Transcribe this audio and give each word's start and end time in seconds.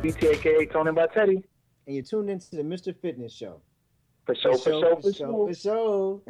boy 0.00 0.10
DTAK 0.12 0.72
Tony 0.72 0.92
by 0.92 1.06
Teddy. 1.06 1.42
And 1.86 1.94
you're 1.96 2.04
tuned 2.04 2.30
into 2.30 2.56
the 2.56 2.62
Mr. 2.62 2.94
Fitness 3.00 3.32
Show. 3.32 3.60
For 4.26 4.34
sure, 4.34 4.56
for 4.58 4.70
sure, 4.70 5.00
for 5.00 5.12
sure. 5.12 5.48
For 5.48 5.54
sure. 5.54 6.20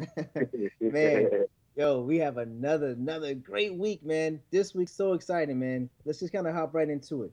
man, 0.81 1.45
yo, 1.75 2.01
we 2.01 2.17
have 2.17 2.37
another 2.37 2.87
another 2.87 3.33
great 3.33 3.75
week, 3.75 4.03
man. 4.03 4.39
This 4.51 4.73
week's 4.73 4.93
so 4.93 5.13
exciting, 5.13 5.59
man. 5.59 5.89
Let's 6.05 6.19
just 6.19 6.33
kind 6.33 6.47
of 6.47 6.53
hop 6.55 6.73
right 6.73 6.89
into 6.89 7.23
it. 7.23 7.31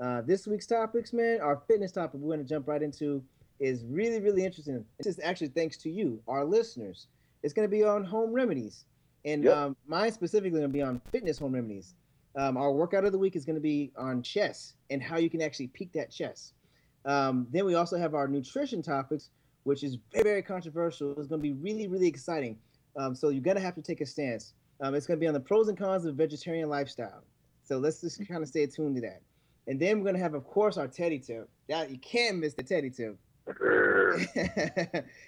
Uh, 0.00 0.22
this 0.22 0.46
week's 0.46 0.66
topics, 0.66 1.12
man, 1.12 1.40
our 1.40 1.62
fitness 1.68 1.92
topic 1.92 2.20
we're 2.20 2.34
going 2.34 2.46
to 2.46 2.48
jump 2.48 2.68
right 2.68 2.82
into 2.82 3.22
is 3.60 3.84
really, 3.84 4.20
really 4.20 4.44
interesting. 4.44 4.84
This 4.98 5.06
is 5.06 5.20
actually 5.22 5.48
thanks 5.48 5.76
to 5.78 5.90
you, 5.90 6.20
our 6.28 6.44
listeners. 6.44 7.06
It's 7.42 7.54
going 7.54 7.68
to 7.68 7.74
be 7.74 7.84
on 7.84 8.04
home 8.04 8.32
remedies. 8.32 8.84
And 9.24 9.44
yep. 9.44 9.56
um, 9.56 9.76
mine 9.86 10.12
specifically 10.12 10.50
going 10.50 10.62
to 10.62 10.68
be 10.68 10.82
on 10.82 11.00
fitness 11.10 11.38
home 11.38 11.52
remedies. 11.52 11.94
Um, 12.36 12.56
our 12.56 12.70
workout 12.70 13.04
of 13.04 13.12
the 13.12 13.18
week 13.18 13.34
is 13.34 13.44
going 13.44 13.56
to 13.56 13.62
be 13.62 13.92
on 13.96 14.22
chess 14.22 14.74
and 14.90 15.02
how 15.02 15.16
you 15.16 15.30
can 15.30 15.40
actually 15.40 15.68
peak 15.68 15.92
that 15.92 16.10
chess. 16.10 16.52
Um, 17.06 17.46
then 17.50 17.64
we 17.64 17.74
also 17.74 17.96
have 17.96 18.14
our 18.14 18.28
nutrition 18.28 18.82
topics, 18.82 19.30
which 19.64 19.82
is 19.82 19.96
very, 20.12 20.24
very 20.24 20.42
controversial. 20.42 21.12
It's 21.12 21.28
going 21.28 21.40
to 21.40 21.48
be 21.48 21.54
really, 21.54 21.88
really 21.88 22.08
exciting. 22.08 22.58
Um, 22.96 23.14
so 23.14 23.30
you're 23.30 23.42
going 23.42 23.56
to 23.56 23.62
have 23.62 23.74
to 23.76 23.82
take 23.82 24.00
a 24.00 24.06
stance. 24.06 24.52
Um, 24.80 24.94
it's 24.94 25.06
going 25.06 25.18
to 25.18 25.20
be 25.20 25.28
on 25.28 25.34
the 25.34 25.40
pros 25.40 25.68
and 25.68 25.78
cons 25.78 26.04
of 26.04 26.14
a 26.14 26.16
vegetarian 26.16 26.68
lifestyle. 26.68 27.24
So 27.62 27.78
let's 27.78 28.00
just 28.00 28.26
kind 28.28 28.42
of 28.42 28.48
stay 28.48 28.66
tuned 28.66 28.96
to 28.96 29.00
that. 29.02 29.22
And 29.66 29.80
then 29.80 29.98
we're 29.98 30.04
going 30.04 30.16
to 30.16 30.22
have, 30.22 30.34
of 30.34 30.44
course, 30.44 30.76
our 30.76 30.86
teddy 30.86 31.18
tip. 31.18 31.48
That 31.68 31.90
you 31.90 31.98
can't 31.98 32.38
miss 32.38 32.54
the 32.54 32.62
teddy 32.62 32.90
tip. 32.90 33.18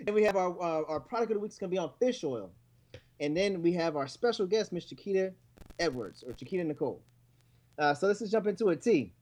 and 0.06 0.14
we 0.14 0.24
have 0.24 0.36
our 0.36 0.50
uh, 0.60 0.82
our 0.88 1.00
product 1.00 1.30
of 1.30 1.36
the 1.36 1.40
week 1.40 1.52
is 1.52 1.58
going 1.58 1.70
to 1.70 1.74
be 1.74 1.78
on 1.78 1.90
fish 1.98 2.22
oil. 2.22 2.50
And 3.20 3.36
then 3.36 3.62
we 3.62 3.72
have 3.72 3.96
our 3.96 4.06
special 4.06 4.46
guest, 4.46 4.72
Mr. 4.72 4.90
Chiquita 4.90 5.32
Edwards 5.78 6.22
or 6.26 6.32
Chiquita 6.32 6.64
Nicole. 6.64 7.02
Uh, 7.78 7.94
so 7.94 8.06
let's 8.06 8.18
just 8.18 8.32
jump 8.32 8.46
into 8.46 8.68
it. 8.70 8.82
T. 8.82 9.12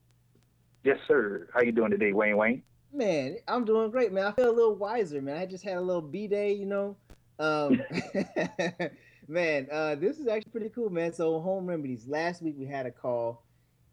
Yes, 0.84 0.98
sir. 1.06 1.48
How 1.52 1.60
you 1.62 1.72
doing 1.72 1.90
today, 1.90 2.12
Wayne 2.12 2.36
Wayne? 2.36 2.62
Man, 2.92 3.36
I'm 3.48 3.64
doing 3.64 3.90
great, 3.90 4.12
man. 4.12 4.26
I 4.26 4.32
feel 4.32 4.50
a 4.50 4.54
little 4.54 4.76
wiser, 4.76 5.20
man. 5.20 5.36
I 5.36 5.46
just 5.46 5.64
had 5.64 5.76
a 5.76 5.80
little 5.80 6.02
B 6.02 6.26
day, 6.26 6.52
you 6.52 6.66
know. 6.66 6.96
Um, 7.38 7.82
man, 9.28 9.66
uh, 9.70 9.96
this 9.96 10.18
is 10.18 10.28
actually 10.28 10.50
pretty 10.50 10.68
cool, 10.70 10.90
man. 10.90 11.12
So 11.12 11.40
home 11.40 11.66
remedies. 11.66 12.06
Last 12.06 12.42
week 12.42 12.54
we 12.58 12.66
had 12.66 12.86
a 12.86 12.90
call, 12.90 13.44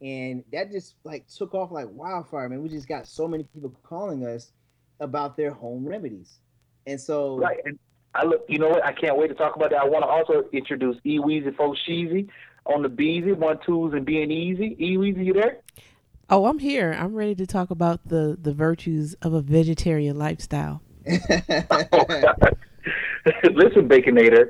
and 0.02 0.44
that 0.52 0.72
just 0.72 0.96
like 1.04 1.28
took 1.28 1.54
off 1.54 1.72
like 1.72 1.88
wildfire, 1.90 2.48
man. 2.48 2.62
We 2.62 2.70
just 2.70 2.88
got 2.88 3.08
so 3.08 3.28
many 3.28 3.44
people 3.44 3.74
calling 3.84 4.26
us 4.26 4.52
about 5.00 5.36
their 5.36 5.52
home 5.52 5.86
remedies, 5.86 6.40
and 6.86 7.00
so 7.00 7.38
right. 7.38 7.60
And 7.66 7.78
I 8.16 8.26
look, 8.26 8.46
you 8.48 8.60
know 8.60 8.70
what? 8.70 8.86
I 8.86 8.92
can't 8.92 9.18
wait 9.18 9.30
to 9.30 9.34
talk 9.34 9.56
about 9.56 9.72
that. 9.72 9.82
I 9.82 9.86
want 9.86 10.04
to 10.04 10.08
also 10.08 10.48
introduce 10.52 10.98
E 11.04 11.20
Weezy 11.20 11.56
Fo 11.56 11.74
Sheezy 11.88 12.30
on 12.66 12.84
the 12.84 12.90
Beezy, 12.90 13.32
one 13.32 13.60
twos 13.66 13.94
and 13.94 14.06
being 14.06 14.32
easy. 14.32 14.76
E 14.80 14.98
Weezy, 14.98 15.26
you 15.26 15.34
there? 15.34 15.58
Oh, 16.30 16.46
I'm 16.46 16.60
here. 16.60 16.96
I'm 16.98 17.14
ready 17.14 17.36
to 17.36 17.48
talk 17.48 17.72
about 17.72 18.08
the 18.08 18.38
the 18.40 18.54
virtues 18.54 19.16
of 19.22 19.34
a 19.34 19.42
vegetarian 19.42 20.18
lifestyle. 20.18 20.82
Listen, 21.06 21.28
Baconator. 23.88 24.50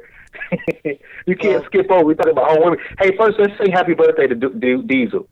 you 1.26 1.36
can't 1.36 1.64
uh, 1.64 1.68
skip 1.68 1.90
over. 1.92 2.04
We 2.04 2.16
talk 2.16 2.28
about 2.28 2.52
home 2.52 2.64
women. 2.64 2.80
Hey, 3.00 3.16
first 3.18 3.40
let's 3.40 3.54
say 3.58 3.72
happy 3.72 3.94
birthday 3.94 4.28
to 4.28 4.36
D- 4.36 4.48
D- 4.60 5.08
Diezel. 5.08 5.28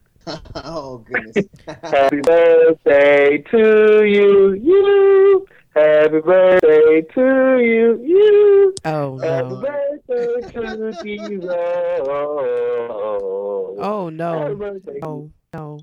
oh 0.55 0.99
goodness! 0.99 1.47
happy 1.83 2.21
birthday 2.21 3.39
to 3.51 4.05
you, 4.05 4.53
you. 4.53 5.45
Happy 5.73 6.19
birthday 6.19 7.01
to 7.13 7.59
you, 7.61 7.97
oh, 7.97 8.03
you. 8.03 8.75
Oh 8.83 9.15
no. 9.15 9.27
Happy 9.29 9.55
birthday 10.07 10.51
to 10.51 10.91
Diezel. 11.01 11.99
Oh 13.79 14.09
no. 14.09 14.79
Oh 15.01 15.31
no. 15.53 15.79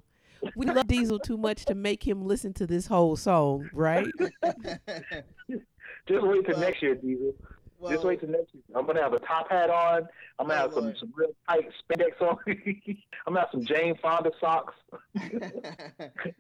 We 0.55 0.67
love 0.67 0.87
Diezel 0.87 1.23
too 1.23 1.39
much 1.39 1.65
to 1.67 1.75
make 1.75 2.07
him 2.07 2.23
listen 2.23 2.53
to 2.55 2.67
this 2.67 2.87
whole 2.87 3.17
song, 3.17 3.71
right? 3.73 4.07
Just 6.07 6.23
wait 6.23 6.47
till 6.47 6.59
next 6.59 6.83
year, 6.83 6.95
Diezel. 6.95 7.35
Well, 7.79 7.93
Just 7.93 8.05
wait 8.05 8.21
till 8.21 8.29
next 8.29 8.53
year. 8.55 8.63
I'm 8.75 8.87
gonna 8.87 9.03
have 9.03 9.13
a 9.13 9.21
top 9.21 9.51
hat 9.51 9.71
on. 9.71 10.09
I'm 10.39 10.49
gonna 10.49 10.61
have 10.61 10.73
some, 10.73 10.95
some 10.99 11.13
real 11.15 11.31
tight 11.49 11.71
spandex 11.91 12.21
on. 12.21 12.37
I'm 12.47 13.35
gonna 13.35 13.41
have 13.41 13.49
some 13.53 13.65
Jane 13.65 13.97
Fonda 14.03 14.33
socks. 14.41 14.75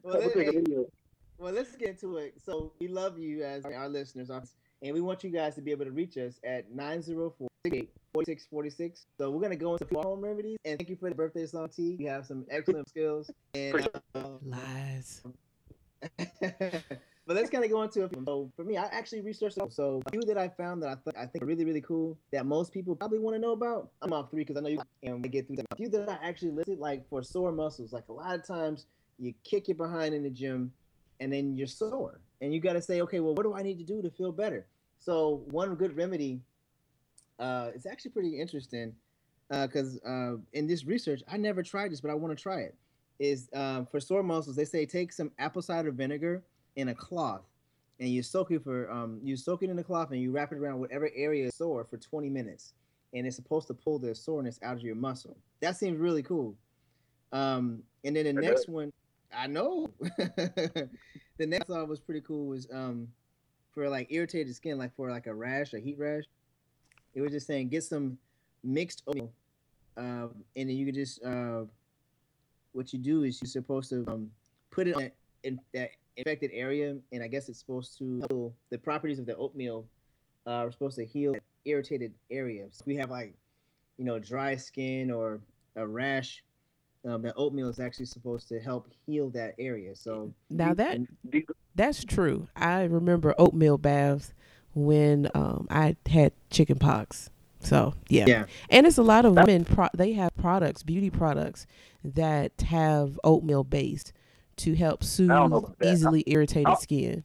well, 0.02 0.20
hey, 0.34 0.62
well, 1.38 1.52
let's 1.52 1.74
get 1.76 1.90
into 1.90 2.16
it. 2.16 2.34
So 2.44 2.72
we 2.80 2.88
love 2.88 3.18
you 3.18 3.42
as 3.44 3.64
our 3.64 3.88
listeners, 3.88 4.30
and 4.30 4.94
we 4.94 5.00
want 5.00 5.22
you 5.24 5.30
guys 5.30 5.54
to 5.54 5.62
be 5.62 5.70
able 5.70 5.84
to 5.84 5.92
reach 5.92 6.16
us 6.18 6.40
at 6.44 6.70
904 6.70 7.48
4646. 8.14 9.06
So 9.16 9.30
we're 9.30 9.40
gonna 9.40 9.56
go 9.56 9.76
into 9.76 9.86
home 9.94 10.20
remedies, 10.20 10.58
and 10.64 10.78
thank 10.78 10.90
you 10.90 10.96
for 10.96 11.08
the 11.08 11.14
birthday 11.14 11.46
song, 11.46 11.68
T. 11.68 11.96
You 11.98 12.08
have 12.08 12.26
some 12.26 12.44
excellent 12.50 12.88
skills. 12.88 13.30
And 13.54 13.88
uh, 14.14 14.22
lies. 14.44 15.22
but 16.18 16.82
let's 17.26 17.50
kind 17.50 17.64
of 17.64 17.70
go 17.70 17.82
into 17.82 18.04
it. 18.04 18.12
So 18.26 18.50
for 18.56 18.64
me, 18.64 18.76
I 18.76 18.86
actually 18.86 19.20
researched 19.20 19.58
it. 19.58 19.72
So 19.72 20.00
a 20.06 20.10
few 20.10 20.22
that 20.22 20.38
I 20.38 20.48
found 20.48 20.82
that 20.82 20.90
I, 20.90 20.94
th- 20.94 21.16
I 21.16 21.26
think 21.26 21.42
are 21.42 21.46
really 21.46 21.64
really 21.64 21.80
cool 21.80 22.18
that 22.32 22.46
most 22.46 22.72
people 22.72 22.96
probably 22.96 23.18
want 23.20 23.36
to 23.36 23.40
know 23.40 23.52
about. 23.52 23.90
I'm 24.02 24.12
off 24.12 24.30
three 24.30 24.44
because 24.44 24.56
I 24.56 24.60
know 24.60 24.68
you 24.68 24.80
can 25.04 25.22
get 25.22 25.46
through 25.46 25.56
them. 25.56 25.66
A 25.70 25.76
few 25.76 25.88
that 25.90 26.08
I 26.08 26.18
actually 26.26 26.52
listed, 26.52 26.78
like 26.78 27.08
for 27.08 27.22
sore 27.22 27.52
muscles, 27.52 27.92
like 27.92 28.08
a 28.08 28.12
lot 28.12 28.34
of 28.34 28.46
times 28.46 28.86
you 29.18 29.34
kick 29.44 29.68
your 29.68 29.76
behind 29.76 30.14
in 30.14 30.22
the 30.22 30.30
gym 30.30 30.72
and 31.20 31.32
then 31.32 31.54
you're 31.54 31.66
sore. 31.66 32.20
And 32.40 32.52
you 32.54 32.60
got 32.60 32.74
to 32.74 32.82
say 32.82 33.00
okay 33.02 33.20
well 33.20 33.34
what 33.34 33.42
do 33.42 33.54
i 33.54 33.62
need 33.62 33.78
to 33.78 33.84
do 33.84 34.00
to 34.02 34.10
feel 34.10 34.32
better? 34.32 34.66
So 35.00 35.42
one 35.50 35.74
good 35.74 35.96
remedy 35.96 36.40
uh, 37.38 37.70
it's 37.74 37.86
actually 37.86 38.10
pretty 38.10 38.40
interesting 38.40 38.92
because 39.48 39.98
uh, 40.04 40.10
uh, 40.10 40.36
in 40.52 40.66
this 40.66 40.84
research 40.84 41.22
i 41.30 41.36
never 41.36 41.62
tried 41.62 41.90
this 41.90 42.00
but 42.00 42.10
i 42.10 42.14
want 42.14 42.36
to 42.36 42.42
try 42.42 42.60
it 42.60 42.74
is 43.18 43.48
um, 43.54 43.86
for 43.86 44.00
sore 44.00 44.22
muscles 44.22 44.56
they 44.56 44.64
say 44.64 44.84
take 44.84 45.12
some 45.12 45.30
apple 45.38 45.62
cider 45.62 45.90
vinegar 45.90 46.42
in 46.76 46.88
a 46.88 46.94
cloth 46.94 47.42
and 48.00 48.08
you 48.08 48.22
soak 48.22 48.50
it 48.50 48.62
for 48.62 48.90
um, 48.90 49.20
you 49.22 49.36
soak 49.36 49.62
it 49.62 49.70
in 49.70 49.78
a 49.78 49.84
cloth 49.84 50.10
and 50.10 50.20
you 50.20 50.30
wrap 50.30 50.52
it 50.52 50.58
around 50.58 50.80
whatever 50.80 51.10
area 51.14 51.46
is 51.46 51.54
sore 51.54 51.84
for 51.84 51.96
20 51.96 52.28
minutes 52.28 52.74
and 53.14 53.26
it's 53.26 53.36
supposed 53.36 53.66
to 53.68 53.74
pull 53.74 53.98
the 53.98 54.14
soreness 54.14 54.58
out 54.62 54.76
of 54.76 54.82
your 54.82 54.94
muscle. 54.94 55.36
That 55.60 55.76
seems 55.76 55.98
really 55.98 56.22
cool. 56.22 56.54
Um, 57.32 57.82
and 58.04 58.14
then 58.14 58.24
the 58.24 58.32
next 58.34 58.68
one 58.68 58.92
I 59.36 59.46
know. 59.46 59.90
the 60.00 60.88
next 61.46 61.66
thought 61.66 61.88
was 61.88 62.00
pretty 62.00 62.20
cool 62.20 62.46
was 62.46 62.66
um 62.72 63.08
for 63.72 63.88
like 63.88 64.08
irritated 64.10 64.54
skin, 64.54 64.78
like 64.78 64.94
for 64.96 65.10
like 65.10 65.26
a 65.26 65.34
rash, 65.34 65.72
a 65.74 65.78
heat 65.78 65.98
rash. 65.98 66.24
It 67.14 67.20
was 67.20 67.32
just 67.32 67.46
saying 67.46 67.68
get 67.68 67.84
some 67.84 68.18
mixed 68.64 69.02
oil, 69.08 69.32
um, 69.96 70.44
and 70.56 70.68
then 70.68 70.76
you 70.76 70.86
could 70.86 70.94
just 70.94 71.22
uh, 71.24 71.62
what 72.72 72.92
you 72.92 72.98
do 72.98 73.22
is 73.22 73.40
you're 73.40 73.48
supposed 73.48 73.90
to 73.90 74.04
um, 74.08 74.30
put 74.70 74.88
it 74.88 74.96
on 74.96 75.02
that, 75.02 75.14
in 75.44 75.60
that 75.74 75.90
infected 76.16 76.50
area, 76.52 76.96
and 77.12 77.22
I 77.22 77.28
guess 77.28 77.48
it's 77.48 77.58
supposed 77.58 77.96
to 77.98 78.22
heal 78.28 78.54
the 78.70 78.78
properties 78.78 79.18
of 79.18 79.26
the 79.26 79.36
oatmeal 79.36 79.86
uh, 80.46 80.50
are 80.50 80.72
supposed 80.72 80.96
to 80.96 81.04
heal 81.04 81.36
irritated 81.64 82.12
areas. 82.30 82.76
So 82.78 82.84
we 82.86 82.96
have 82.96 83.10
like 83.10 83.34
you 83.96 84.04
know 84.04 84.18
dry 84.18 84.56
skin 84.56 85.10
or 85.10 85.40
a 85.76 85.86
rash 85.86 86.42
um, 87.04 87.22
that 87.22 87.34
oatmeal 87.36 87.68
is 87.68 87.78
actually 87.78 88.06
supposed 88.06 88.48
to 88.48 88.60
help 88.60 88.88
heal 89.06 89.30
that 89.30 89.54
area. 89.58 89.94
So 89.94 90.32
now 90.50 90.74
that 90.74 90.98
that's 91.74 92.04
true. 92.04 92.48
I 92.56 92.84
remember 92.84 93.34
oatmeal 93.38 93.78
baths 93.78 94.34
when 94.74 95.30
um, 95.34 95.66
I 95.70 95.96
had 96.06 96.32
chicken 96.50 96.78
pox. 96.78 97.30
So 97.60 97.94
yeah. 98.08 98.24
yeah, 98.26 98.44
and 98.70 98.86
it's 98.86 98.98
a 98.98 99.02
lot 99.02 99.24
of 99.24 99.34
women. 99.34 99.64
Pro- 99.64 99.88
they 99.94 100.12
have 100.12 100.36
products, 100.36 100.82
beauty 100.82 101.10
products 101.10 101.66
that 102.04 102.52
have 102.68 103.18
oatmeal 103.24 103.64
based 103.64 104.12
to 104.56 104.74
help 104.74 105.02
soothe 105.02 105.74
easily 105.82 106.24
irritated 106.26 106.68
I, 106.68 106.74
skin. 106.76 107.24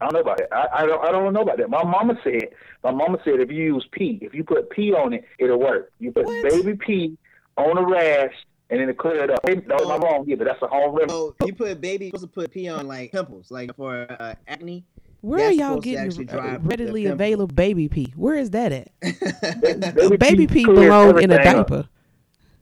I 0.00 0.06
don't 0.06 0.14
know 0.14 0.20
about 0.20 0.40
it. 0.40 0.48
I, 0.52 0.66
I 0.74 0.86
don't. 0.86 1.04
I 1.06 1.10
don't 1.10 1.32
know 1.32 1.40
about 1.42 1.56
that. 1.58 1.70
My 1.70 1.84
mama 1.84 2.18
said. 2.22 2.48
My 2.84 2.90
mama 2.90 3.18
said 3.24 3.40
if 3.40 3.50
you 3.50 3.74
use 3.74 3.88
pea, 3.90 4.18
if 4.22 4.32
you 4.34 4.44
put 4.44 4.70
pea 4.70 4.92
on 4.92 5.14
it, 5.14 5.24
it'll 5.38 5.58
work. 5.58 5.90
You 5.98 6.12
put 6.12 6.26
what? 6.26 6.50
baby 6.50 6.76
pea 6.76 7.18
on 7.56 7.78
a 7.78 7.82
rash 7.82 8.34
and 8.70 8.80
then 8.80 8.88
to 8.88 8.94
clear 8.94 9.24
it 9.24 9.30
up. 9.30 9.40
Hey, 9.46 9.62
no, 9.66 9.76
oh, 9.78 9.98
wrong 9.98 10.26
here, 10.26 10.36
but 10.36 10.44
that's 10.44 10.62
a 10.62 10.66
home 10.66 10.94
remedy. 10.94 11.12
Oh, 11.12 11.34
you 11.44 11.54
put 11.54 11.80
baby 11.80 12.06
supposed 12.06 12.24
to 12.24 12.28
put 12.28 12.50
pee 12.50 12.68
on 12.68 12.86
like 12.86 13.12
pimples, 13.12 13.50
like 13.50 13.74
for 13.76 14.06
uh, 14.18 14.34
acne. 14.48 14.84
Where 15.20 15.48
are 15.48 15.52
y'all 15.52 15.80
getting 15.80 16.26
readily 16.62 17.06
available 17.06 17.54
baby 17.54 17.88
pee? 17.88 18.12
Where 18.16 18.36
is 18.36 18.50
that 18.50 18.72
at? 18.72 18.88
baby, 19.94 20.16
baby 20.16 20.46
pee 20.46 20.64
belong 20.64 21.20
in 21.22 21.30
a 21.32 21.42
diaper. 21.42 21.78
Up. 21.78 21.86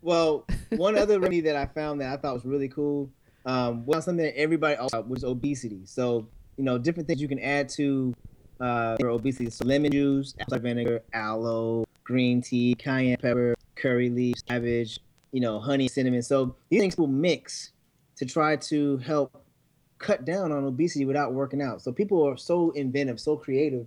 Well, 0.02 0.46
one 0.70 0.96
other 0.96 1.18
remedy 1.18 1.40
that 1.42 1.56
I 1.56 1.66
found 1.66 2.00
that 2.00 2.12
I 2.12 2.16
thought 2.16 2.34
was 2.34 2.44
really 2.44 2.68
cool 2.68 3.10
um, 3.44 3.84
was 3.84 4.04
something 4.04 4.24
that 4.24 4.38
everybody 4.38 4.76
also 4.76 5.02
was 5.02 5.24
obesity. 5.24 5.82
So 5.84 6.28
you 6.56 6.64
know, 6.64 6.78
different 6.78 7.08
things 7.08 7.20
you 7.20 7.28
can 7.28 7.40
add 7.40 7.68
to 7.70 8.14
uh, 8.60 8.96
for 8.96 9.08
obesity. 9.08 9.50
So 9.50 9.64
lemon 9.64 9.92
juice, 9.92 10.34
apple 10.38 10.52
cider 10.52 10.62
vinegar, 10.62 11.02
aloe, 11.12 11.86
green 12.04 12.40
tea, 12.40 12.74
cayenne 12.78 13.16
pepper, 13.16 13.54
curry 13.74 14.10
leaves, 14.10 14.42
cabbage, 14.42 15.00
you 15.32 15.40
know, 15.40 15.58
honey, 15.58 15.88
cinnamon. 15.88 16.22
So 16.22 16.54
these 16.68 16.80
things 16.80 16.96
will 16.96 17.08
mix 17.08 17.72
to 18.16 18.24
try 18.24 18.56
to 18.56 18.98
help 18.98 19.44
cut 19.98 20.24
down 20.24 20.52
on 20.52 20.64
obesity 20.64 21.04
without 21.04 21.32
working 21.32 21.62
out. 21.62 21.82
So 21.82 21.90
people 21.90 22.22
are 22.28 22.36
so 22.36 22.70
inventive, 22.72 23.18
so 23.18 23.36
creative, 23.36 23.86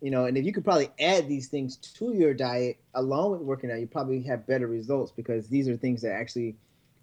you 0.00 0.10
know, 0.10 0.26
and 0.26 0.36
if 0.36 0.44
you 0.44 0.52
could 0.52 0.64
probably 0.64 0.90
add 1.00 1.28
these 1.28 1.48
things 1.48 1.76
to 1.76 2.12
your 2.12 2.34
diet 2.34 2.76
along 2.94 3.30
with 3.30 3.40
working 3.40 3.70
out, 3.70 3.80
you 3.80 3.86
probably 3.86 4.22
have 4.22 4.46
better 4.46 4.66
results 4.66 5.12
because 5.12 5.48
these 5.48 5.68
are 5.68 5.76
things 5.76 6.02
that 6.02 6.12
actually 6.12 6.56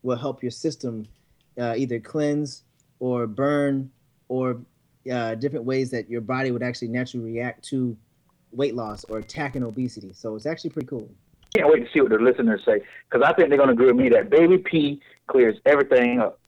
will 0.03 0.17
help 0.17 0.43
your 0.43 0.51
system 0.51 1.07
uh, 1.59 1.73
either 1.77 1.99
cleanse 1.99 2.63
or 2.99 3.25
burn 3.25 3.89
or 4.27 4.61
uh, 5.11 5.35
different 5.35 5.65
ways 5.65 5.89
that 5.91 6.09
your 6.09 6.21
body 6.21 6.51
would 6.51 6.61
actually 6.61 6.89
naturally 6.89 7.25
react 7.25 7.63
to 7.65 7.97
weight 8.53 8.75
loss 8.75 9.03
or 9.05 9.19
attacking 9.19 9.63
obesity. 9.63 10.13
So 10.13 10.35
it's 10.35 10.45
actually 10.45 10.71
pretty 10.71 10.87
cool. 10.87 11.09
Can't 11.55 11.69
wait 11.69 11.85
to 11.85 11.91
see 11.91 12.01
what 12.01 12.11
the 12.11 12.17
listeners 12.17 12.61
say 12.65 12.81
because 13.09 13.25
I 13.27 13.33
think 13.33 13.49
they're 13.49 13.57
going 13.57 13.67
to 13.67 13.73
agree 13.73 13.87
with 13.87 13.97
me 13.97 14.09
that 14.09 14.29
baby 14.29 14.57
pea 14.57 15.01
clears 15.27 15.57
everything 15.65 16.19
up. 16.19 16.39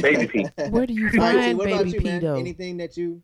Baby 0.00 0.26
pea. 0.26 0.46
Where 0.70 0.86
do 0.86 0.94
you 0.94 1.10
find 1.10 1.58
what 1.58 1.66
baby 1.66 1.90
you, 1.90 2.00
pea 2.00 2.04
man? 2.04 2.22
though? 2.22 2.36
Anything 2.36 2.76
that 2.76 2.96
you 2.96 3.22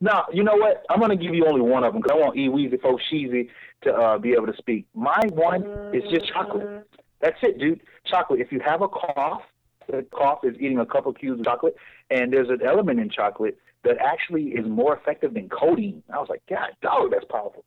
Now, 0.00 0.26
you 0.32 0.42
know 0.42 0.56
what? 0.56 0.84
I'm 0.90 0.98
going 0.98 1.16
to 1.16 1.22
give 1.22 1.34
you 1.34 1.46
only 1.46 1.60
one 1.60 1.84
of 1.84 1.92
them 1.92 2.02
because 2.02 2.16
I 2.16 2.20
want 2.20 2.36
E 2.36 2.48
Weezy 2.48 2.80
Fo 2.80 2.98
Sheezy 3.10 3.48
to 3.82 3.92
uh, 3.94 4.18
be 4.18 4.32
able 4.32 4.46
to 4.46 4.56
speak. 4.56 4.86
My 4.94 5.20
one 5.32 5.62
is 5.94 6.02
just 6.10 6.32
chocolate. 6.32 6.84
That's 7.20 7.38
it, 7.42 7.58
dude. 7.58 7.80
Chocolate. 8.06 8.40
If 8.40 8.50
you 8.52 8.60
have 8.64 8.82
a 8.82 8.88
cough, 8.88 9.42
the 9.88 10.04
cough 10.12 10.40
is 10.44 10.54
eating 10.56 10.78
a 10.78 10.86
couple 10.86 11.12
cubes 11.12 11.40
of 11.40 11.46
chocolate, 11.46 11.76
and 12.10 12.32
there's 12.32 12.48
an 12.48 12.60
element 12.64 13.00
in 13.00 13.08
chocolate 13.08 13.58
that 13.84 13.96
actually 13.98 14.48
is 14.48 14.66
more 14.66 14.96
effective 14.96 15.34
than 15.34 15.48
codeine. 15.48 16.02
I 16.12 16.18
was 16.18 16.28
like, 16.28 16.42
God, 16.48 16.70
dog, 16.82 17.10
that's 17.12 17.24
powerful. 17.30 17.64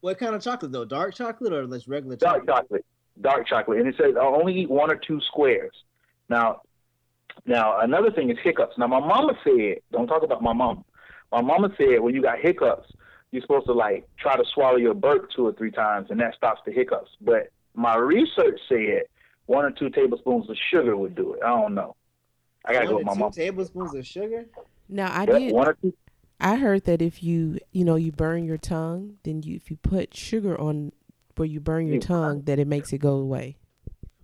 what 0.00 0.18
kind 0.18 0.34
of 0.34 0.42
chocolate 0.42 0.72
though? 0.72 0.84
Dark 0.84 1.14
chocolate 1.14 1.52
or 1.52 1.66
just 1.66 1.86
regular 1.86 2.16
Dark 2.16 2.46
chocolate? 2.46 2.56
chocolate. 2.64 2.84
Dark 3.20 3.46
chocolate. 3.46 3.78
And 3.80 3.88
it 3.88 3.94
says 3.98 4.14
I'll 4.20 4.34
only 4.36 4.58
eat 4.60 4.70
one 4.70 4.90
or 4.90 4.96
two 4.96 5.20
squares. 5.22 5.74
Now, 6.28 6.62
now 7.46 7.80
another 7.80 8.10
thing 8.10 8.30
is 8.30 8.38
hiccups. 8.42 8.78
Now, 8.78 8.86
my 8.86 9.00
mama 9.00 9.34
said, 9.44 9.78
don't 9.92 10.06
talk 10.06 10.22
about 10.22 10.42
my 10.42 10.52
mom. 10.52 10.84
My 11.32 11.40
mama 11.42 11.68
said 11.76 12.00
when 12.00 12.14
you 12.14 12.22
got 12.22 12.38
hiccups, 12.40 12.90
you're 13.30 13.42
supposed 13.42 13.66
to 13.66 13.72
like 13.72 14.08
try 14.18 14.36
to 14.36 14.44
swallow 14.54 14.76
your 14.76 14.94
burp 14.94 15.28
two 15.36 15.46
or 15.46 15.52
three 15.52 15.70
times, 15.70 16.08
and 16.10 16.18
that 16.20 16.34
stops 16.34 16.60
the 16.66 16.72
hiccups. 16.72 17.10
But 17.20 17.50
my 17.74 17.96
research 17.96 18.58
said 18.68 19.02
one 19.46 19.64
or 19.64 19.70
two 19.70 19.90
tablespoons 19.90 20.48
of 20.50 20.56
sugar 20.72 20.96
would 20.96 21.14
do 21.14 21.34
it. 21.34 21.40
I 21.44 21.48
don't 21.48 21.74
know. 21.74 21.94
I 22.64 22.72
gotta 22.72 22.86
One 22.86 22.92
go 22.92 22.96
with 22.98 23.06
my 23.06 23.12
two 23.14 23.18
mom. 23.20 23.32
tablespoons 23.32 23.94
of 23.94 24.06
sugar. 24.06 24.46
Now 24.90 25.10
I 25.16 25.24
did. 25.26 25.52
one 25.52 25.68
or 25.68 25.76
two. 25.80 25.94
I 26.40 26.56
heard 26.56 26.84
that 26.84 27.00
if 27.02 27.22
you 27.22 27.58
you 27.72 27.84
know 27.84 27.96
you 27.96 28.12
burn 28.12 28.44
your 28.44 28.58
tongue, 28.58 29.16
then 29.24 29.42
you 29.42 29.56
if 29.56 29.70
you 29.70 29.76
put 29.76 30.14
sugar 30.16 30.58
on 30.60 30.92
where 31.36 31.46
you 31.46 31.60
burn 31.60 31.86
your 31.86 31.96
Yeah. 31.96 32.00
tongue, 32.00 32.42
that 32.42 32.58
it 32.58 32.66
makes 32.66 32.92
it 32.92 32.98
go 32.98 33.14
away. 33.16 33.56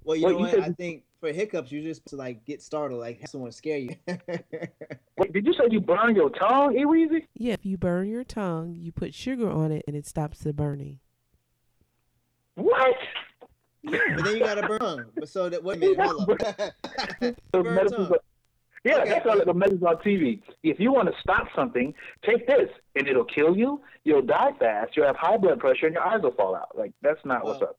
Well, 0.05 0.17
you 0.17 0.25
Well, 0.25 0.33
know 0.33 0.39
you 0.39 0.45
what? 0.45 0.51
said 0.53 0.63
I 0.63 0.71
think 0.73 1.05
for 1.21 1.33
hiccups, 1.33 1.71
you 1.73 1.83
just 1.83 2.05
to 2.07 2.17
like 2.17 2.45
get 2.45 2.63
startled, 2.63 3.01
like 3.01 3.21
have 3.21 3.31
someone 3.31 3.53
scare 3.53 3.79
you. 3.79 3.97
Wait, 5.19 5.33
did 5.33 5.47
you 5.47 5.53
say 5.55 5.65
you 5.71 5.81
burn 5.81 6.15
your 6.17 6.31
tongue, 6.31 6.77
E 6.77 6.85
Weezy? 6.85 7.27
Yeah, 7.35 7.55
if 7.55 7.65
you 7.67 7.77
burn 7.79 8.09
your 8.09 8.25
tongue, 8.25 8.75
you 8.77 8.93
put 8.93 9.15
sugar 9.15 9.51
on 9.51 9.73
it, 9.73 9.83
and 9.87 9.97
it 9.97 10.07
stops 10.07 10.41
the 10.41 10.53
burning. 10.53 11.01
What? 12.55 12.97
but 13.85 14.25
then 14.25 14.35
you 14.37 14.41
gotta 14.41 14.67
burn. 14.67 15.07
But 15.17 15.29
so 15.29 15.49
that 15.49 15.63
wait 15.63 15.77
a 15.77 15.81
minute, 15.81 15.99
hold 16.03 16.31
up. 16.31 16.75
Burn 17.53 17.87
tongue. 17.91 18.13
Yeah, 18.87 18.99
Okay, 18.99 19.11
that's 19.11 19.27
all 19.27 19.45
the 19.45 19.53
medicines 19.53 19.83
on 19.83 19.97
TV. 19.97 20.41
If 20.63 20.79
you 20.79 20.93
want 20.93 21.09
to 21.09 21.15
stop 21.21 21.49
something, 21.57 21.93
take 22.25 22.47
this, 22.47 22.69
and 22.95 23.09
it'll 23.09 23.25
kill 23.25 23.57
you. 23.57 23.81
You'll 24.05 24.23
die 24.23 24.53
fast. 24.61 24.97
You'll 24.97 25.07
have 25.07 25.17
high 25.17 25.37
blood 25.37 25.59
pressure, 25.59 25.87
and 25.87 25.95
your 25.95 26.05
eyes 26.05 26.23
will 26.23 26.31
fall 26.35 26.55
out. 26.55 26.79
Like 26.79 26.93
that's 27.03 27.19
not 27.25 27.45
what's 27.45 27.63
oh, 27.63 27.67
up. 27.67 27.79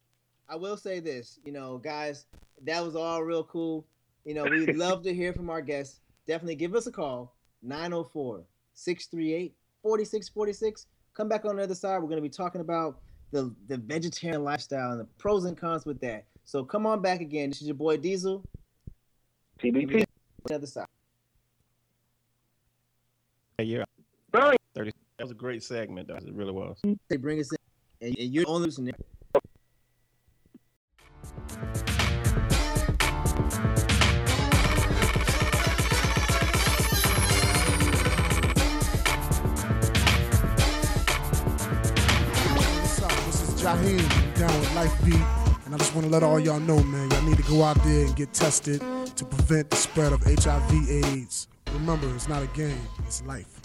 I 0.50 0.56
will 0.56 0.76
say 0.76 1.00
this, 1.00 1.40
you 1.44 1.52
know, 1.52 1.78
guys, 1.78 2.26
that 2.64 2.84
was 2.84 2.94
all 2.94 3.22
real 3.22 3.42
cool. 3.44 3.86
You 4.26 4.34
know, 4.34 4.44
we'd 4.44 4.76
love 4.76 5.02
to 5.04 5.14
hear 5.14 5.32
from 5.32 5.48
our 5.48 5.62
guests. 5.62 6.00
Definitely 6.26 6.56
give 6.56 6.74
us 6.74 6.86
a 6.86 6.92
call, 6.92 7.34
904 7.62 8.44
638 8.74 9.54
4646. 9.82 10.86
Come 11.14 11.28
back 11.28 11.46
on 11.46 11.56
the 11.56 11.62
other 11.62 11.74
side. 11.74 12.02
We're 12.02 12.08
going 12.08 12.16
to 12.16 12.22
be 12.22 12.28
talking 12.28 12.60
about 12.60 13.00
the, 13.30 13.54
the 13.66 13.78
vegetarian 13.78 14.44
lifestyle 14.44 14.90
and 14.90 15.00
the 15.00 15.06
pros 15.16 15.46
and 15.46 15.56
cons 15.56 15.86
with 15.86 16.00
that. 16.00 16.26
So 16.44 16.64
come 16.64 16.84
on 16.86 17.00
back 17.00 17.22
again. 17.22 17.48
This 17.48 17.62
is 17.62 17.68
your 17.68 17.76
boy 17.76 17.96
Diezel. 17.96 18.44
The 19.62 20.54
other 20.54 20.66
side. 20.66 20.86
Yeah, 23.60 23.78
yeah. 23.78 23.84
Burn. 24.30 24.56
That 24.74 24.92
was 25.18 25.32
a 25.32 25.34
great 25.34 25.64
segment, 25.64 26.06
though. 26.06 26.14
It 26.14 26.32
really 26.32 26.52
was. 26.52 26.78
They 27.08 27.16
bring 27.16 27.40
us 27.40 27.50
in, 27.50 27.58
and, 28.06 28.16
and 28.16 28.32
you're 28.32 28.44
the 28.44 28.50
only 28.50 28.66
listener. 28.66 28.92
What's 42.54 43.02
up? 43.02 43.10
This 43.10 43.42
is 43.42 43.60
Jaheim 43.60 44.38
down 44.38 44.60
with 44.60 44.74
Life 44.76 45.04
Beat, 45.04 45.14
and 45.66 45.74
I 45.74 45.78
just 45.78 45.96
want 45.96 46.06
to 46.06 46.12
let 46.12 46.22
all 46.22 46.38
y'all 46.38 46.60
know, 46.60 46.80
man, 46.84 47.10
y'all 47.10 47.22
need 47.22 47.38
to 47.38 47.42
go 47.50 47.64
out 47.64 47.82
there 47.82 48.06
and 48.06 48.14
get 48.14 48.32
tested 48.32 48.80
to 49.16 49.24
prevent 49.24 49.70
the 49.70 49.76
spread 49.76 50.12
of 50.12 50.22
HIV/AIDS. 50.22 51.48
Remember, 51.74 52.12
it's 52.14 52.28
not 52.28 52.42
a 52.42 52.46
game; 52.48 52.80
it's 53.06 53.22
life. 53.24 53.60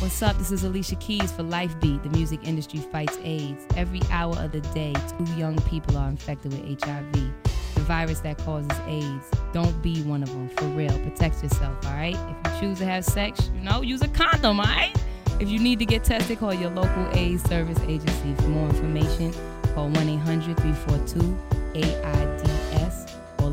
What's 0.00 0.22
up? 0.22 0.36
This 0.38 0.52
is 0.52 0.62
Alicia 0.64 0.96
Keys 0.96 1.32
for 1.32 1.42
Life 1.42 1.78
Beat. 1.80 2.02
The 2.02 2.10
music 2.10 2.40
industry 2.44 2.80
fights 2.80 3.18
AIDS. 3.22 3.66
Every 3.76 4.00
hour 4.10 4.36
of 4.38 4.52
the 4.52 4.60
day, 4.60 4.92
two 5.18 5.32
young 5.34 5.56
people 5.62 5.96
are 5.96 6.08
infected 6.08 6.52
with 6.52 6.82
HIV, 6.82 7.12
the 7.12 7.80
virus 7.80 8.20
that 8.20 8.38
causes 8.38 8.70
AIDS. 8.86 9.24
Don't 9.52 9.82
be 9.82 10.02
one 10.02 10.22
of 10.22 10.28
them, 10.28 10.48
for 10.50 10.66
real. 10.66 10.96
Protect 10.98 11.42
yourself, 11.42 11.84
all 11.86 11.92
right? 11.92 12.14
If 12.14 12.52
you 12.54 12.60
choose 12.60 12.78
to 12.78 12.84
have 12.84 13.04
sex, 13.04 13.50
you 13.54 13.62
know, 13.62 13.82
use 13.82 14.02
a 14.02 14.08
condom, 14.08 14.60
all 14.60 14.66
right? 14.66 14.94
If 15.40 15.48
you 15.48 15.58
need 15.58 15.78
to 15.80 15.86
get 15.86 16.04
tested, 16.04 16.38
call 16.38 16.54
your 16.54 16.70
local 16.70 17.08
AIDS 17.12 17.42
service 17.44 17.78
agency. 17.86 18.34
For 18.36 18.48
more 18.48 18.68
information, 18.68 19.32
call 19.74 19.88
1 19.88 19.96
800 20.08 20.56
342 20.56 21.38
AIDS 21.74 21.94
or 21.94 22.35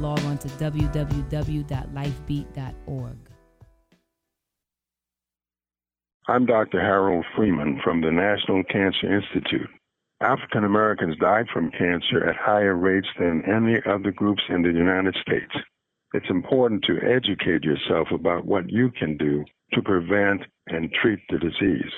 log 0.04 0.24
on 0.26 0.38
to 0.38 0.48
www.lifebeat.org. 0.50 3.18
I'm 6.28 6.46
Dr. 6.46 6.80
Harold 6.80 7.26
Freeman 7.36 7.82
from 7.84 8.02
the 8.02 8.12
National 8.12 8.64
Cancer 8.66 9.12
Institute. 9.14 9.70
African 10.22 10.64
Americans 10.64 11.18
die 11.20 11.46
from 11.52 11.72
cancer 11.72 12.24
at 12.26 12.36
higher 12.38 12.76
rates 12.76 13.08
than 13.20 13.42
any 13.46 13.82
other 13.86 14.12
groups 14.12 14.44
in 14.50 14.62
the 14.62 14.72
United 14.72 15.18
States. 15.22 15.52
It's 16.14 16.30
important 16.30 16.86
to 16.86 17.02
educate 17.02 17.64
yourself 17.64 18.10
about 18.14 18.46
what 18.46 18.70
you 18.70 18.92
can 18.92 19.18
do 19.18 19.44
to 19.74 19.82
prevent 19.82 20.44
and 20.68 20.94
treat 21.02 21.20
the 21.30 21.40
disease. 21.40 21.92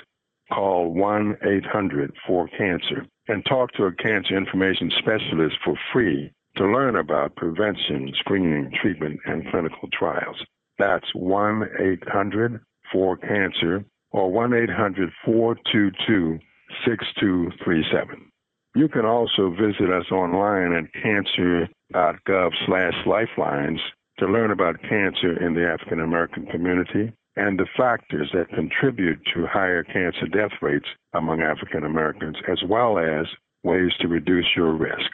Call 0.51 0.91
1 0.93 1.37
800 1.43 2.11
4 2.25 2.47
Cancer 2.57 3.05
and 3.27 3.45
talk 3.45 3.71
to 3.73 3.85
a 3.85 3.93
cancer 3.93 4.35
information 4.37 4.91
specialist 4.99 5.55
for 5.63 5.77
free 5.93 6.31
to 6.57 6.65
learn 6.65 6.95
about 6.95 7.35
prevention, 7.35 8.11
screening, 8.19 8.71
treatment, 8.81 9.19
and 9.25 9.49
clinical 9.49 9.89
trials. 9.91 10.37
That's 10.77 11.07
1 11.13 11.63
800 11.79 12.61
4 12.91 13.17
Cancer 13.17 13.85
or 14.11 14.31
1 14.31 14.53
800 14.53 15.11
422 15.25 16.39
6237. 16.85 18.31
You 18.75 18.89
can 18.89 19.05
also 19.05 19.49
visit 19.51 19.89
us 19.89 20.11
online 20.11 20.73
at 20.73 20.91
cancer.gov 21.01 22.51
slash 22.65 22.93
lifelines 23.05 23.79
to 24.19 24.27
learn 24.27 24.51
about 24.51 24.81
cancer 24.81 25.41
in 25.45 25.53
the 25.53 25.65
African 25.67 26.01
American 26.01 26.45
community 26.47 27.13
and 27.37 27.59
the 27.59 27.67
factors 27.77 28.29
that 28.33 28.49
contribute 28.49 29.19
to 29.33 29.45
higher 29.45 29.83
cancer 29.83 30.27
death 30.27 30.51
rates 30.61 30.87
among 31.13 31.41
African 31.41 31.83
Americans, 31.83 32.37
as 32.49 32.59
well 32.67 32.97
as 32.97 33.25
ways 33.63 33.91
to 33.99 34.07
reduce 34.07 34.47
your 34.55 34.71
risk. 34.73 35.11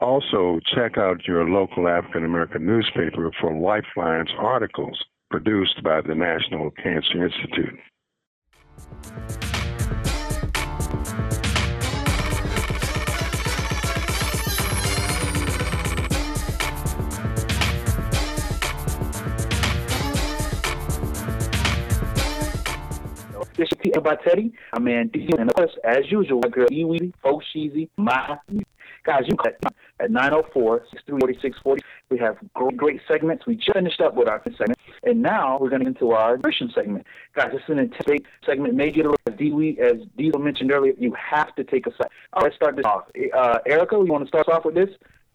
Also, 0.00 0.58
check 0.74 0.96
out 0.96 1.26
your 1.26 1.48
local 1.48 1.86
African 1.86 2.24
American 2.24 2.64
newspaper 2.64 3.30
for 3.38 3.54
Lifelines 3.54 4.30
articles 4.38 4.98
produced 5.30 5.82
by 5.82 6.00
the 6.00 6.14
National 6.14 6.70
Cancer 6.70 7.24
Institute. 7.24 7.78
This 23.60 23.68
is 23.84 24.02
by 24.02 24.16
Teddy. 24.26 24.54
I'm 24.72 24.84
man 24.84 25.08
D, 25.08 25.28
and 25.38 25.50
of 25.50 25.54
course, 25.54 25.72
as 25.84 26.10
usual, 26.10 26.40
my 26.42 26.48
girl 26.48 26.66
E 26.72 26.82
Weezy, 26.82 27.12
Fo 27.22 27.42
Sheezy, 27.54 27.90
my 27.98 28.38
guys. 29.04 29.24
You 29.26 29.36
cut 29.36 29.58
at 30.00 30.10
904 30.10 30.86
640 30.90 31.82
We 32.08 32.16
have 32.16 32.38
great, 32.54 32.76
great 32.78 33.00
segments. 33.06 33.44
We 33.44 33.56
just 33.56 33.74
finished 33.74 34.00
up 34.00 34.14
with 34.14 34.28
our 34.28 34.40
segment, 34.44 34.78
and 35.02 35.20
now 35.20 35.58
we're 35.60 35.68
going 35.68 35.80
to 35.80 35.92
get 35.92 36.00
into 36.00 36.12
our 36.12 36.36
nutrition 36.36 36.72
segment. 36.74 37.06
Guys, 37.36 37.50
this 37.52 37.60
is 37.64 37.68
an 37.68 37.80
intense 37.80 38.26
segment. 38.46 38.72
May 38.72 38.90
get 38.92 39.04
a 39.04 39.10
little 39.10 39.36
D 39.36 39.78
as 39.78 40.06
Diezel 40.18 40.42
mentioned 40.42 40.72
earlier. 40.72 40.94
You 40.96 41.12
have 41.12 41.54
to 41.56 41.64
take 41.64 41.86
a 41.86 41.90
side. 41.90 42.08
All 42.32 42.40
right, 42.40 42.44
let's 42.44 42.56
start 42.56 42.76
this 42.76 42.86
off. 42.86 43.10
Uh, 43.36 43.58
Erica, 43.66 43.96
you 43.96 44.10
want 44.10 44.24
to 44.24 44.28
start 44.28 44.48
off 44.48 44.64
with 44.64 44.74
this? 44.74 44.88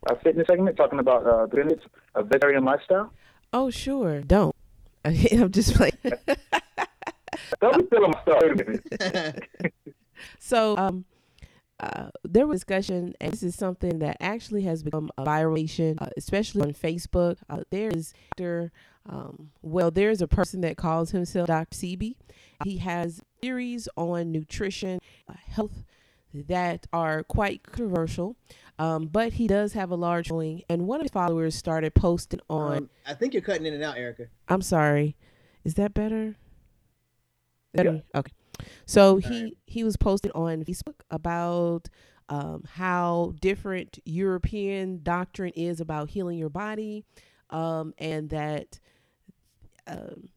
Our 0.09 0.15
fitness 0.23 0.47
segment, 0.47 0.77
talking 0.77 0.97
about 0.97 1.27
uh, 1.27 1.45
the 1.45 1.57
benefits 1.57 1.83
of 2.15 2.25
vegetarian 2.29 2.65
lifestyle. 2.65 3.13
Oh, 3.53 3.69
sure. 3.69 4.21
Don't. 4.21 4.55
I'm 5.05 5.51
just 5.51 5.79
like. 5.79 5.93
Don't 7.61 7.77
be 7.77 7.95
feeling 7.95 8.11
my 8.11 8.21
stuff. 8.21 8.41
Wait 8.41 8.51
a 8.51 8.55
minute. 8.55 9.43
so, 10.39 10.77
um, 10.77 11.05
uh, 11.79 12.09
there 12.23 12.47
was 12.47 12.61
discussion, 12.61 13.13
and 13.19 13.33
this 13.33 13.43
is 13.43 13.55
something 13.55 13.99
that 13.99 14.17
actually 14.19 14.61
has 14.63 14.81
become 14.81 15.09
a 15.17 15.25
viral, 15.25 16.01
uh, 16.01 16.07
especially 16.15 16.61
on 16.61 16.73
Facebook. 16.73 17.37
Uh, 17.49 17.61
there 17.69 17.89
is 17.89 18.13
Dr. 18.37 18.71
Um, 19.07 19.51
well, 19.61 19.91
there's 19.91 20.21
a 20.21 20.27
person 20.27 20.61
that 20.61 20.77
calls 20.77 21.11
himself 21.11 21.47
Dr. 21.47 21.75
Sebi. 21.75 22.15
He 22.63 22.77
has 22.77 23.21
theories 23.41 23.87
on 23.97 24.31
nutrition, 24.31 24.99
uh, 25.29 25.33
health 25.47 25.83
that 26.33 26.87
are 26.91 27.23
quite 27.23 27.63
controversial. 27.63 28.35
Um, 28.77 29.07
but 29.07 29.33
he 29.33 29.47
does 29.47 29.73
have 29.73 29.91
a 29.91 29.95
large 29.95 30.29
following, 30.29 30.63
and 30.69 30.87
one 30.87 30.99
of 30.99 31.05
his 31.05 31.11
followers 31.11 31.55
started 31.55 31.93
posting 31.93 32.41
on. 32.49 32.77
Um, 32.77 32.89
I 33.05 33.13
think 33.13 33.33
you're 33.33 33.41
cutting 33.41 33.65
in 33.65 33.73
and 33.73 33.83
out, 33.83 33.97
Erica. 33.97 34.27
I'm 34.49 34.61
sorry. 34.61 35.15
Is 35.63 35.75
that 35.75 35.93
better? 35.93 36.35
Yeah. 37.83 38.19
Okay. 38.19 38.31
So 38.85 39.17
he 39.17 39.57
he 39.65 39.83
was 39.83 39.97
posting 39.97 40.31
on 40.31 40.63
Facebook 40.63 41.01
about 41.11 41.89
um, 42.29 42.63
how 42.67 43.33
different 43.39 43.99
European 44.05 45.01
doctrine 45.03 45.53
is 45.55 45.79
about 45.79 46.09
healing 46.09 46.37
your 46.37 46.49
body, 46.49 47.03
um, 47.49 47.93
and 47.97 48.29
that 48.29 48.79
um, 49.87 50.29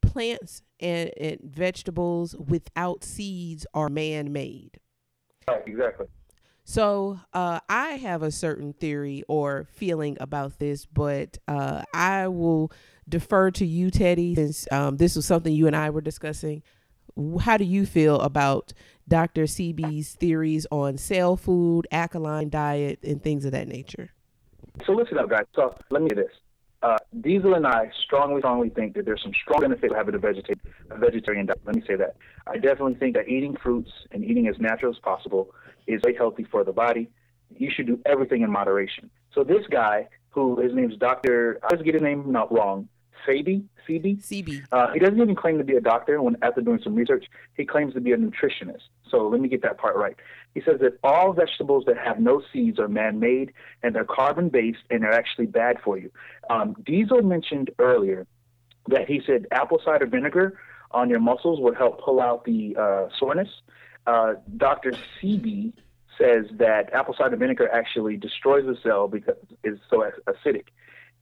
plants 0.00 0.62
and, 0.78 1.10
and, 1.18 1.40
vegetables 1.42 2.36
without 2.36 3.02
seeds 3.02 3.66
are 3.74 3.88
man 3.88 4.32
made. 4.32 4.78
Right, 5.48 5.62
exactly. 5.66 6.06
So 6.64 7.18
uh, 7.32 7.58
I 7.68 7.92
have 7.92 8.22
a 8.22 8.30
certain 8.30 8.72
theory 8.72 9.24
or 9.26 9.66
feeling 9.72 10.16
about 10.20 10.58
this, 10.58 10.86
but 10.86 11.38
uh, 11.48 11.82
I 11.92 12.28
will 12.28 12.70
defer 13.08 13.50
to 13.52 13.66
you, 13.66 13.90
Teddy, 13.90 14.36
since 14.36 14.70
um, 14.70 14.96
this 14.96 15.16
was 15.16 15.26
something 15.26 15.52
you 15.52 15.66
and 15.66 15.74
I 15.74 15.90
were 15.90 16.00
discussing. 16.00 16.62
How 17.40 17.56
do 17.56 17.64
you 17.64 17.86
feel 17.86 18.20
about 18.20 18.72
Dr. 19.08 19.44
Sebi's 19.44 20.14
theories 20.14 20.66
on 20.70 20.96
cell 20.96 21.36
food, 21.36 21.86
alkaline 21.90 22.48
diet, 22.48 23.00
and 23.02 23.22
things 23.22 23.44
of 23.44 23.52
that 23.52 23.68
nature? 23.68 24.10
So 24.86 24.92
listen 24.92 25.18
up, 25.18 25.28
guys. 25.28 25.44
So 25.54 25.76
let 25.90 26.02
me 26.02 26.08
do 26.08 26.16
this. 26.16 26.32
Uh, 26.82 26.96
Diezel 27.20 27.56
and 27.56 27.66
I 27.66 27.92
strongly, 28.04 28.40
strongly 28.40 28.68
think 28.70 28.94
that 28.94 29.04
there's 29.04 29.22
some 29.22 29.32
strong 29.42 29.60
benefit 29.60 29.90
to 29.90 29.94
having 29.94 30.14
a 30.14 30.18
vegetarian, 30.18 30.60
a 30.90 30.98
vegetarian 30.98 31.46
diet. 31.46 31.60
Let 31.64 31.76
me 31.76 31.82
say 31.86 31.94
that. 31.96 32.16
I 32.46 32.54
definitely 32.54 32.94
think 32.94 33.14
that 33.14 33.28
eating 33.28 33.56
fruits 33.62 33.90
and 34.10 34.24
eating 34.24 34.48
as 34.48 34.56
natural 34.58 34.92
as 34.92 34.98
possible 34.98 35.54
is 35.86 36.00
very 36.02 36.16
healthy 36.16 36.44
for 36.50 36.64
the 36.64 36.72
body. 36.72 37.08
You 37.56 37.70
should 37.70 37.86
do 37.86 38.00
everything 38.04 38.42
in 38.42 38.50
moderation. 38.50 39.10
So 39.32 39.44
this 39.44 39.64
guy, 39.70 40.08
who 40.30 40.60
his 40.60 40.74
name's 40.74 40.96
Doctor, 40.96 41.60
I 41.62 41.68
always 41.72 41.84
get 41.84 41.94
his 41.94 42.02
name 42.02 42.32
not 42.32 42.52
wrong, 42.52 42.88
Sebi, 43.26 43.64
Sebi. 43.88 44.20
Sebi. 44.22 44.62
Uh, 44.72 44.92
he 44.92 44.98
doesn't 44.98 45.20
even 45.20 45.34
claim 45.34 45.58
to 45.58 45.64
be 45.64 45.76
a 45.76 45.80
doctor. 45.80 46.20
When 46.22 46.36
after 46.42 46.60
doing 46.60 46.80
some 46.82 46.94
research, 46.94 47.26
he 47.56 47.64
claims 47.64 47.94
to 47.94 48.00
be 48.00 48.12
a 48.12 48.16
nutritionist. 48.16 48.82
So 49.10 49.28
let 49.28 49.40
me 49.40 49.48
get 49.48 49.62
that 49.62 49.78
part 49.78 49.96
right. 49.96 50.16
He 50.54 50.60
says 50.62 50.80
that 50.80 50.98
all 51.02 51.32
vegetables 51.32 51.84
that 51.86 51.98
have 51.98 52.20
no 52.20 52.42
seeds 52.52 52.78
are 52.78 52.88
man-made 52.88 53.52
and 53.82 53.94
they're 53.94 54.04
carbon-based 54.04 54.78
and 54.90 55.02
they're 55.02 55.12
actually 55.12 55.46
bad 55.46 55.76
for 55.84 55.98
you. 55.98 56.10
Um, 56.50 56.74
Diezel 56.82 57.22
mentioned 57.22 57.70
earlier 57.78 58.26
that 58.88 59.08
he 59.08 59.20
said 59.26 59.46
apple 59.52 59.80
cider 59.84 60.06
vinegar 60.06 60.58
on 60.90 61.08
your 61.08 61.20
muscles 61.20 61.60
would 61.60 61.76
help 61.76 62.02
pull 62.02 62.20
out 62.20 62.44
the 62.44 62.76
uh, 62.76 63.08
soreness. 63.18 63.48
Uh, 64.06 64.34
Dr. 64.56 64.92
Sebi 65.20 65.72
says 66.18 66.46
that 66.58 66.92
apple 66.92 67.14
cider 67.16 67.36
vinegar 67.36 67.70
actually 67.72 68.16
destroys 68.16 68.66
the 68.66 68.76
cell 68.82 69.08
because 69.08 69.36
it's 69.62 69.80
so 69.88 70.04
acidic. 70.26 70.66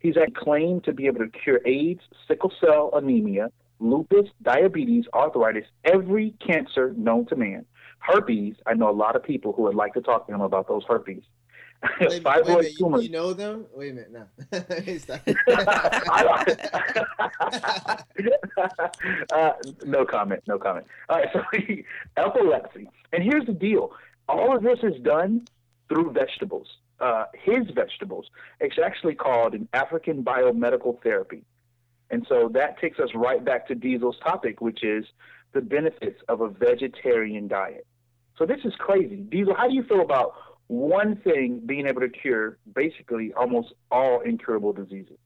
He's 0.00 0.16
claimed 0.35 0.85
to 0.85 0.92
be 0.92 1.07
able 1.07 1.21
to 1.21 1.28
cure 1.28 1.61
AIDS, 1.66 2.00
sickle 2.26 2.52
cell 2.61 2.90
anemia, 2.95 3.50
lupus, 3.78 4.28
diabetes, 4.42 5.04
arthritis, 5.14 5.66
every 5.85 6.35
cancer 6.45 6.92
known 6.97 7.26
to 7.26 7.37
man. 7.37 7.64
Herpes, 7.99 8.57
I 8.66 8.75
know 8.75 8.90
a 8.90 8.92
lot 8.92 9.14
of 9.14 9.23
people 9.23 9.52
who 9.52 9.62
would 9.62 9.75
like 9.75 9.95
to 9.95 10.00
talk 10.00 10.26
to 10.26 10.35
him 10.35 10.40
about 10.40 10.69
those 10.69 10.83
herpes. 10.88 11.23
Wait, 12.00 12.23
wait 12.23 12.47
minute, 12.47 12.78
you, 12.78 13.00
you, 13.00 13.09
know 13.09 13.33
them? 13.33 13.64
Wait 13.75 13.90
a 13.90 13.95
minute, 13.95 14.12
no. 14.12 14.26
uh, 19.33 19.52
no 19.87 20.04
comment, 20.04 20.42
no 20.47 20.59
comment. 20.59 20.87
All 21.09 21.19
right, 21.19 21.28
so 21.33 21.42
epilepsy. 22.19 22.87
And 23.12 23.23
here's 23.23 23.47
the 23.47 23.52
deal 23.52 23.92
all 24.28 24.57
of 24.57 24.62
this 24.62 24.78
is 24.83 25.00
done 25.02 25.47
through 25.88 26.12
vegetables 26.12 26.69
uh, 27.00 27.25
his 27.35 27.69
vegetables. 27.75 28.26
It's 28.61 28.76
actually 28.83 29.14
called 29.14 29.54
an 29.54 29.69
African 29.73 30.23
biomedical 30.23 31.02
therapy. 31.02 31.45
And 32.11 32.26
so 32.28 32.50
that 32.54 32.80
takes 32.80 32.99
us 32.99 33.11
right 33.14 33.45
back 33.45 33.69
to 33.69 33.75
Diezel's 33.75 34.19
topic, 34.19 34.61
which 34.61 34.83
is 34.83 35.04
the 35.52 35.61
benefits 35.61 36.21
of 36.28 36.40
a 36.40 36.49
vegetarian 36.49 37.49
diet. 37.49 37.87
So 38.37 38.47
this 38.47 38.61
is 38.64 38.73
crazy. 38.78 39.25
Diezel, 39.28 39.57
how 39.57 39.69
do 39.69 39.75
you 39.75 39.83
feel 39.85 40.00
about 40.00 40.35
one 40.66 41.16
thing 41.16 41.62
being 41.66 41.87
able 41.87 42.00
to 42.00 42.09
cure 42.09 42.59
basically 42.75 43.33
almost 43.35 43.73
all 43.90 44.21
incurable 44.21 44.73
diseases? 44.73 45.19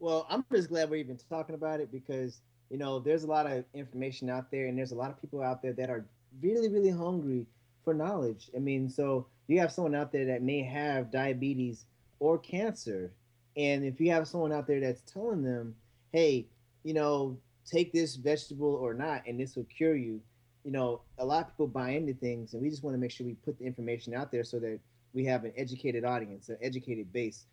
Well, 0.00 0.26
I'm 0.28 0.44
just 0.52 0.68
glad 0.68 0.90
we're 0.90 0.96
even 0.96 1.18
talking 1.28 1.54
about 1.54 1.80
it 1.80 1.90
because, 1.90 2.40
you 2.70 2.78
know, 2.78 2.98
there's 2.98 3.24
a 3.24 3.26
lot 3.26 3.50
of 3.50 3.64
information 3.74 4.28
out 4.28 4.50
there 4.50 4.66
and 4.66 4.76
there's 4.76 4.92
a 4.92 4.96
lot 4.96 5.10
of 5.10 5.20
people 5.20 5.42
out 5.42 5.62
there 5.62 5.72
that 5.72 5.90
are 5.90 6.04
really, 6.42 6.68
really 6.68 6.90
hungry 6.90 7.46
for 7.84 7.94
knowledge. 7.94 8.50
I 8.54 8.58
mean, 8.58 8.88
so 8.88 9.26
you 9.48 9.60
have 9.60 9.72
someone 9.72 9.94
out 9.94 10.12
there 10.12 10.26
that 10.26 10.42
may 10.42 10.62
have 10.62 11.10
diabetes 11.10 11.86
or 12.18 12.38
cancer, 12.38 13.12
and 13.56 13.84
if 13.84 14.00
you 14.00 14.10
have 14.10 14.26
someone 14.26 14.52
out 14.52 14.66
there 14.66 14.80
that's 14.80 15.02
telling 15.02 15.42
them, 15.42 15.74
hey, 16.12 16.46
you 16.82 16.94
know, 16.94 17.38
take 17.64 17.92
this 17.92 18.16
vegetable 18.16 18.74
or 18.74 18.94
not, 18.94 19.22
and 19.26 19.38
this 19.38 19.56
will 19.56 19.64
cure 19.64 19.96
you, 19.96 20.20
you 20.64 20.70
know, 20.70 21.02
a 21.18 21.24
lot 21.24 21.42
of 21.42 21.50
people 21.50 21.66
buy 21.66 21.90
into 21.90 22.14
things, 22.14 22.54
and 22.54 22.62
we 22.62 22.70
just 22.70 22.82
want 22.82 22.94
to 22.94 22.98
make 22.98 23.10
sure 23.10 23.26
we 23.26 23.34
put 23.34 23.58
the 23.58 23.64
information 23.64 24.14
out 24.14 24.32
there 24.32 24.44
so 24.44 24.58
that 24.58 24.78
we 25.12 25.24
have 25.24 25.44
an 25.44 25.52
educated 25.56 26.04
audience, 26.04 26.48
an 26.48 26.58
educated 26.60 27.12
base, 27.12 27.46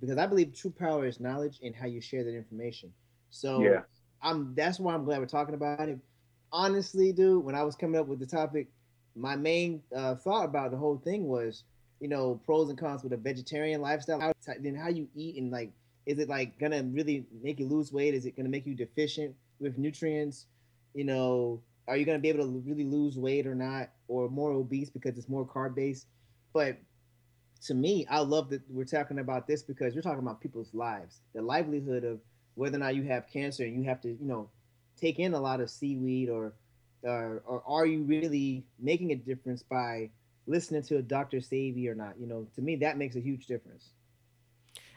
because 0.00 0.18
I 0.18 0.26
believe 0.26 0.54
true 0.54 0.70
power 0.70 1.06
is 1.06 1.18
knowledge 1.20 1.58
and 1.62 1.74
how 1.74 1.86
you 1.86 2.00
share 2.00 2.24
that 2.24 2.34
information. 2.34 2.92
So 3.30 3.62
yeah. 3.62 3.80
I'm 4.22 4.54
that's 4.54 4.78
why 4.78 4.94
I'm 4.94 5.04
glad 5.04 5.20
we're 5.20 5.26
talking 5.26 5.54
about 5.54 5.88
it. 5.88 5.98
Honestly, 6.52 7.12
dude, 7.12 7.44
when 7.44 7.54
I 7.54 7.62
was 7.62 7.74
coming 7.74 8.00
up 8.00 8.06
with 8.06 8.20
the 8.20 8.26
topic, 8.26 8.68
my 9.18 9.36
main 9.36 9.82
uh, 9.94 10.14
thought 10.14 10.44
about 10.44 10.70
the 10.70 10.76
whole 10.76 10.98
thing 10.98 11.26
was, 11.26 11.64
you 12.00 12.08
know, 12.08 12.40
pros 12.44 12.68
and 12.68 12.78
cons 12.78 13.02
with 13.02 13.12
a 13.12 13.16
vegetarian 13.16 13.80
lifestyle. 13.80 14.20
How, 14.20 14.32
then 14.60 14.74
how 14.74 14.88
you 14.88 15.08
eat 15.14 15.36
and 15.36 15.50
like, 15.50 15.72
is 16.06 16.18
it 16.18 16.28
like 16.28 16.58
gonna 16.58 16.82
really 16.84 17.26
make 17.42 17.58
you 17.58 17.66
lose 17.66 17.92
weight? 17.92 18.14
Is 18.14 18.24
it 18.24 18.36
gonna 18.36 18.48
make 18.48 18.66
you 18.66 18.74
deficient 18.74 19.34
with 19.60 19.76
nutrients? 19.76 20.46
You 20.94 21.04
know, 21.04 21.60
are 21.86 21.96
you 21.96 22.04
gonna 22.04 22.18
be 22.18 22.28
able 22.28 22.44
to 22.44 22.62
really 22.66 22.84
lose 22.84 23.18
weight 23.18 23.46
or 23.46 23.54
not, 23.54 23.90
or 24.06 24.28
more 24.28 24.52
obese 24.52 24.90
because 24.90 25.18
it's 25.18 25.28
more 25.28 25.46
carb 25.46 25.74
based? 25.74 26.06
But 26.52 26.78
to 27.66 27.74
me, 27.74 28.06
I 28.08 28.20
love 28.20 28.50
that 28.50 28.62
we're 28.70 28.84
talking 28.84 29.18
about 29.18 29.46
this 29.46 29.62
because 29.62 29.94
we're 29.94 30.02
talking 30.02 30.20
about 30.20 30.40
people's 30.40 30.72
lives, 30.72 31.20
the 31.34 31.42
livelihood 31.42 32.04
of 32.04 32.20
whether 32.54 32.76
or 32.76 32.80
not 32.80 32.94
you 32.94 33.02
have 33.04 33.28
cancer 33.28 33.64
and 33.64 33.76
you 33.76 33.84
have 33.84 34.00
to, 34.02 34.08
you 34.08 34.26
know, 34.26 34.48
take 34.96 35.18
in 35.18 35.34
a 35.34 35.40
lot 35.40 35.60
of 35.60 35.70
seaweed 35.70 36.28
or 36.28 36.54
or, 37.02 37.42
or 37.46 37.62
are 37.66 37.86
you 37.86 38.02
really 38.02 38.64
making 38.78 39.12
a 39.12 39.16
difference 39.16 39.62
by 39.62 40.10
listening 40.46 40.82
to 40.84 40.96
a 40.96 41.02
Dr. 41.02 41.38
Sebi 41.38 41.88
or 41.88 41.94
not? 41.94 42.14
You 42.18 42.26
know, 42.26 42.46
to 42.54 42.62
me, 42.62 42.76
that 42.76 42.98
makes 42.98 43.16
a 43.16 43.20
huge 43.20 43.46
difference. 43.46 43.90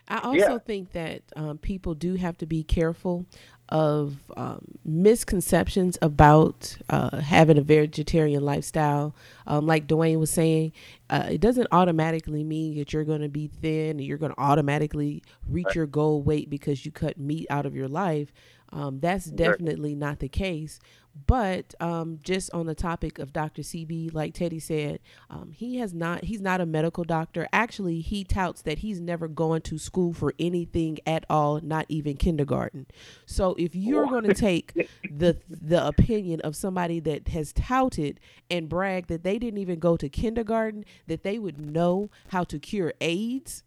I 0.08 0.20
also 0.20 0.38
yeah. 0.54 0.58
think 0.60 0.92
that 0.92 1.22
um, 1.36 1.58
people 1.58 1.94
do 1.94 2.16
have 2.16 2.38
to 2.40 2.46
be 2.46 2.64
careful 2.64 3.26
of 3.70 4.18
um, 4.36 4.66
misconceptions 4.84 5.98
about 6.02 6.78
uh, 6.90 7.22
having 7.22 7.58
a 7.58 7.62
vegetarian 7.62 8.44
lifestyle. 8.44 9.16
Um, 9.48 9.66
like 9.66 9.88
Dwayne 9.88 10.20
was 10.20 10.30
saying, 10.30 10.74
uh, 11.10 11.28
it 11.32 11.40
doesn't 11.40 11.68
automatically 11.72 12.44
mean 12.44 12.78
that 12.78 12.92
you're 12.92 13.06
going 13.06 13.22
to 13.22 13.30
be 13.30 13.48
thin 13.48 13.92
and 13.92 14.02
you're 14.02 14.18
going 14.18 14.34
to 14.34 14.40
automatically 14.40 15.24
reach 15.48 15.68
right. 15.68 15.76
your 15.76 15.88
goal 15.88 16.22
weight 16.22 16.50
because 16.50 16.86
you 16.86 16.92
cut 16.92 17.18
meat 17.18 17.48
out 17.50 17.66
of 17.66 17.74
your 17.74 17.88
life. 17.88 18.34
Um, 18.74 19.00
that's 19.00 19.26
definitely 19.26 19.96
not 19.96 20.20
the 20.20 20.30
case. 20.30 20.80
But 21.14 21.76
um, 21.82 22.20
just 22.24 22.54
on 22.54 22.68
the 22.68 22.76
topic 22.76 23.20
of 23.20 23.34
Dr. 23.34 23.64
Sebi, 23.64 24.14
like 24.14 24.34
Teddy 24.34 24.60
said, 24.60 25.00
um, 25.30 25.52
he 25.52 25.78
has 25.78 25.94
not. 25.94 26.24
He's 26.24 26.40
not 26.40 26.62
a 26.62 26.66
medical 26.66 27.04
doctor. 27.04 27.48
Actually, 27.52 28.00
he 28.00 28.24
touts 28.24 28.62
that 28.62 28.80
he's 28.80 29.02
never 29.02 29.28
going 29.28 29.62
to 29.64 29.78
school 29.78 30.14
for 30.14 30.34
anything 30.40 31.00
at 31.06 31.26
all, 31.30 31.60
not 31.62 31.86
even 31.90 32.16
kindergarten. 32.16 32.88
So 33.26 33.56
if 33.58 33.76
you're 33.76 34.08
going 34.08 34.24
to 34.24 34.34
take 34.34 34.74
the 35.04 35.38
the 35.50 35.86
opinion 35.86 36.40
of 36.42 36.56
somebody 36.56 37.02
that 37.02 37.28
has 37.30 37.52
touted 37.52 38.20
and 38.50 38.70
bragged 38.70 39.10
that 39.10 39.24
they 39.24 39.38
didn't 39.38 39.60
even 39.60 39.80
go 39.80 39.98
to 39.98 40.08
kindergarten, 40.08 40.86
that 41.08 41.24
they 41.24 41.38
would 41.38 41.60
know 41.60 42.10
how 42.30 42.46
to 42.46 42.58
cure 42.58 42.94
AIDS, 43.02 43.64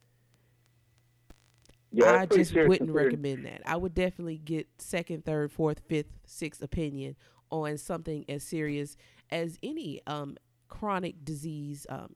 yeah, 1.94 2.22
I 2.22 2.26
just 2.26 2.54
wouldn't 2.54 2.90
recommend 2.90 3.44
that. 3.44 3.62
I 3.66 3.76
would 3.76 3.94
definitely 3.94 4.38
get 4.38 4.66
second, 4.78 5.24
third, 5.24 5.52
fourth, 5.52 5.80
fifth, 5.86 6.08
sixth 6.26 6.62
opinion 6.62 7.16
on 7.50 7.78
something 7.78 8.24
as 8.28 8.42
serious 8.42 8.96
as 9.30 9.58
any 9.62 10.00
um, 10.06 10.36
chronic 10.68 11.24
disease, 11.24 11.86
um, 11.88 12.12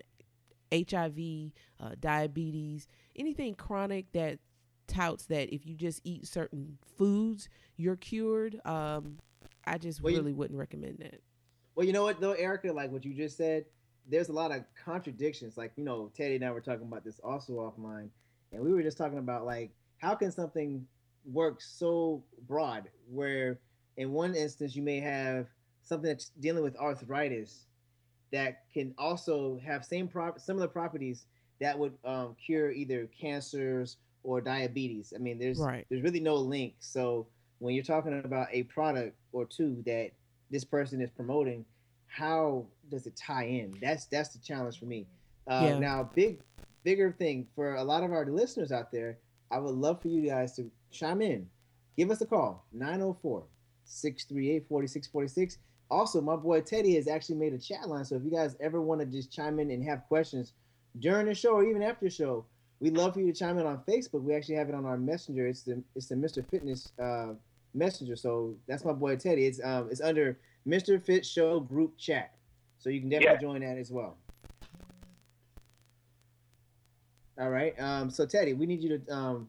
HIV, 0.73 1.52
uh, 1.80 1.90
diabetes, 1.99 2.87
anything 3.16 3.54
chronic 3.54 4.12
that 4.12 4.38
touts 4.87 5.26
that 5.26 5.54
if 5.54 5.66
you 5.66 5.75
just 5.75 6.00
eat 6.04 6.26
certain 6.26 6.78
foods, 6.97 7.49
you're 7.76 7.97
cured. 7.97 8.61
Um, 8.64 9.18
I 9.64 9.78
just 9.78 10.02
well, 10.02 10.14
really 10.14 10.30
you, 10.30 10.37
wouldn't 10.37 10.58
recommend 10.58 10.99
that. 10.99 11.20
Well, 11.75 11.87
you 11.87 11.92
know 11.92 12.02
what 12.02 12.20
though, 12.20 12.32
Erica, 12.32 12.73
like 12.73 12.90
what 12.90 13.04
you 13.04 13.14
just 13.14 13.37
said, 13.37 13.64
there's 14.08 14.30
a 14.30 14.32
lot 14.32 14.50
of 14.50 14.64
contradictions. 14.85 15.56
Like 15.56 15.73
you 15.76 15.85
know, 15.85 16.11
Teddy 16.16 16.37
and 16.37 16.44
I 16.44 16.50
were 16.50 16.61
talking 16.61 16.87
about 16.87 17.04
this 17.04 17.20
also 17.23 17.52
offline, 17.54 18.08
and 18.52 18.62
we 18.62 18.73
were 18.73 18.82
just 18.82 18.99
talking 18.99 19.18
about 19.18 19.44
like 19.44 19.70
how 19.99 20.14
can 20.14 20.32
something 20.32 20.87
work 21.25 21.61
so 21.61 22.25
broad 22.47 22.88
where 23.11 23.61
in 23.99 24.12
one 24.12 24.35
instance 24.35 24.75
you 24.75 24.83
may 24.83 25.00
have 25.00 25.47
something 25.83 26.09
that's 26.09 26.31
dealing 26.40 26.62
with 26.62 26.76
arthritis 26.76 27.67
that 28.33 28.62
can 28.73 28.95
also 28.97 29.61
have 29.64 29.85
same 29.85 30.09
prop 30.09 30.40
similar 30.40 30.69
properties 30.69 31.26
that 31.61 31.78
would 31.78 31.93
um, 32.05 32.35
cure 32.45 32.71
either 32.71 33.09
cancers 33.19 33.97
or 34.23 34.40
diabetes. 34.40 35.12
I 35.14 35.19
mean, 35.19 35.38
there's 35.38 35.59
right. 35.59 35.87
there's 35.90 36.02
really 36.02 36.21
no 36.21 36.37
link. 36.37 36.75
So 36.78 37.26
when 37.59 37.75
you're 37.75 37.85
talking 37.85 38.21
about 38.25 38.49
a 38.52 38.62
product 38.64 39.17
or 39.33 39.45
two 39.45 39.83
that 39.87 40.11
this 40.50 40.64
person 40.64 41.00
is 41.00 41.11
promoting, 41.11 41.64
how 42.07 42.67
does 42.90 43.07
it 43.07 43.17
tie 43.17 43.47
in? 43.47 43.76
That's 43.83 44.07
that's 44.07 44.31
the 44.31 44.38
challenge 44.38 44.78
for 44.78 44.87
me. 44.87 45.07
Uh, 45.47 45.62
yeah. 45.64 45.78
Now, 45.78 46.11
big 46.14 46.40
bigger 46.85 47.11
thing 47.11 47.47
for 47.55 47.75
a 47.75 47.85
lot 47.85 48.05
of 48.05 48.12
our 48.12 48.26
listeners 48.26 48.71
out 48.71 48.93
there, 48.93 49.19
I 49.50 49.59
would 49.59 49.75
love 49.75 50.00
for 50.00 50.09
you 50.09 50.28
guys 50.28 50.55
to 50.57 50.71
chime 50.90 51.23
in. 51.23 51.49
Give 51.97 52.11
us 52.11 52.21
a 52.21 52.26
call 52.26 52.64
904 52.73 53.43
638 53.88 54.66
4646. 54.68 55.59
Also, 55.90 56.21
my 56.21 56.37
boy 56.37 56.61
Teddy 56.61 56.95
has 56.97 57.09
actually 57.09 57.37
made 57.37 57.54
a 57.54 57.59
chat 57.59 57.88
line. 57.88 58.04
So 58.04 58.16
if 58.16 58.25
you 58.25 58.30
guys 58.30 58.57
ever 58.61 58.80
want 58.80 59.00
to 59.00 59.07
just 59.07 59.33
chime 59.33 59.59
in 59.59 59.71
and 59.71 59.83
have 59.85 60.07
questions 60.07 60.52
during 61.00 61.26
the 61.26 61.35
show 61.35 61.52
or 61.52 61.64
even 61.64 61.83
after 61.83 62.04
the 62.04 62.11
show, 62.11 62.45
we'd 62.80 62.97
love 62.97 63.14
for 63.14 63.21
you 63.21 63.33
to 63.33 63.38
chime 63.38 63.59
in 63.59 63.66
on 63.66 63.80
Facebook. 63.88 64.23
We 64.23 64.35
actually 64.35 64.57
have 64.57 64.68
it 64.68 64.75
on 64.75 64.85
our 64.85 64.99
messenger. 64.99 65.47
It's 65.47 65.62
the 65.62 65.83
it's 65.95 66.09
the 66.09 66.14
Mr. 66.14 66.49
Fitness 66.49 66.92
uh, 67.02 67.35
messenger. 67.75 68.16
So 68.16 68.54
that's 68.66 68.85
my 68.85 68.92
boy 68.92 69.16
Teddy. 69.16 69.47
It's 69.47 69.61
um 69.64 69.88
it's 69.90 70.02
under 70.02 70.38
Mr. 70.66 71.02
Fit 71.02 71.25
Show 71.25 71.61
group 71.61 71.97
chat. 71.97 72.35
So 72.78 72.90
you 72.90 73.00
can 73.00 73.09
definitely 73.09 73.35
yeah. 73.35 73.52
join 73.52 73.61
that 73.62 73.78
as 73.78 73.90
well. 73.90 74.16
All 77.40 77.50
right. 77.50 77.78
Um, 77.80 78.11
so 78.11 78.26
Teddy, 78.26 78.52
we 78.52 78.66
need 78.66 78.83
you 78.83 78.99
to 78.99 79.14
um, 79.14 79.49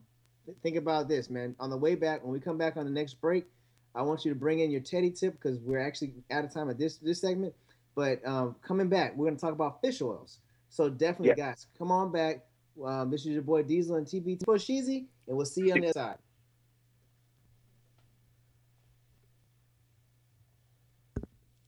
think 0.62 0.76
about 0.76 1.08
this, 1.08 1.28
man. 1.28 1.56
On 1.58 1.70
the 1.70 1.76
way 1.76 1.96
back, 1.96 2.22
when 2.22 2.32
we 2.32 2.40
come 2.40 2.56
back 2.56 2.76
on 2.76 2.84
the 2.84 2.90
next 2.90 3.14
break, 3.20 3.46
I 3.94 4.02
want 4.02 4.24
you 4.24 4.32
to 4.32 4.38
bring 4.38 4.60
in 4.60 4.70
your 4.70 4.80
Teddy 4.80 5.10
tip 5.10 5.34
because 5.34 5.58
we're 5.60 5.80
actually 5.80 6.12
out 6.30 6.44
of 6.44 6.52
time 6.52 6.70
at 6.70 6.78
this 6.78 6.96
this 6.96 7.20
segment. 7.20 7.54
But 7.94 8.26
um, 8.26 8.54
coming 8.62 8.88
back, 8.88 9.16
we're 9.16 9.26
going 9.26 9.36
to 9.36 9.40
talk 9.40 9.52
about 9.52 9.80
fish 9.80 10.00
oils. 10.00 10.38
So 10.68 10.88
definitely, 10.88 11.30
yeah. 11.30 11.50
guys, 11.50 11.66
come 11.76 11.90
on 11.90 12.12
back. 12.12 12.44
Um, 12.84 13.10
this 13.10 13.22
is 13.22 13.28
your 13.28 13.42
boy 13.42 13.62
Diezel 13.62 13.98
and 13.98 14.06
TBT 14.06 14.44
for 14.44 14.54
Sheezy, 14.54 15.06
and 15.26 15.36
we'll 15.36 15.44
see 15.44 15.62
you 15.62 15.72
on 15.72 15.80
the 15.80 15.88
other 15.88 15.92
side. 15.92 16.16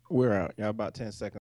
We're 0.08 0.34
out. 0.34 0.52
Y'all 0.58 0.68
about 0.68 0.94
10 0.94 1.10
seconds. 1.10 1.41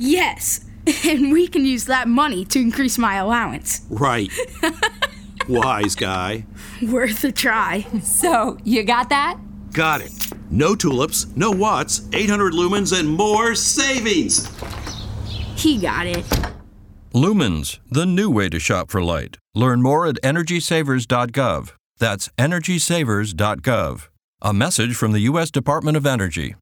Yes, 0.00 0.64
and 1.06 1.30
we 1.30 1.46
can 1.46 1.66
use 1.66 1.84
that 1.84 2.08
money 2.08 2.46
to 2.46 2.58
increase 2.58 2.96
my 2.96 3.16
allowance. 3.16 3.82
Right. 3.90 4.32
Wise 5.48 5.94
guy. 5.94 6.46
Worth 6.82 7.22
a 7.24 7.32
try. 7.32 7.82
So, 8.02 8.56
you 8.64 8.82
got 8.82 9.10
that? 9.10 9.38
Got 9.74 10.00
it. 10.00 10.12
No 10.50 10.74
tulips, 10.74 11.26
no 11.36 11.50
watts, 11.50 12.08
800 12.14 12.54
lumens, 12.54 12.98
and 12.98 13.08
more 13.08 13.54
savings. 13.54 14.48
He 15.54 15.78
got 15.78 16.06
it. 16.06 16.24
Lumens, 17.14 17.78
the 17.90 18.06
new 18.06 18.30
way 18.30 18.48
to 18.48 18.58
shop 18.58 18.90
for 18.90 19.02
light. 19.02 19.36
Learn 19.54 19.82
more 19.82 20.06
at 20.06 20.16
EnergySavers.gov. 20.22 21.72
That's 21.98 22.28
EnergySavers.gov. 22.38 24.08
A 24.40 24.54
message 24.54 24.96
from 24.96 25.12
the 25.12 25.20
U.S. 25.20 25.50
Department 25.50 25.98
of 25.98 26.06
Energy. 26.06 26.54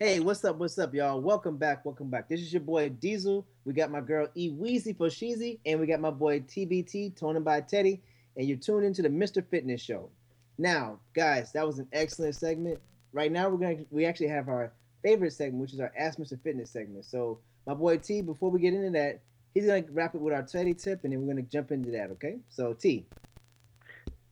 Hey, 0.00 0.20
what's 0.20 0.44
up? 0.44 0.58
What's 0.58 0.78
up, 0.78 0.94
y'all? 0.94 1.20
Welcome 1.20 1.56
back. 1.56 1.84
Welcome 1.84 2.08
back. 2.08 2.28
This 2.28 2.40
is 2.40 2.52
your 2.52 2.62
boy 2.62 2.88
Diezel. 2.88 3.44
We 3.64 3.72
got 3.72 3.90
my 3.90 4.00
girl 4.00 4.28
E 4.36 4.48
Weezy 4.48 4.96
for 4.96 5.08
Sheezy, 5.08 5.58
and 5.66 5.80
we 5.80 5.88
got 5.88 5.98
my 5.98 6.12
boy 6.12 6.38
TBT, 6.38 7.16
Tony 7.18 7.40
by 7.40 7.62
Teddy, 7.62 8.00
and 8.36 8.46
you're 8.46 8.58
tuned 8.58 8.84
into 8.84 9.02
the 9.02 9.08
Mr. 9.08 9.44
Fitness 9.44 9.80
Show. 9.80 10.08
Now, 10.56 11.00
guys, 11.16 11.50
that 11.50 11.66
was 11.66 11.80
an 11.80 11.88
excellent 11.92 12.36
segment. 12.36 12.78
Right 13.12 13.32
now, 13.32 13.48
we're 13.48 13.56
gonna 13.56 13.84
we 13.90 14.06
actually 14.06 14.28
have 14.28 14.48
our 14.48 14.72
favorite 15.02 15.32
segment, 15.32 15.62
which 15.62 15.72
is 15.72 15.80
our 15.80 15.92
Ask 15.98 16.20
Mr. 16.20 16.40
Fitness 16.40 16.70
segment. 16.70 17.04
So, 17.04 17.40
my 17.66 17.74
boy 17.74 17.98
T, 17.98 18.22
before 18.22 18.52
we 18.52 18.60
get 18.60 18.74
into 18.74 18.90
that, 18.90 19.20
he's 19.52 19.66
gonna 19.66 19.82
wrap 19.90 20.14
it 20.14 20.20
with 20.20 20.32
our 20.32 20.44
Teddy 20.44 20.74
tip, 20.74 21.02
and 21.02 21.12
then 21.12 21.20
we're 21.20 21.34
gonna 21.34 21.42
jump 21.42 21.72
into 21.72 21.90
that. 21.90 22.12
Okay? 22.12 22.36
So, 22.50 22.72
T. 22.72 23.04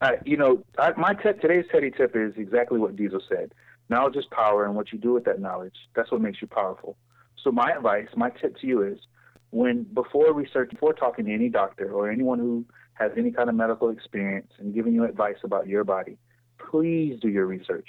Uh, 0.01 0.13
you 0.25 0.37
know, 0.37 0.63
I, 0.79 0.93
my 0.97 1.15
te- 1.15 1.41
today's 1.41 1.65
Teddy 1.73 1.91
tip 1.91 2.15
is 2.15 2.35
exactly 2.37 2.79
what 2.79 2.95
Diezel 2.95 3.21
said. 3.29 3.53
Knowledge 3.89 4.17
is 4.17 4.25
power, 4.31 4.65
and 4.65 4.75
what 4.75 4.93
you 4.93 4.99
do 4.99 5.13
with 5.13 5.25
that 5.25 5.41
knowledge, 5.41 5.77
that's 5.95 6.11
what 6.11 6.21
makes 6.21 6.43
you 6.43 6.49
powerful. 6.49 6.97
So 7.43 7.53
my 7.53 7.71
advice, 7.71 8.09
my 8.17 8.31
tip 8.31 8.57
to 8.59 8.67
you 8.67 8.83
is 8.83 8.99
when 9.51 9.85
before 9.85 10.33
research, 10.35 10.71
before 10.71 10.93
talking 10.93 11.27
to 11.27 11.33
any 11.33 11.49
doctor 11.49 11.93
or 11.93 12.11
anyone 12.11 12.39
who 12.39 12.65
has 12.95 13.13
any 13.17 13.31
kind 13.31 13.49
of 13.49 13.55
medical 13.55 13.91
experience 13.91 14.51
and 14.59 14.75
giving 14.75 14.95
you 14.95 15.05
advice 15.05 15.37
about 15.45 15.69
your 15.69 15.85
body, 15.85 16.19
please 16.59 17.19
do 17.21 17.29
your 17.29 17.47
research. 17.47 17.87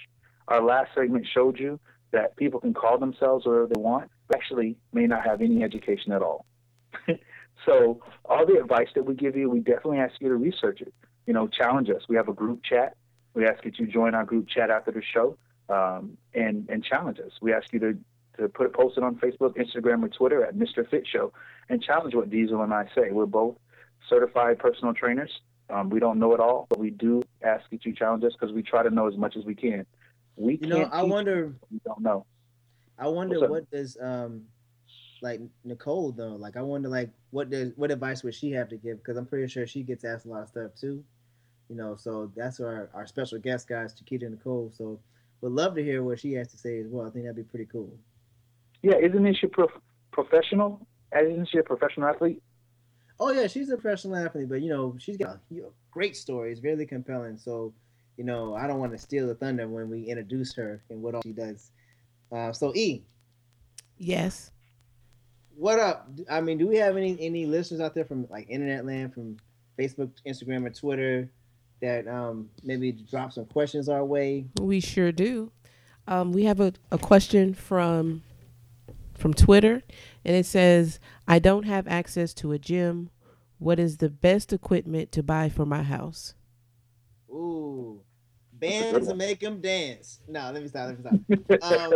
Our 0.48 0.64
last 0.64 0.92
segment 0.94 1.26
showed 1.34 1.60
you 1.60 1.80
that 2.12 2.36
people 2.36 2.60
can 2.60 2.74
call 2.74 3.00
themselves 3.00 3.46
whatever 3.46 3.68
they 3.68 3.80
want, 3.80 4.10
actually 4.34 4.78
may 4.94 5.08
not 5.08 5.26
have 5.26 5.42
any 5.42 5.64
education 5.64 6.12
at 6.12 6.22
all. 6.22 6.46
so 7.66 8.00
all 8.26 8.46
the 8.46 8.60
advice 8.60 8.88
that 8.96 9.04
we 9.06 9.16
give 9.16 9.36
you, 9.36 9.50
we 9.50 9.60
definitely 9.60 9.98
ask 9.98 10.14
you 10.20 10.30
to 10.30 10.36
research 10.36 10.82
it. 10.82 10.94
You 11.26 11.34
know, 11.34 11.48
challenge 11.48 11.90
us. 11.90 12.04
We 12.08 12.16
have 12.16 12.30
a 12.30 12.34
group 12.34 12.62
chat. 12.64 12.96
We 13.34 13.46
ask 13.46 13.64
that 13.64 13.78
you 13.80 13.88
join 13.88 14.14
our 14.14 14.24
group 14.24 14.48
chat 14.48 14.70
after 14.70 14.92
the 14.92 15.02
show 15.14 15.38
um, 15.70 16.18
and 16.34 16.70
and 16.70 16.84
challenge 16.84 17.20
us. 17.20 17.32
We 17.42 17.54
ask 17.54 17.72
you 17.74 17.80
to 17.80 17.98
to 18.38 18.50
put 18.50 18.68
a 18.68 18.70
post 18.70 18.98
it 18.98 19.04
on 19.04 19.16
Facebook, 19.16 19.56
Instagram, 19.56 20.04
or 20.04 20.10
Twitter 20.10 20.44
at 20.44 20.56
Mr. 20.56 20.88
Fit 20.88 21.06
Show 21.08 21.34
and 21.70 21.82
challenge 21.82 22.14
what 22.16 22.30
Diezel 22.30 22.64
and 22.64 22.74
I 22.74 22.86
say. 22.96 23.12
We're 23.12 23.26
both 23.26 23.56
certified 24.10 24.60
personal 24.60 24.94
trainers. 24.94 25.32
Um, 25.70 25.90
we 25.90 26.00
don't 26.00 26.20
know 26.20 26.34
it 26.34 26.40
all, 26.40 26.66
but 26.70 26.80
we 26.80 26.92
do 26.92 27.24
ask 27.44 27.70
that 27.72 27.86
you 27.86 27.94
challenge 27.94 28.24
us 28.24 28.34
because 28.40 28.54
we 28.54 28.64
try 28.64 28.84
to 28.84 28.90
know 28.90 29.08
as 29.08 29.18
much 29.18 29.36
as 29.36 29.44
we 29.44 29.56
can. 29.56 29.86
We 30.36 30.60
you 30.62 30.68
know, 30.68 30.84
I 30.92 31.04
wonder. 31.04 31.54
We 31.72 31.80
don't 31.84 32.02
know. 32.02 32.26
I 32.98 33.08
wonder 33.08 33.48
what 33.48 33.70
does 33.70 33.98
um 34.02 34.44
like 35.22 35.42
Nicole 35.64 36.12
though. 36.12 36.36
Like 36.36 36.58
I 36.58 36.62
wonder 36.62 36.90
like 36.90 37.10
what 37.32 37.50
does 37.50 37.72
what 37.76 37.92
advice 37.92 38.24
would 38.24 38.36
she 38.36 38.52
have 38.52 38.70
to 38.70 38.78
give? 38.78 38.98
Because 38.98 39.18
I'm 39.18 39.26
pretty 39.26 39.48
sure 39.48 39.68
she 39.68 39.84
gets 39.84 40.06
asked 40.06 40.26
a 40.26 40.30
lot 40.30 40.44
of 40.44 40.50
stuff 40.50 40.72
too. 40.80 41.04
You 41.70 41.76
know, 41.76 41.96
so 41.96 42.32
that's 42.36 42.62
our, 42.62 42.90
our 42.94 43.06
special 43.06 43.40
guest 43.40 43.68
guys, 43.68 43.94
Chiquita 43.94 44.30
Nicole. 44.30 44.72
So 44.74 45.00
would 45.41 45.52
love 45.52 45.76
to 45.76 45.84
hear 45.84 46.04
what 46.04 46.19
she 46.19 46.34
has 46.34 46.50
to 46.50 46.58
say 46.58 46.80
as 46.80 46.88
well. 46.88 47.08
I 47.08 47.10
think 47.12 47.26
that'd 47.26 47.36
be 47.36 47.43
pretty 47.43 47.67
cool. 47.71 47.91
Yeah, 48.82 48.95
isn't 48.95 49.36
she 49.36 49.47
prof- 49.47 49.82
professional? 50.12 50.88
Isn't 51.17 51.50
she 51.50 51.58
a 51.60 51.63
professional 51.63 52.08
athlete? 52.08 52.41
Oh 53.19 53.32
yeah, 53.32 53.47
she's 53.47 53.69
a 53.69 53.78
professional 53.78 54.15
athlete, 54.15 54.50
but 54.50 54.62
you 54.62 54.69
know 54.69 54.95
she's 55.00 55.17
got 55.17 55.39
you 55.50 55.63
know, 55.63 55.71
great 55.91 56.15
stories, 56.15 56.62
really 56.62 56.86
compelling. 56.86 57.38
So, 57.38 57.73
you 58.15 58.23
know, 58.23 58.56
I 58.56 58.67
don't 58.67 58.80
want 58.80 58.91
to 58.91 58.97
steal 58.97 59.28
the 59.28 59.36
thunder 59.36 59.67
when 59.67 59.89
we 59.89 60.04
introduce 60.04 60.54
her 60.56 60.84
and 60.89 61.02
what 61.02 61.15
all 61.15 61.21
she 61.23 61.34
does. 61.34 61.71
Uh, 62.32 62.52
so 62.52 62.73
E. 62.76 63.04
Yes. 63.97 64.52
What 65.56 65.80
up? 65.80 66.10
I 66.30 66.41
mean, 66.41 66.60
do 66.60 66.67
we 66.67 66.78
have 66.78 66.97
any 66.97 67.17
any 67.19 67.47
listeners 67.47 67.82
out 67.82 67.95
there 67.95 68.06
from 68.06 68.28
like 68.30 68.47
internet 68.50 68.86
land, 68.86 69.13
from 69.13 69.38
Facebook, 69.80 70.12
Instagram, 70.28 70.67
or 70.67 70.69
Twitter 70.69 71.32
that 71.82 72.08
um, 72.08 72.50
maybe 72.63 72.92
drop 72.92 73.34
some 73.34 73.46
questions 73.46 73.90
our 73.90 74.04
way? 74.04 74.46
We 74.60 74.80
sure 74.80 75.12
do. 75.12 75.52
Um, 76.08 76.32
we 76.32 76.46
have 76.46 76.60
a, 76.60 76.74
a 76.92 76.98
question 76.98 77.54
from 77.54 78.24
from 79.13 79.34
Twitter, 79.34 79.82
and 80.24 80.36
it 80.36 80.46
says, 80.46 81.00
"I 81.28 81.40
don't 81.40 81.63
have 81.63 81.88
access 81.88 82.34
to 82.36 82.52
a 82.52 82.60
gym. 82.60 83.10
What 83.60 83.80
is 83.80 83.98
the 83.98 84.10
best 84.10 84.54
equipment 84.54 85.12
to 85.13 85.24
buy 85.24 85.50
for 85.50 85.66
my 85.66 85.84
house?" 85.84 86.34
Ooh, 87.30 88.02
bands 88.54 89.08
to 89.08 89.16
make 89.16 89.42
them 89.42 89.60
dance. 89.60 90.20
No, 90.28 90.52
let 90.54 90.62
me 90.62 90.70
stop. 90.70 90.88
Let 90.88 91.26
me 91.28 91.38
stop. 91.48 91.62
um, 91.72 91.94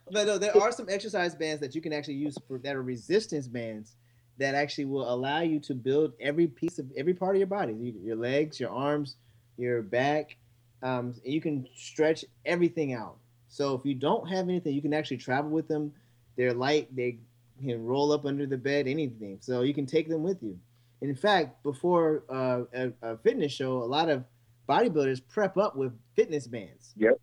but 0.10 0.26
no, 0.26 0.38
there 0.38 0.56
are 0.56 0.72
some 0.72 0.88
exercise 0.88 1.34
bands 1.34 1.60
that 1.60 1.74
you 1.74 1.80
can 1.80 1.92
actually 1.92 2.14
use 2.14 2.36
for 2.48 2.58
that 2.58 2.74
are 2.74 2.82
resistance 2.82 3.46
bands 3.46 3.94
that 4.38 4.54
actually 4.54 4.84
will 4.84 5.12
allow 5.12 5.40
you 5.40 5.58
to 5.60 5.74
build 5.74 6.12
every 6.20 6.46
piece 6.46 6.78
of 6.78 6.86
every 6.96 7.14
part 7.14 7.36
of 7.36 7.38
your 7.38 7.46
body, 7.46 7.94
your 8.02 8.16
legs, 8.16 8.60
your 8.60 8.70
arms, 8.70 9.16
your 9.56 9.82
back. 9.82 10.36
Um, 10.82 11.14
you 11.24 11.40
can 11.40 11.66
stretch 11.74 12.24
everything 12.44 12.92
out. 12.92 13.16
So 13.48 13.74
if 13.74 13.84
you 13.84 13.94
don't 13.94 14.28
have 14.28 14.48
anything, 14.48 14.74
you 14.74 14.82
can 14.82 14.92
actually 14.92 15.16
travel 15.18 15.50
with 15.50 15.68
them. 15.68 15.92
They're 16.36 16.52
light. 16.52 16.94
They 16.94 17.18
can 17.64 17.84
roll 17.84 18.12
up 18.12 18.26
under 18.26 18.46
the 18.46 18.58
bed, 18.58 18.86
anything. 18.86 19.38
So 19.40 19.62
you 19.62 19.72
can 19.72 19.86
take 19.86 20.08
them 20.08 20.22
with 20.22 20.42
you. 20.42 20.58
In 21.00 21.14
fact, 21.14 21.62
before 21.62 22.24
uh, 22.28 22.62
a, 22.74 22.92
a 23.02 23.16
fitness 23.18 23.52
show, 23.52 23.82
a 23.82 23.84
lot 23.84 24.08
of 24.08 24.24
bodybuilders 24.68 25.20
prep 25.28 25.56
up 25.56 25.76
with 25.76 25.92
fitness 26.14 26.46
bands. 26.46 26.92
Yep. 26.96 27.20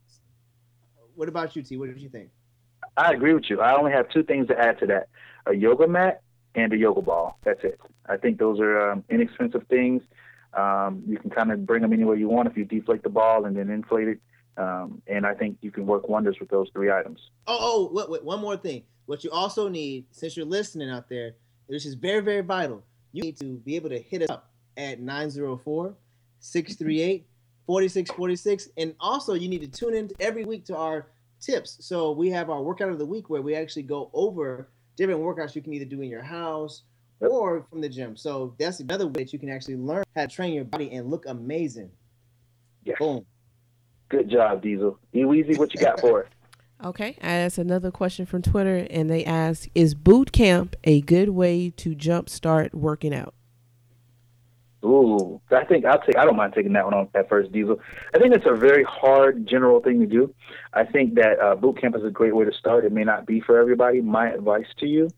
What 1.15 1.29
about 1.29 1.55
you, 1.55 1.61
T? 1.61 1.77
What 1.77 1.89
did 1.89 2.01
you 2.01 2.09
think? 2.09 2.29
I 2.97 3.13
agree 3.13 3.33
with 3.33 3.49
you. 3.49 3.61
I 3.61 3.77
only 3.77 3.91
have 3.91 4.09
two 4.09 4.23
things 4.23 4.47
to 4.47 4.57
add 4.57 4.79
to 4.79 4.87
that: 4.87 5.09
a 5.45 5.53
yoga 5.53 5.87
mat 5.87 6.21
and 6.55 6.73
a 6.73 6.77
yoga 6.77 7.01
ball. 7.01 7.39
That's 7.43 7.63
it. 7.63 7.79
I 8.07 8.17
think 8.17 8.39
those 8.39 8.59
are 8.59 8.91
um, 8.91 9.03
inexpensive 9.09 9.65
things. 9.69 10.01
Um, 10.53 11.03
you 11.07 11.17
can 11.17 11.29
kind 11.29 11.51
of 11.51 11.65
bring 11.65 11.81
them 11.81 11.93
anywhere 11.93 12.15
you 12.15 12.29
want 12.29 12.47
if 12.47 12.57
you 12.57 12.65
deflate 12.65 13.03
the 13.03 13.09
ball 13.09 13.45
and 13.45 13.55
then 13.55 13.69
inflate 13.69 14.07
it. 14.07 14.19
Um, 14.55 15.01
and 15.07 15.25
I 15.25 15.33
think 15.33 15.57
you 15.61 15.71
can 15.71 15.87
work 15.87 16.07
wonders 16.07 16.39
with 16.39 16.49
those 16.49 16.69
three 16.73 16.91
items. 16.91 17.19
Oh, 17.47 17.57
oh, 17.59 17.89
wait, 17.91 18.09
wait, 18.09 18.23
one 18.23 18.39
more 18.39 18.55
thing. 18.55 18.83
What 19.07 19.23
you 19.23 19.31
also 19.31 19.67
need, 19.67 20.05
since 20.11 20.37
you're 20.37 20.45
listening 20.45 20.89
out 20.89 21.09
there, 21.09 21.35
which 21.65 21.85
is 21.85 21.95
very, 21.95 22.21
very 22.21 22.41
vital, 22.41 22.83
you 23.11 23.23
need 23.23 23.37
to 23.39 23.57
be 23.57 23.75
able 23.75 23.89
to 23.89 23.99
hit 23.99 24.21
us 24.21 24.29
up 24.29 24.51
at 24.77 24.99
904 24.99 25.95
638 26.39 27.25
4646. 27.65 28.69
And 28.77 28.93
also, 28.99 29.33
you 29.33 29.47
need 29.49 29.61
to 29.61 29.67
tune 29.67 29.95
in 29.95 30.11
every 30.19 30.45
week 30.45 30.65
to 30.65 30.77
our 30.77 31.07
tips. 31.39 31.77
So 31.81 32.11
we 32.11 32.29
have 32.29 32.49
our 32.49 32.61
workout 32.61 32.89
of 32.89 32.99
the 32.99 33.05
week 33.05 33.29
where 33.29 33.41
we 33.41 33.55
actually 33.55 33.83
go 33.83 34.09
over 34.13 34.69
different 34.95 35.21
workouts 35.21 35.55
you 35.55 35.61
can 35.61 35.73
either 35.73 35.85
do 35.85 36.01
in 36.01 36.09
your 36.09 36.21
house 36.21 36.83
or 37.19 37.65
from 37.69 37.81
the 37.81 37.89
gym. 37.89 38.15
So 38.15 38.55
that's 38.59 38.79
another 38.79 39.07
way 39.07 39.23
that 39.23 39.33
you 39.33 39.39
can 39.39 39.49
actually 39.49 39.77
learn 39.77 40.03
how 40.15 40.23
to 40.23 40.27
train 40.27 40.53
your 40.53 40.65
body 40.65 40.91
and 40.91 41.09
look 41.09 41.25
amazing. 41.27 41.89
Yeah. 42.83 42.95
Boom. 42.99 43.25
Good 44.09 44.29
job, 44.29 44.63
Diezel. 44.63 44.97
Easy, 45.13 45.55
what 45.55 45.73
you 45.73 45.79
got 45.79 45.99
for 45.99 46.21
it? 46.21 46.27
Okay, 46.83 47.17
I 47.21 47.35
asked 47.35 47.59
another 47.59 47.91
question 47.91 48.25
from 48.25 48.41
Twitter, 48.41 48.85
and 48.89 49.09
they 49.09 49.23
ask, 49.23 49.69
"Is 49.73 49.95
boot 49.95 50.33
camp 50.33 50.75
a 50.83 50.99
good 50.99 51.29
way 51.29 51.69
to 51.77 51.95
jumpstart 51.95 52.73
working 52.73 53.15
out?" 53.15 53.33
Ooh, 54.83 55.39
I 55.49 55.63
think 55.63 55.85
I'll 55.85 56.01
take. 56.01 56.17
I 56.17 56.25
don't 56.25 56.35
mind 56.35 56.53
taking 56.53 56.73
that 56.73 56.83
one 56.83 56.93
on 56.93 57.07
at 57.15 57.29
first, 57.29 57.51
Diezel. 57.51 57.79
I 58.13 58.19
think 58.19 58.35
it's 58.35 58.45
a 58.45 58.53
very 58.53 58.83
hard 58.83 59.47
general 59.47 59.79
thing 59.79 59.99
to 60.01 60.05
do. 60.05 60.33
I 60.73 60.83
think 60.83 61.15
that 61.15 61.39
uh, 61.39 61.55
boot 61.55 61.79
camp 61.79 61.95
is 61.95 62.03
a 62.03 62.09
great 62.09 62.35
way 62.35 62.43
to 62.43 62.51
start. 62.51 62.83
It 62.83 62.91
may 62.91 63.05
not 63.05 63.25
be 63.25 63.39
for 63.39 63.57
everybody. 63.57 64.01
My 64.01 64.29
advice 64.29 64.65
to 64.79 64.85
you 64.85 65.09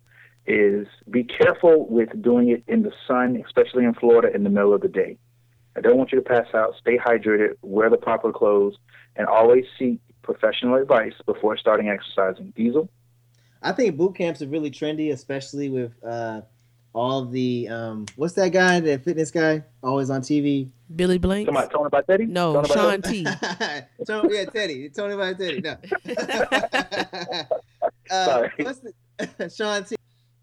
is 0.46 0.86
be 1.10 1.24
careful 1.24 1.88
with 1.90 2.22
doing 2.22 2.50
it 2.50 2.64
in 2.68 2.84
the 2.84 2.92
sun, 3.08 3.42
especially 3.44 3.86
in 3.86 3.96
Florida 3.96 4.34
in 4.36 4.44
the 4.44 4.52
middle 4.52 4.74
of 4.74 4.82
the 4.82 4.88
day. 4.88 5.18
I 5.76 5.82
don't 5.82 5.98
want 5.98 6.12
you 6.12 6.22
to 6.22 6.24
pass 6.24 6.48
out. 6.54 6.76
Stay 6.80 6.98
hydrated. 6.98 7.56
Wear 7.64 7.90
the 7.90 7.98
proper 7.98 8.32
clothes, 8.32 8.76
and 9.16 9.26
always 9.26 9.66
seek 9.80 10.00
professional 10.22 10.76
advice 10.76 11.14
before 11.26 11.58
starting 11.58 11.90
exercising. 11.90 12.54
Diezel. 12.56 12.88
I 13.64 13.72
think 13.72 13.98
boot 13.98 14.16
camps 14.16 14.44
are 14.44 14.48
really 14.48 14.70
trendy, 14.70 15.12
especially 15.12 15.70
with. 15.70 15.92
Uh, 16.04 16.42
all 16.96 17.26
the 17.26 17.68
um, 17.68 18.06
what's 18.16 18.34
that 18.36 18.54
guy, 18.54 18.80
that 18.80 19.04
fitness 19.04 19.30
guy, 19.30 19.62
always 19.84 20.10
on 20.10 20.22
TV? 20.22 20.70
Billy 20.96 21.18
Blank. 21.18 21.48
Somebody 21.48 21.68
Tony 21.68 21.90
by 21.90 22.02
Teddy? 22.02 22.26
No, 22.26 22.54
Tony 22.62 22.70
Shaun 22.70 23.02
T. 23.02 23.28
Tony, 24.08 24.36
yeah, 24.36 24.46
Teddy. 24.46 24.90
Tony 24.90 25.16
by 25.18 25.34
Teddy. 25.34 25.60
No. 25.60 25.76
uh, 28.10 28.26
Sorry. 28.26 28.52
What's 28.58 28.80
the, 28.80 29.50
Shaun 29.56 29.84
T. 29.84 29.96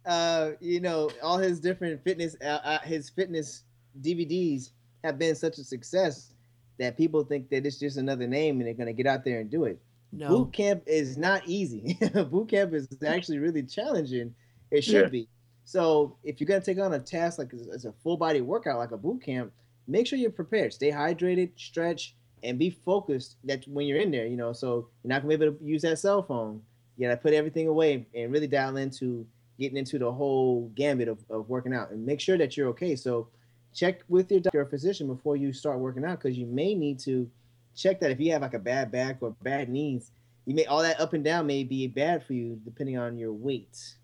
Uh, 0.04 0.50
you 0.60 0.80
know, 0.80 1.10
all 1.22 1.38
his 1.38 1.58
different 1.58 2.04
fitness, 2.04 2.36
uh, 2.44 2.58
uh, 2.62 2.78
his 2.80 3.08
fitness 3.08 3.62
DVDs 4.02 4.72
have 5.04 5.18
been 5.18 5.34
such 5.34 5.56
a 5.58 5.64
success 5.64 6.34
that 6.78 6.98
people 6.98 7.24
think 7.24 7.48
that 7.48 7.64
it's 7.64 7.78
just 7.78 7.96
another 7.96 8.26
name 8.26 8.58
and 8.58 8.66
they're 8.66 8.74
gonna 8.74 8.92
get 8.92 9.06
out 9.06 9.24
there 9.24 9.40
and 9.40 9.48
do 9.50 9.64
it. 9.64 9.80
No. 10.12 10.28
Boot 10.28 10.52
camp 10.52 10.82
is 10.86 11.16
not 11.16 11.42
easy. 11.46 11.96
Boot 12.30 12.48
camp 12.50 12.74
is 12.74 12.88
actually 13.06 13.38
really 13.38 13.62
challenging. 13.62 14.34
It 14.70 14.84
should 14.84 15.04
Yeah. 15.04 15.08
be. 15.08 15.28
So 15.64 16.16
if 16.24 16.40
you're 16.40 16.48
gonna 16.48 16.60
take 16.60 16.78
on 16.78 16.94
a 16.94 16.98
task 16.98 17.38
like 17.38 17.52
as 17.72 17.84
a 17.84 17.92
full 17.92 18.16
body 18.16 18.40
workout, 18.40 18.78
like 18.78 18.92
a 18.92 18.96
boot 18.96 19.22
camp, 19.22 19.52
make 19.86 20.06
sure 20.06 20.18
you're 20.18 20.30
prepared. 20.30 20.72
Stay 20.72 20.90
hydrated, 20.90 21.50
stretch, 21.56 22.14
and 22.42 22.58
be 22.58 22.70
focused. 22.70 23.36
That 23.44 23.64
when 23.66 23.86
you're 23.86 24.00
in 24.00 24.10
there, 24.10 24.26
you 24.26 24.36
know, 24.36 24.52
so 24.52 24.88
you're 25.02 25.08
not 25.08 25.22
gonna 25.22 25.36
be 25.36 25.44
able 25.44 25.56
to 25.56 25.64
use 25.64 25.82
that 25.82 25.98
cell 25.98 26.22
phone. 26.22 26.62
You 26.96 27.08
gotta 27.08 27.20
put 27.20 27.32
everything 27.32 27.68
away 27.68 28.06
and 28.14 28.32
really 28.32 28.46
dial 28.46 28.76
into 28.76 29.26
getting 29.58 29.78
into 29.78 29.98
the 29.98 30.10
whole 30.10 30.70
gambit 30.74 31.08
of, 31.08 31.18
of 31.30 31.48
working 31.48 31.74
out 31.74 31.90
and 31.90 32.04
make 32.04 32.20
sure 32.20 32.38
that 32.38 32.56
you're 32.56 32.68
okay. 32.68 32.96
So 32.96 33.28
check 33.74 34.02
with 34.08 34.30
your 34.30 34.40
doctor 34.40 34.60
or 34.62 34.66
physician 34.66 35.06
before 35.06 35.36
you 35.36 35.52
start 35.52 35.78
working 35.78 36.04
out 36.04 36.20
because 36.20 36.36
you 36.36 36.46
may 36.46 36.74
need 36.74 36.98
to 37.00 37.30
check 37.74 38.00
that 38.00 38.10
if 38.10 38.20
you 38.20 38.32
have 38.32 38.42
like 38.42 38.54
a 38.54 38.58
bad 38.58 38.90
back 38.90 39.18
or 39.20 39.34
bad 39.42 39.68
knees. 39.68 40.10
You 40.44 40.54
may 40.54 40.66
all 40.66 40.82
that 40.82 41.00
up 41.00 41.12
and 41.12 41.22
down 41.22 41.46
may 41.46 41.64
be 41.64 41.86
bad 41.86 42.24
for 42.26 42.32
you 42.32 42.60
depending 42.64 42.98
on 42.98 43.16
your 43.16 43.32
weight. 43.32 43.94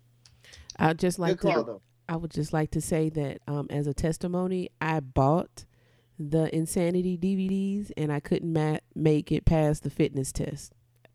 I 0.79 0.93
just 0.93 1.19
like 1.19 1.39
call, 1.39 1.53
to. 1.55 1.63
though. 1.63 1.81
I 2.07 2.15
would 2.15 2.31
just 2.31 2.53
like 2.53 2.71
to 2.71 2.81
say 2.81 3.09
that 3.09 3.39
um, 3.47 3.67
as 3.69 3.85
a 3.87 3.93
testimony, 3.93 4.69
I 4.81 4.99
bought 4.99 5.65
the 6.17 6.53
Insanity 6.55 7.17
DVDs 7.17 7.91
and 7.95 8.11
I 8.11 8.19
couldn't 8.19 8.51
ma- 8.51 8.79
make 8.95 9.31
it 9.31 9.45
past 9.45 9.83
the 9.83 9.89
fitness 9.89 10.31
test. 10.31 10.73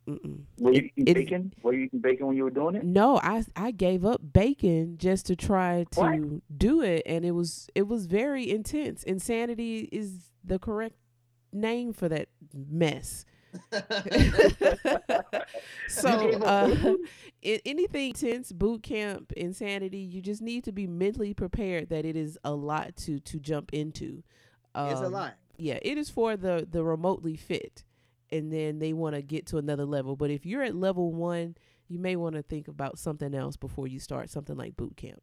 Mm-mm. 0.08 0.42
Were 0.58 0.72
you 0.72 0.90
eating 0.96 1.06
it- 1.08 1.14
bacon? 1.14 1.52
Were 1.62 1.72
you 1.72 1.84
eating 1.86 2.00
bacon 2.00 2.26
when 2.26 2.36
you 2.36 2.44
were 2.44 2.50
doing 2.50 2.74
it? 2.74 2.84
No, 2.84 3.18
I 3.18 3.42
I 3.56 3.70
gave 3.70 4.04
up 4.04 4.20
bacon 4.34 4.98
just 4.98 5.26
to 5.26 5.36
try 5.36 5.84
to 5.92 6.00
What? 6.00 6.58
do 6.58 6.82
it, 6.82 7.02
and 7.06 7.24
it 7.24 7.30
was 7.30 7.68
it 7.74 7.88
was 7.88 8.04
very 8.06 8.48
intense. 8.50 9.02
Insanity 9.02 9.88
is 9.90 10.30
the 10.44 10.58
correct 10.58 10.96
name 11.52 11.92
for 11.94 12.08
that 12.10 12.28
mess. 12.54 13.24
so 15.86 16.32
uh, 16.42 16.94
anything 17.42 18.08
intense, 18.08 18.52
boot 18.52 18.82
camp, 18.82 19.32
insanity, 19.36 19.98
you 19.98 20.20
just 20.20 20.42
need 20.42 20.64
to 20.64 20.72
be 20.72 20.86
mentally 20.86 21.34
prepared 21.34 21.88
that 21.90 22.04
it 22.04 22.16
is 22.16 22.38
a 22.44 22.52
lot 22.52 22.96
to 22.96 23.18
to 23.20 23.38
jump 23.38 23.72
into. 23.72 24.22
It's 24.84 25.00
a 25.00 25.04
Um, 25.04 25.08
lot. 25.08 25.34
Yeah, 25.56 25.78
it 25.82 25.98
is 25.98 26.10
for 26.10 26.36
the 26.36 26.66
the 26.70 26.84
remotely 26.84 27.36
fit, 27.36 27.84
and 28.30 28.52
then 28.52 28.78
they 28.78 28.92
want 28.92 29.14
to 29.16 29.22
get 29.22 29.46
to 29.46 29.58
another 29.58 29.84
level. 29.86 30.16
But 30.16 30.30
if 30.30 30.46
you're 30.46 30.62
at 30.62 30.74
level 30.74 31.12
one, 31.12 31.56
you 31.88 31.98
may 31.98 32.16
want 32.16 32.34
to 32.36 32.42
think 32.42 32.68
about 32.68 32.98
something 32.98 33.34
else 33.34 33.56
before 33.56 33.86
you 33.86 34.00
start 34.00 34.30
something 34.30 34.56
like 34.56 34.76
boot 34.76 34.96
camp. 34.96 35.22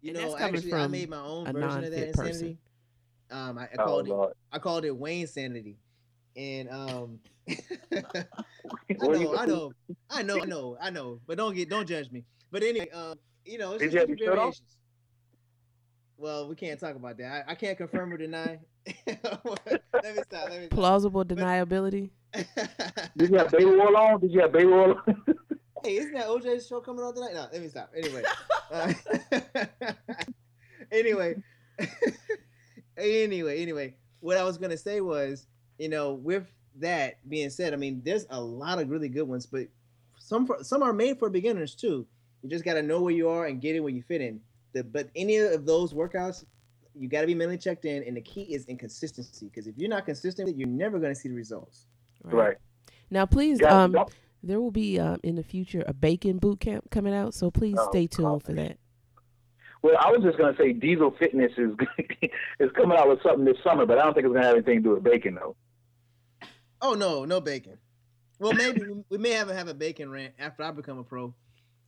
You 0.00 0.14
And 0.14 0.16
know, 0.16 0.36
actually, 0.36 0.74
I 0.74 0.86
made 0.86 1.10
my 1.10 1.18
own 1.20 1.46
a 1.46 1.50
version 1.50 1.84
of 1.84 1.90
that 1.92 2.00
non-fit 2.02 2.12
person. 2.12 2.52
insanity. 2.52 2.58
Um, 3.30 3.58
I, 3.58 3.68
I 3.74 3.78
Oh, 3.78 3.78
called 3.78 3.98
Lord. 3.98 4.08
it 4.08 4.14
I 4.52 4.58
called 4.58 4.84
it 4.84 4.96
Wayne 4.96 5.26
Sanity, 5.26 5.78
and 6.36 6.68
um, 6.70 7.20
I 7.48 9.06
know, 9.08 9.36
I 9.36 9.46
know, 9.46 9.72
I 10.10 10.22
know, 10.22 10.40
I 10.40 10.44
know, 10.44 10.76
I 10.80 10.90
know, 10.90 11.20
but 11.26 11.36
don't 11.36 11.54
get 11.54 11.68
don't 11.68 11.86
judge 11.88 12.10
me. 12.10 12.24
But 12.50 12.62
anyway, 12.62 12.90
um, 12.90 13.18
you 13.44 13.58
know, 13.58 13.72
it's 13.72 13.82
Did 13.82 13.92
just 13.92 14.08
you 14.08 14.16
different 14.16 14.20
your 14.20 14.30
shirt 14.30 14.38
off? 14.38 14.44
variations. 14.44 14.78
Well, 16.16 16.48
we 16.48 16.54
can't 16.54 16.78
talk 16.78 16.94
about 16.94 17.18
that. 17.18 17.44
I, 17.48 17.52
I 17.52 17.54
can't 17.56 17.76
confirm 17.76 18.12
or 18.12 18.16
deny. 18.16 18.60
let 19.06 20.14
me 20.16 20.22
stop. 20.22 20.50
Let 20.50 20.60
me 20.60 20.66
stop. 20.66 20.70
Plausible 20.70 21.24
deniability. 21.24 22.10
Did 23.16 23.30
you 23.30 23.38
have 23.38 23.50
baby 23.50 23.64
oil 23.64 23.96
on? 23.96 24.20
Did 24.20 24.32
you 24.32 24.40
have 24.40 24.52
baby 24.52 24.70
oil 24.72 24.96
on? 25.06 25.16
Hey, 25.84 25.96
isn't 25.96 26.12
that 26.14 26.28
OJ's 26.28 26.68
show 26.68 26.80
coming 26.80 27.02
on 27.04 27.14
tonight? 27.14 27.34
No, 27.34 27.48
let 27.52 27.60
me 27.60 27.68
stop. 27.68 27.90
Anyway, 27.96 28.22
uh, 28.70 28.92
anyway, 30.92 31.34
anyway, 32.96 33.60
anyway, 33.60 33.96
what 34.20 34.36
I 34.36 34.44
was 34.44 34.58
gonna 34.58 34.76
say 34.76 35.00
was, 35.00 35.48
you 35.82 35.88
know, 35.88 36.12
with 36.12 36.46
that 36.76 37.18
being 37.28 37.50
said, 37.50 37.72
I 37.72 37.76
mean, 37.76 38.02
there's 38.04 38.24
a 38.30 38.40
lot 38.40 38.78
of 38.78 38.88
really 38.88 39.08
good 39.08 39.24
ones, 39.24 39.46
but 39.46 39.66
some 40.16 40.46
for, 40.46 40.62
some 40.62 40.80
are 40.80 40.92
made 40.92 41.18
for 41.18 41.28
beginners 41.28 41.74
too. 41.74 42.06
You 42.40 42.48
just 42.48 42.64
got 42.64 42.74
to 42.74 42.82
know 42.82 43.00
where 43.00 43.12
you 43.12 43.28
are 43.28 43.46
and 43.46 43.60
get 43.60 43.74
in 43.74 43.82
where 43.82 43.92
you 43.92 44.00
fit 44.00 44.20
in. 44.20 44.40
The, 44.74 44.84
but 44.84 45.08
any 45.16 45.38
of 45.38 45.66
those 45.66 45.92
workouts, 45.92 46.44
you 46.94 47.08
got 47.08 47.22
to 47.22 47.26
be 47.26 47.34
mentally 47.34 47.58
checked 47.58 47.84
in, 47.84 48.04
and 48.04 48.16
the 48.16 48.20
key 48.20 48.42
is 48.42 48.64
inconsistency. 48.66 49.46
Because 49.46 49.66
if 49.66 49.76
you're 49.76 49.90
not 49.90 50.06
consistent, 50.06 50.56
you're 50.56 50.68
never 50.68 51.00
going 51.00 51.12
to 51.12 51.18
see 51.18 51.28
the 51.28 51.34
results. 51.34 51.86
Right. 52.22 52.34
right. 52.34 52.56
Now, 53.10 53.26
please, 53.26 53.58
yeah, 53.60 53.82
um, 53.82 53.96
there 54.44 54.60
will 54.60 54.70
be 54.70 55.00
uh, 55.00 55.16
in 55.24 55.34
the 55.34 55.42
future 55.42 55.82
a 55.88 55.92
bacon 55.92 56.38
boot 56.38 56.60
camp 56.60 56.92
coming 56.92 57.12
out, 57.12 57.34
so 57.34 57.50
please 57.50 57.76
oh, 57.76 57.88
stay 57.90 58.06
tuned 58.06 58.28
God. 58.28 58.44
for 58.44 58.52
that. 58.52 58.78
Well, 59.82 59.96
I 59.98 60.12
was 60.12 60.22
just 60.22 60.38
going 60.38 60.54
to 60.54 60.62
say 60.62 60.72
Diezel 60.72 61.18
Fitness 61.18 61.50
is 61.56 61.72
is 62.60 62.70
coming 62.76 62.96
out 62.96 63.08
with 63.08 63.20
something 63.24 63.44
this 63.44 63.56
summer, 63.64 63.84
but 63.84 63.98
I 63.98 64.04
don't 64.04 64.14
think 64.14 64.26
it's 64.26 64.32
going 64.32 64.42
to 64.42 64.46
have 64.46 64.56
anything 64.56 64.76
to 64.76 64.82
do 64.82 64.94
with 64.94 65.02
bacon, 65.02 65.34
though. 65.34 65.56
Oh 66.82 66.94
no, 66.94 67.24
no 67.24 67.40
bacon. 67.40 67.78
Well, 68.40 68.52
maybe 68.52 68.82
we 69.08 69.18
may 69.18 69.30
have 69.30 69.48
a, 69.48 69.54
have 69.54 69.68
a 69.68 69.74
bacon 69.74 70.10
rant 70.10 70.34
after 70.38 70.64
I 70.64 70.72
become 70.72 70.98
a 70.98 71.04
pro. 71.04 71.32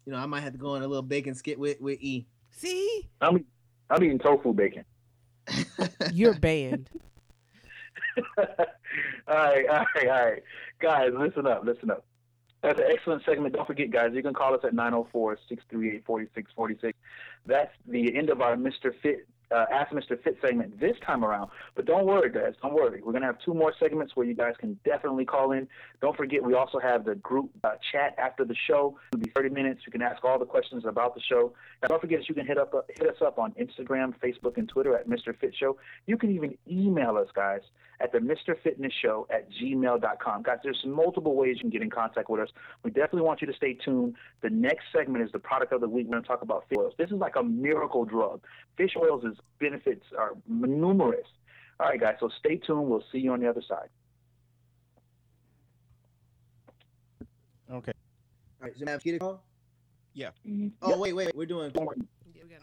You 0.07 0.12
know, 0.12 0.18
I 0.18 0.26
might 0.26 0.42
have 0.42 0.52
to 0.52 0.59
go 0.59 0.70
on 0.70 0.83
a 0.83 0.87
little 0.87 1.02
bacon 1.02 1.35
skit 1.35 1.59
with 1.59 1.80
with 1.80 2.00
E. 2.00 2.26
See, 2.52 3.09
I'm 3.20 3.44
I'm 3.90 4.02
eating 4.02 4.20
tofu 4.20 4.54
bacon. 4.54 4.85
You're 6.12 6.35
banned. 6.35 6.88
all 8.38 8.44
right, 9.28 9.66
all 9.68 9.85
right, 9.96 10.09
all 10.09 10.24
right, 10.24 10.42
guys, 10.78 11.11
listen 11.12 11.46
up, 11.48 11.64
listen 11.64 11.90
up. 11.90 12.04
That's 12.62 12.78
an 12.78 12.87
excellent 12.88 13.24
segment. 13.26 13.54
Don't 13.54 13.66
forget, 13.66 13.90
guys, 13.90 14.12
you 14.14 14.22
can 14.22 14.33
call 14.33 14.54
us 14.54 14.61
at 14.64 14.72
904 14.72 15.38
638 15.48 16.04
4646. 16.07 16.98
That's 17.44 17.72
the 17.87 18.16
end 18.16 18.30
of 18.30 18.40
our 18.40 18.57
Mr. 18.57 18.92
Fit 19.02 19.26
uh, 19.50 19.66
Ask 19.72 19.92
Mr. 19.92 20.20
Fit 20.22 20.37
segment 20.40 20.78
this 20.80 20.96
time 21.07 21.24
around. 21.24 21.50
But 21.74 21.87
don't 21.87 22.07
worry, 22.07 22.30
guys. 22.30 22.54
Don't 22.62 22.74
worry. 22.74 23.00
We're 23.02 23.12
going 23.12 23.22
to 23.22 23.26
have 23.26 23.38
two 23.44 23.54
more 23.54 23.72
segments 23.78 24.16
where 24.16 24.26
you 24.26 24.35
guys 24.35 24.54
can 24.59 24.78
definitely 24.85 25.24
call 25.24 25.52
in. 25.52 25.66
Don't 26.00 26.16
forget, 26.16 26.42
we 26.42 26.54
also 26.54 26.78
have 26.78 27.04
the 27.04 27.14
group 27.16 27.50
uh, 27.62 27.72
chat 27.92 28.14
after 28.18 28.44
the 28.44 28.57
show. 28.66 28.98
It'll 29.12 29.22
be 29.22 29.30
30 29.35 29.50
minutes. 29.50 29.83
You 29.87 29.92
can 29.92 30.02
ask 30.02 30.24
all 30.24 30.38
the 30.38 30.46
questions 30.46 30.85
about 30.87 31.14
the 31.14 31.20
show. 31.20 31.52
And 31.83 31.88
don't 31.88 32.00
forget, 32.00 32.28
you 32.28 32.35
can 32.35 32.46
hit 32.46 32.59
up 32.59 32.74
uh, 32.74 32.83
hit 32.88 33.09
us 33.09 33.16
up 33.24 33.38
on 33.38 33.52
Instagram, 33.52 34.14
Facebook, 34.22 34.57
and 34.57 34.68
Twitter 34.68 34.96
at 34.96 35.09
Mr. 35.09 35.37
Fit 35.38 35.54
Show. 35.59 35.76
You 36.07 36.16
can 36.16 36.35
even 36.35 36.57
email 36.70 37.16
us, 37.16 37.28
guys, 37.35 37.61
at 38.00 38.12
the 38.12 38.18
Mr. 38.18 38.54
Fitness 38.62 38.92
Show 39.02 39.26
at 39.30 39.48
gmail.com. 39.52 40.42
Guys, 40.42 40.59
there's 40.62 40.83
multiple 40.87 41.35
ways 41.35 41.57
you 41.57 41.62
can 41.62 41.70
get 41.70 41.83
in 41.83 41.90
contact 41.90 42.28
with 42.28 42.40
us. 42.40 42.48
We 42.83 42.90
definitely 42.90 43.22
want 43.22 43.40
you 43.40 43.46
to 43.46 43.54
stay 43.54 43.74
tuned. 43.74 44.14
The 44.42 44.50
next 44.50 44.85
segment 44.96 45.24
is 45.24 45.33
the 45.33 45.38
product 45.38 45.72
of 45.72 45.80
the 45.80 45.88
week. 45.88 46.07
We're 46.07 46.12
going 46.12 46.22
to 46.22 46.28
talk 46.28 46.42
about 46.42 46.64
fish 46.68 46.78
oils. 46.78 46.94
This 46.98 47.11
is 47.11 47.16
like 47.16 47.37
a 47.37 47.42
miracle 47.42 48.04
drug. 48.04 48.40
Fish 48.76 48.94
oils' 48.96 49.24
is 49.24 49.37
benefits 49.61 50.04
are 50.18 50.33
numerous. 50.48 51.26
All 51.80 51.88
right, 51.88 52.00
guys, 52.00 52.16
so 52.20 52.30
stay 52.38 52.57
tuned. 52.57 52.88
We'll 52.88 53.04
see 53.11 53.18
you 53.18 53.33
on 53.33 53.40
the 53.40 53.48
other 53.48 53.62
side. 53.68 53.88
Okay. 57.72 57.92
All 58.62 58.68
right, 58.68 58.72
so 58.78 58.87
have 58.87 59.02
a 59.04 59.18
call? 59.18 59.42
Yeah. 60.12 60.30
Oh, 60.83 60.98
wait, 60.98 61.12
wait. 61.12 61.35
We're 61.35 61.46
doing. 61.46 61.72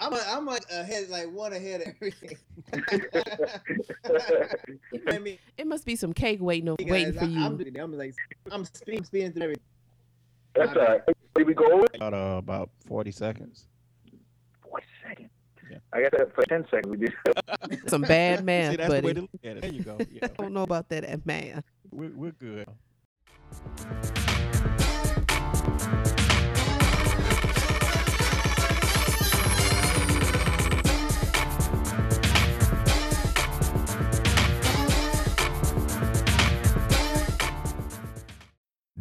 I'm, 0.02 0.14
a, 0.14 0.22
I'm 0.28 0.46
like 0.48 0.66
ahead, 0.72 1.10
like 1.10 1.32
one 1.32 1.54
ahead 1.54 1.82
of 1.82 1.88
everything. 1.90 2.36
it 5.58 5.68
must 5.68 5.86
be 5.86 5.96
some 5.96 6.12
cake 6.12 6.42
waiting, 6.42 6.70
on, 6.70 6.78
waiting 6.82 7.14
for 7.14 7.26
you. 7.26 7.40
I'm, 7.40 7.62
I'm 7.80 7.98
like, 7.98 8.16
I'm 8.52 8.66
speeding, 8.66 9.04
speeding 9.04 9.32
through 9.32 9.44
everything. 9.44 9.64
That's 10.56 10.76
all 10.76 10.84
right. 10.84 11.02
Here 11.38 11.46
we 11.46 11.54
go. 11.54 11.86
About, 11.94 12.14
uh, 12.14 12.38
about 12.40 12.72
40 12.88 13.12
seconds. 13.12 13.68
40 14.70 14.86
seconds. 15.08 15.30
Yeah. 15.70 15.78
I 15.94 16.02
got 16.02 16.12
that 16.14 16.34
for 16.34 16.44
10 16.46 16.66
seconds. 16.72 16.88
We 16.88 16.98
did. 16.98 17.14
some 17.90 18.02
bad 18.02 18.44
man, 18.44 18.72
See, 18.74 18.78
that's 18.78 18.90
buddy. 18.90 19.02
The 19.02 19.08
way 19.08 19.14
to 19.14 19.22
look 19.22 19.30
at 19.44 19.58
it. 19.58 19.62
There 19.62 19.72
you 19.72 19.84
go. 19.84 19.98
Yeah. 20.12 20.22
I 20.24 20.42
don't 20.42 20.54
know 20.54 20.64
about 20.64 20.90
that 20.90 21.26
man. 21.26 21.64
We're, 21.92 22.10
we're 22.10 22.32
good. 22.32 22.68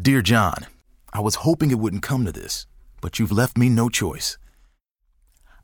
Dear 0.01 0.23
John, 0.23 0.67
I 1.13 1.21
was 1.21 1.45
hoping 1.45 1.71
it 1.71 1.79
wouldn't 1.79 2.03
come 2.03 2.25
to 2.25 2.33
this, 2.33 2.67
but 3.03 3.19
you've 3.19 3.33
left 3.33 3.59
me 3.59 3.69
no 3.69 3.91
choice. 3.91 4.39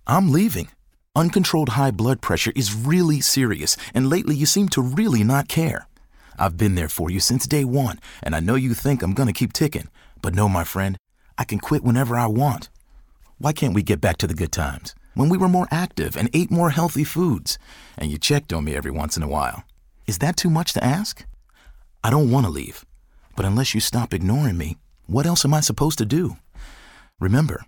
I'm 0.06 0.30
leaving. 0.30 0.68
Uncontrolled 1.14 1.70
high 1.70 1.90
blood 1.90 2.20
pressure 2.20 2.52
is 2.54 2.74
really 2.74 3.22
serious, 3.22 3.78
and 3.94 4.10
lately 4.10 4.36
you 4.36 4.44
seem 4.44 4.68
to 4.70 4.82
really 4.82 5.24
not 5.24 5.48
care. 5.48 5.88
I've 6.38 6.58
been 6.58 6.74
there 6.74 6.90
for 6.90 7.10
you 7.10 7.18
since 7.18 7.46
day 7.46 7.64
one, 7.64 7.98
and 8.22 8.36
I 8.36 8.40
know 8.40 8.56
you 8.56 8.74
think 8.74 9.02
I'm 9.02 9.14
gonna 9.14 9.32
keep 9.32 9.54
ticking, 9.54 9.88
but 10.20 10.34
no, 10.34 10.50
my 10.50 10.64
friend, 10.64 10.98
I 11.38 11.44
can 11.44 11.58
quit 11.58 11.82
whenever 11.82 12.14
I 12.14 12.26
want. 12.26 12.68
Why 13.38 13.54
can't 13.54 13.74
we 13.74 13.82
get 13.82 14.02
back 14.02 14.18
to 14.18 14.26
the 14.26 14.34
good 14.34 14.52
times? 14.52 14.94
When 15.14 15.30
we 15.30 15.38
were 15.38 15.48
more 15.48 15.68
active 15.70 16.14
and 16.14 16.28
ate 16.34 16.50
more 16.50 16.70
healthy 16.70 17.04
foods, 17.04 17.58
and 17.96 18.10
you 18.10 18.18
checked 18.18 18.52
on 18.52 18.64
me 18.64 18.74
every 18.74 18.90
once 18.90 19.16
in 19.16 19.22
a 19.22 19.28
while. 19.28 19.64
Is 20.06 20.18
that 20.18 20.36
too 20.36 20.50
much 20.50 20.74
to 20.74 20.84
ask? 20.84 21.24
I 22.04 22.10
don't 22.10 22.30
want 22.30 22.44
to 22.44 22.52
leave. 22.52 22.85
But 23.36 23.44
unless 23.44 23.74
you 23.74 23.80
stop 23.80 24.14
ignoring 24.14 24.56
me, 24.56 24.78
what 25.06 25.26
else 25.26 25.44
am 25.44 25.52
I 25.52 25.60
supposed 25.60 25.98
to 25.98 26.06
do? 26.06 26.36
Remember, 27.20 27.64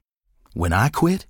when 0.55 0.73
I 0.73 0.89
quit, 0.89 1.27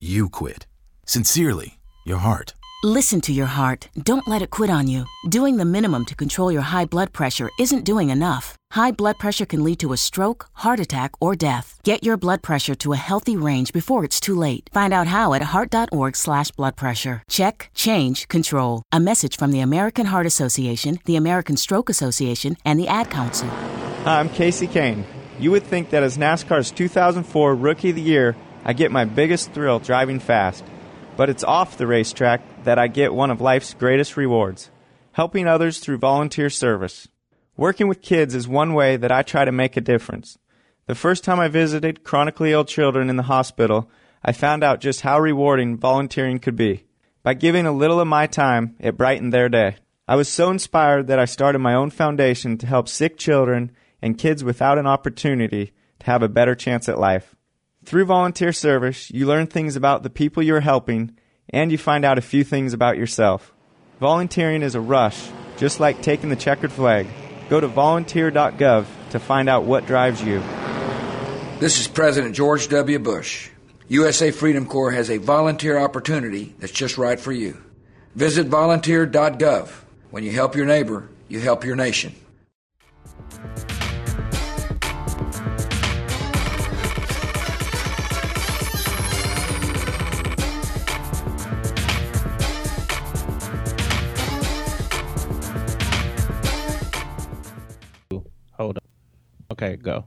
you 0.00 0.28
quit. 0.28 0.66
Sincerely, 1.06 1.78
your 2.04 2.18
heart. 2.18 2.54
Listen 2.84 3.20
to 3.22 3.32
your 3.32 3.46
heart. 3.46 3.88
Don't 4.02 4.28
let 4.28 4.42
it 4.42 4.50
quit 4.50 4.70
on 4.70 4.86
you. 4.86 5.06
Doing 5.28 5.56
the 5.56 5.64
minimum 5.64 6.04
to 6.04 6.14
control 6.14 6.52
your 6.52 6.62
high 6.62 6.84
blood 6.84 7.12
pressure 7.12 7.50
isn't 7.58 7.84
doing 7.84 8.10
enough. 8.10 8.57
High 8.70 8.92
blood 8.92 9.18
pressure 9.18 9.46
can 9.46 9.64
lead 9.64 9.80
to 9.80 9.92
a 9.92 9.96
stroke, 9.96 10.46
heart 10.52 10.80
attack, 10.80 11.12
or 11.20 11.34
death. 11.34 11.80
Get 11.82 12.02
your 12.02 12.16
blood 12.16 12.42
pressure 12.42 12.74
to 12.76 12.92
a 12.92 12.96
healthy 12.96 13.36
range 13.36 13.72
before 13.72 14.04
it's 14.04 14.20
too 14.20 14.34
late. 14.34 14.70
Find 14.72 14.92
out 14.92 15.06
how 15.06 15.34
at 15.34 15.42
heart.org 15.42 16.16
slash 16.16 16.50
blood 16.52 16.76
pressure. 16.76 17.22
Check, 17.28 17.70
change, 17.74 18.28
control. 18.28 18.82
A 18.92 19.00
message 19.00 19.36
from 19.36 19.52
the 19.52 19.60
American 19.60 20.06
Heart 20.06 20.26
Association, 20.26 20.98
the 21.04 21.16
American 21.16 21.56
Stroke 21.56 21.90
Association, 21.90 22.56
and 22.64 22.78
the 22.78 22.88
Ad 22.88 23.10
Council. 23.10 23.48
Hi, 23.48 24.20
I'm 24.20 24.28
Kasey 24.28 24.68
Kahne. 24.68 25.04
You 25.38 25.50
would 25.50 25.64
think 25.64 25.90
that 25.90 26.02
as 26.02 26.18
NASCAR's 26.18 26.70
2004 26.70 27.54
Rookie 27.54 27.90
of 27.90 27.96
the 27.96 28.02
Year, 28.02 28.36
I 28.64 28.72
get 28.72 28.90
my 28.90 29.04
biggest 29.04 29.52
thrill 29.52 29.78
driving 29.78 30.20
fast. 30.20 30.64
But 31.16 31.30
it's 31.30 31.44
off 31.44 31.78
the 31.78 31.86
racetrack 31.86 32.64
that 32.64 32.78
I 32.78 32.86
get 32.86 33.12
one 33.12 33.30
of 33.30 33.40
life's 33.40 33.74
greatest 33.74 34.16
rewards 34.16 34.70
helping 35.18 35.48
others 35.48 35.80
through 35.80 35.98
volunteer 35.98 36.48
service. 36.48 37.08
Working 37.58 37.88
with 37.88 38.02
kids 38.02 38.36
is 38.36 38.46
one 38.46 38.72
way 38.72 38.96
that 38.96 39.10
I 39.10 39.22
try 39.22 39.44
to 39.44 39.50
make 39.50 39.76
a 39.76 39.80
difference. 39.80 40.38
The 40.86 40.94
first 40.94 41.24
time 41.24 41.40
I 41.40 41.48
visited 41.48 42.04
chronically 42.04 42.52
ill 42.52 42.64
children 42.64 43.10
in 43.10 43.16
the 43.16 43.24
hospital, 43.24 43.90
I 44.22 44.30
found 44.30 44.62
out 44.62 44.80
just 44.80 45.00
how 45.00 45.18
rewarding 45.18 45.76
volunteering 45.76 46.38
could 46.38 46.54
be. 46.54 46.84
By 47.24 47.34
giving 47.34 47.66
a 47.66 47.72
little 47.72 47.98
of 47.98 48.06
my 48.06 48.28
time, 48.28 48.76
it 48.78 48.96
brightened 48.96 49.32
their 49.32 49.48
day. 49.48 49.74
I 50.06 50.14
was 50.14 50.28
so 50.28 50.52
inspired 50.52 51.08
that 51.08 51.18
I 51.18 51.24
started 51.24 51.58
my 51.58 51.74
own 51.74 51.90
foundation 51.90 52.58
to 52.58 52.66
help 52.68 52.88
sick 52.88 53.18
children 53.18 53.72
and 54.00 54.16
kids 54.16 54.44
without 54.44 54.78
an 54.78 54.86
opportunity 54.86 55.72
to 55.98 56.06
have 56.06 56.22
a 56.22 56.28
better 56.28 56.54
chance 56.54 56.88
at 56.88 57.00
life. 57.00 57.34
Through 57.84 58.04
volunteer 58.04 58.52
service, 58.52 59.10
you 59.10 59.26
learn 59.26 59.48
things 59.48 59.74
about 59.74 60.04
the 60.04 60.10
people 60.10 60.44
you're 60.44 60.60
helping 60.60 61.18
and 61.50 61.72
you 61.72 61.78
find 61.78 62.04
out 62.04 62.18
a 62.18 62.22
few 62.22 62.44
things 62.44 62.72
about 62.72 62.98
yourself. 62.98 63.52
Volunteering 63.98 64.62
is 64.62 64.76
a 64.76 64.80
rush, 64.80 65.28
just 65.56 65.80
like 65.80 66.02
taking 66.02 66.28
the 66.28 66.36
checkered 66.36 66.70
flag. 66.70 67.08
Go 67.48 67.60
to 67.60 67.66
volunteer.gov 67.66 68.86
to 69.10 69.18
find 69.18 69.48
out 69.48 69.64
what 69.64 69.86
drives 69.86 70.22
you. 70.22 70.40
This 71.60 71.80
is 71.80 71.88
President 71.88 72.34
George 72.34 72.68
W. 72.68 72.98
Bush. 72.98 73.50
USA 73.88 74.30
Freedom 74.30 74.66
Corps 74.66 74.90
has 74.90 75.10
a 75.10 75.16
volunteer 75.16 75.78
opportunity 75.78 76.54
that's 76.58 76.72
just 76.72 76.98
right 76.98 77.18
for 77.18 77.32
you. 77.32 77.62
Visit 78.14 78.48
volunteer.gov. 78.48 79.70
When 80.10 80.24
you 80.24 80.30
help 80.30 80.56
your 80.56 80.66
neighbor, 80.66 81.08
you 81.28 81.40
help 81.40 81.64
your 81.64 81.76
nation. 81.76 82.14
Okay, 99.60 99.74
go. 99.74 100.04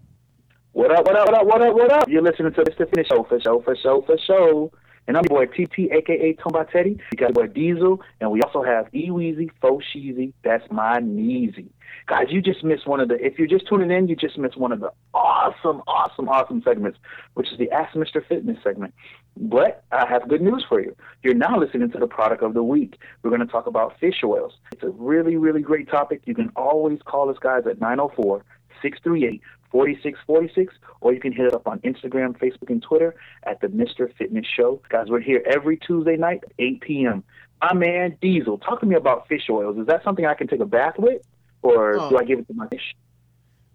What 0.71 0.91
up, 0.91 1.05
what 1.05 1.17
up, 1.17 1.27
what 1.27 1.35
up, 1.35 1.45
what 1.45 1.61
up, 1.61 1.73
what 1.73 1.91
up? 1.91 2.07
You're 2.07 2.21
listening 2.21 2.53
to 2.53 2.63
the 2.63 2.71
Fitness 2.71 3.07
Show 3.07 3.25
for 3.27 3.37
show, 3.41 3.61
for 3.61 3.75
show, 3.75 4.01
for 4.03 4.17
show. 4.17 4.71
And 5.09 5.17
I'm 5.17 5.25
your 5.29 5.45
boy 5.45 5.51
TT, 5.51 5.91
aka 5.91 6.33
Tomba 6.35 6.71
Teddy. 6.71 6.97
We 7.11 7.17
got 7.17 7.35
your 7.35 7.47
boy 7.47 7.53
Diezel, 7.53 7.99
and 8.21 8.31
we 8.31 8.41
also 8.43 8.63
have 8.63 8.87
E 8.95 9.09
Weezy, 9.09 9.49
Fo 9.61 9.81
Sheezy. 9.81 10.31
That's 10.45 10.63
my 10.71 10.99
Neezy. 10.99 11.67
Guys, 12.07 12.27
you 12.29 12.41
just 12.41 12.63
missed 12.63 12.87
one 12.87 13.01
of 13.01 13.09
the. 13.09 13.15
If 13.15 13.37
you're 13.37 13.47
just 13.47 13.67
tuning 13.67 13.91
in, 13.91 14.07
you 14.07 14.15
just 14.15 14.37
missed 14.37 14.55
one 14.55 14.71
of 14.71 14.79
the 14.79 14.93
awesome, 15.13 15.81
awesome, 15.85 16.29
awesome 16.29 16.61
segments, 16.63 16.97
which 17.33 17.51
is 17.51 17.57
the 17.57 17.69
Ask 17.71 17.93
Mr. 17.93 18.25
Fitness 18.25 18.57
segment. 18.63 18.93
But 19.35 19.83
I 19.91 20.07
have 20.07 20.29
good 20.29 20.41
news 20.41 20.63
for 20.69 20.79
you. 20.79 20.95
You're 21.23 21.33
now 21.33 21.59
listening 21.59 21.91
to 21.91 21.97
the 21.97 22.07
product 22.07 22.41
of 22.41 22.53
the 22.53 22.63
week. 22.63 22.95
We're 23.21 23.31
going 23.31 23.45
to 23.45 23.51
talk 23.51 23.67
about 23.67 23.99
fish 23.99 24.21
oils. 24.23 24.53
It's 24.71 24.83
a 24.83 24.91
really, 24.91 25.35
really 25.35 25.61
great 25.61 25.89
topic. 25.89 26.21
You 26.23 26.35
can 26.35 26.51
always 26.55 26.99
call 27.03 27.29
us 27.29 27.37
guys 27.41 27.63
at 27.69 27.81
904 27.81 28.45
638 28.81 29.41
4646, 29.71 30.73
or 30.99 31.13
you 31.13 31.19
can 31.21 31.31
hit 31.31 31.45
it 31.45 31.53
up 31.53 31.65
on 31.67 31.79
Instagram, 31.79 32.37
Facebook, 32.37 32.69
and 32.69 32.81
Twitter 32.83 33.15
at 33.43 33.61
the 33.61 33.67
Mr. 33.67 34.13
Fitness 34.17 34.45
Show. 34.45 34.81
Guys, 34.89 35.07
we're 35.09 35.21
here 35.21 35.41
every 35.49 35.77
Tuesday 35.77 36.17
night, 36.17 36.43
8 36.59 36.81
p.m. 36.81 37.23
My 37.61 37.73
man 37.73 38.17
Diezel, 38.21 38.61
talk 38.61 38.81
to 38.81 38.85
me 38.85 38.95
about 38.95 39.27
fish 39.29 39.43
oils. 39.49 39.77
Is 39.77 39.87
that 39.87 40.03
something 40.03 40.25
I 40.25 40.33
can 40.33 40.47
take 40.47 40.59
a 40.59 40.65
bath 40.65 40.95
with, 40.97 41.21
or 41.61 41.97
Oh. 41.99 42.09
do 42.09 42.17
I 42.17 42.23
give 42.25 42.39
it 42.39 42.47
to 42.47 42.53
my 42.53 42.67
fish? 42.67 42.95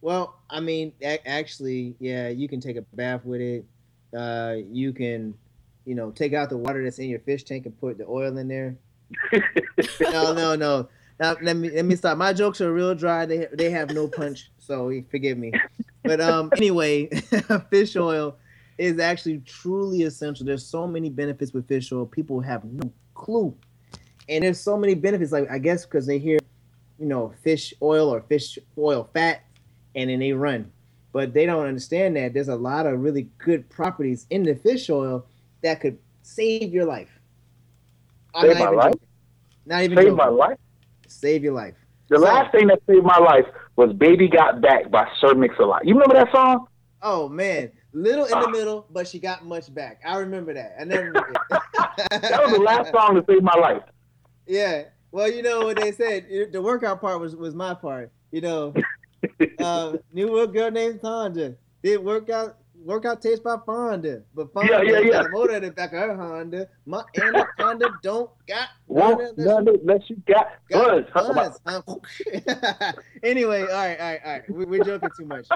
Well, 0.02 0.36
I 0.50 0.60
mean, 0.60 0.92
actually, 1.24 1.96
yeah, 1.98 2.28
you 2.28 2.48
can 2.48 2.60
take 2.60 2.76
a 2.76 2.82
bath 2.82 3.24
with 3.24 3.40
it. 3.40 3.64
Uh, 4.14 4.56
you 4.70 4.92
can, 4.92 5.34
you 5.84 5.94
know, 5.94 6.10
take 6.10 6.32
out 6.34 6.50
the 6.50 6.56
water 6.58 6.84
that's 6.84 6.98
in 6.98 7.08
your 7.08 7.20
fish 7.20 7.42
tank 7.44 7.64
and 7.64 7.80
put 7.80 7.96
the 7.98 8.06
oil 8.06 8.36
in 8.36 8.48
there. 8.48 8.76
no, 10.00 10.32
no, 10.34 10.54
no. 10.54 10.88
Now 11.18 11.36
let 11.40 11.56
me 11.56 11.70
let 11.70 11.84
me 11.84 11.96
stop. 11.96 12.18
My 12.18 12.32
jokes 12.32 12.60
are 12.60 12.72
real 12.72 12.94
dry. 12.94 13.24
They 13.26 13.46
they 13.52 13.70
have 13.70 13.90
no 13.90 14.06
punch, 14.08 14.50
so 14.58 14.92
forgive 15.10 15.38
me. 15.38 15.52
But 16.04 16.20
um, 16.20 16.52
anyway, 16.56 17.06
fish 17.70 17.96
oil 17.96 18.36
is 18.78 18.98
actually 18.98 19.38
truly 19.38 20.02
essential. 20.02 20.44
There's 20.44 20.66
so 20.66 20.86
many 20.86 21.08
benefits 21.08 21.52
with 21.52 21.66
fish 21.66 21.90
oil. 21.92 22.06
People 22.06 22.40
have 22.40 22.64
no 22.64 22.92
clue, 23.14 23.56
and 24.28 24.44
there's 24.44 24.60
so 24.60 24.76
many 24.76 24.94
benefits. 24.94 25.32
Like 25.32 25.50
I 25.50 25.58
guess 25.58 25.86
because 25.86 26.06
they 26.06 26.18
hear, 26.18 26.38
you 26.98 27.06
know, 27.06 27.32
fish 27.42 27.72
oil 27.80 28.12
or 28.12 28.20
fish 28.20 28.58
oil 28.76 29.08
fat, 29.14 29.42
and 29.94 30.10
then 30.10 30.18
they 30.20 30.32
run. 30.32 30.70
But 31.12 31.32
they 31.32 31.46
don't 31.46 31.64
understand 31.66 32.16
that 32.16 32.34
there's 32.34 32.48
a 32.48 32.56
lot 32.56 32.86
of 32.86 33.00
really 33.00 33.30
good 33.38 33.70
properties 33.70 34.26
in 34.28 34.42
the 34.42 34.54
fish 34.54 34.90
oil 34.90 35.24
that 35.62 35.80
could 35.80 35.98
save 36.20 36.74
your 36.74 36.84
life. 36.84 37.08
I'm 38.34 38.42
Save 38.48 38.52
not 38.52 38.58
my 38.58 38.64
even 38.66 38.76
life? 38.76 38.92
joking. 38.92 39.08
Not 39.64 39.82
even 39.82 39.96
Save 39.96 40.04
joking. 40.04 40.16
my 40.16 40.28
life? 40.28 40.58
Save 41.08 41.42
your 41.44 41.54
life. 41.54 41.74
The 42.08 42.16
So- 42.18 42.24
last 42.24 42.52
thing 42.52 42.68
that 42.68 42.80
saved 42.86 43.04
my 43.04 43.18
life 43.18 43.46
was 43.76 43.92
Baby 43.92 44.28
Got 44.28 44.60
Back 44.60 44.90
by 44.90 45.08
Sir 45.20 45.34
Mix-a-Lot. 45.34 45.86
You 45.86 45.94
remember 45.94 46.14
that 46.14 46.30
song? 46.32 46.66
Oh 47.02 47.28
man, 47.28 47.70
little 47.92 48.24
in 48.24 48.32
Ah. 48.34 48.42
the 48.42 48.50
middle, 48.50 48.86
but 48.90 49.06
she 49.06 49.18
got 49.18 49.44
much 49.44 49.72
back. 49.74 50.00
I 50.04 50.16
remember 50.18 50.54
that. 50.54 50.76
I 50.80 50.84
never. 50.84 51.12
That 52.10 52.42
was 52.44 52.52
the 52.52 52.60
last 52.60 52.92
song 52.92 53.14
to 53.16 53.24
save 53.28 53.42
my 53.42 53.54
life. 53.54 53.82
Yeah. 54.46 54.84
Well, 55.12 55.30
you 55.30 55.42
know 55.42 55.64
what 55.64 55.76
they 55.78 55.92
said. 55.92 56.26
The 56.52 56.60
workout 56.60 57.00
part 57.00 57.20
was 57.20 57.34
was 57.36 57.54
my 57.54 57.74
part. 57.74 58.10
You 58.32 58.40
know, 58.42 58.74
uh, 59.58 59.96
knew 60.12 60.38
a 60.40 60.46
girl 60.46 60.70
named 60.70 61.00
Fonda. 61.00 61.54
Did 61.82 62.04
workout 62.04 62.56
workout 62.86 63.20
taste 63.20 63.42
by 63.42 63.56
Fonda, 63.66 64.22
but 64.34 64.52
Fonda 64.52 64.72
Yeah, 64.72 64.82
yeah, 64.82 64.98
yeah. 65.00 65.10
got 65.10 65.26
a 65.26 65.28
motor 65.30 65.56
in 65.56 65.62
the 65.64 65.70
back 65.72 65.92
of 65.92 65.98
her 65.98 66.16
Honda. 66.16 66.68
My 66.86 67.02
anaconda 67.20 67.90
don't 68.02 68.30
got 68.46 68.68
Won't 68.86 69.36
none 69.36 69.68
unless 69.68 70.02
you 70.08 70.16
got 70.26 70.48
buzz. 70.70 71.04
buzz, 71.12 71.60
anyway, 73.22 73.62
all 73.62 73.66
right, 73.68 74.00
all 74.00 74.06
right, 74.12 74.20
all 74.24 74.32
right. 74.32 74.50
We, 74.50 74.64
we're 74.64 74.84
joking 74.84 75.10
too 75.18 75.26
much, 75.26 75.48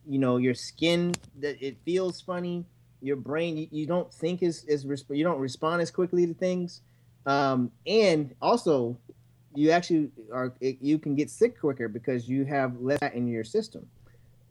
You 0.07 0.19
know, 0.19 0.39
your 0.39 0.55
skin 0.55 1.15
that 1.41 1.63
it 1.65 1.79
feels 1.85 2.21
funny. 2.21 2.67
Your 3.03 3.17
brain, 3.17 3.57
you, 3.57 3.69
you 3.71 3.87
don't 3.87 4.13
think 4.13 4.43
is 4.43 4.65
is 4.65 4.85
you 5.11 5.25
don't 5.25 5.39
respond 5.39 5.83
as 5.83 5.91
quickly 5.91 6.27
to 6.27 6.35
things, 6.35 6.83
um, 7.27 7.71
and 7.87 8.35
also 8.41 8.97
you 9.55 9.71
actually 9.71 10.11
are 10.33 10.55
you 10.61 10.99
can 10.99 11.15
get 11.15 11.31
sick 11.31 11.59
quicker 11.59 11.89
because 11.89 12.29
you 12.29 12.45
have 12.45 12.81
less 12.81 12.99
fat 12.99 13.15
in 13.15 13.27
your 13.27 13.45
system. 13.45 13.87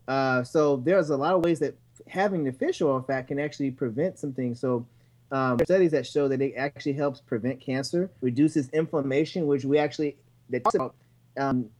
Uh, 0.08 0.42
so 0.42 0.76
there's 0.76 1.10
a 1.10 1.16
lot 1.16 1.34
of 1.34 1.44
ways 1.44 1.60
that 1.60 1.76
having 2.08 2.42
the 2.44 2.52
fish 2.52 2.82
oil 2.82 3.00
fat 3.00 3.28
can 3.28 3.38
actually 3.38 3.70
prevent 3.70 4.18
some 4.18 4.32
things. 4.32 4.58
So 4.58 4.84
um, 5.30 5.58
studies 5.64 5.92
that 5.92 6.06
show 6.06 6.26
that 6.28 6.40
it 6.40 6.54
actually 6.56 6.94
helps 6.94 7.20
prevent 7.20 7.60
cancer, 7.60 8.10
reduces 8.20 8.68
inflammation, 8.70 9.46
which 9.46 9.64
we 9.64 9.78
actually 9.78 10.16
they 10.48 10.58
talk 10.60 10.74
about. 10.74 10.94
Um, 11.38 11.70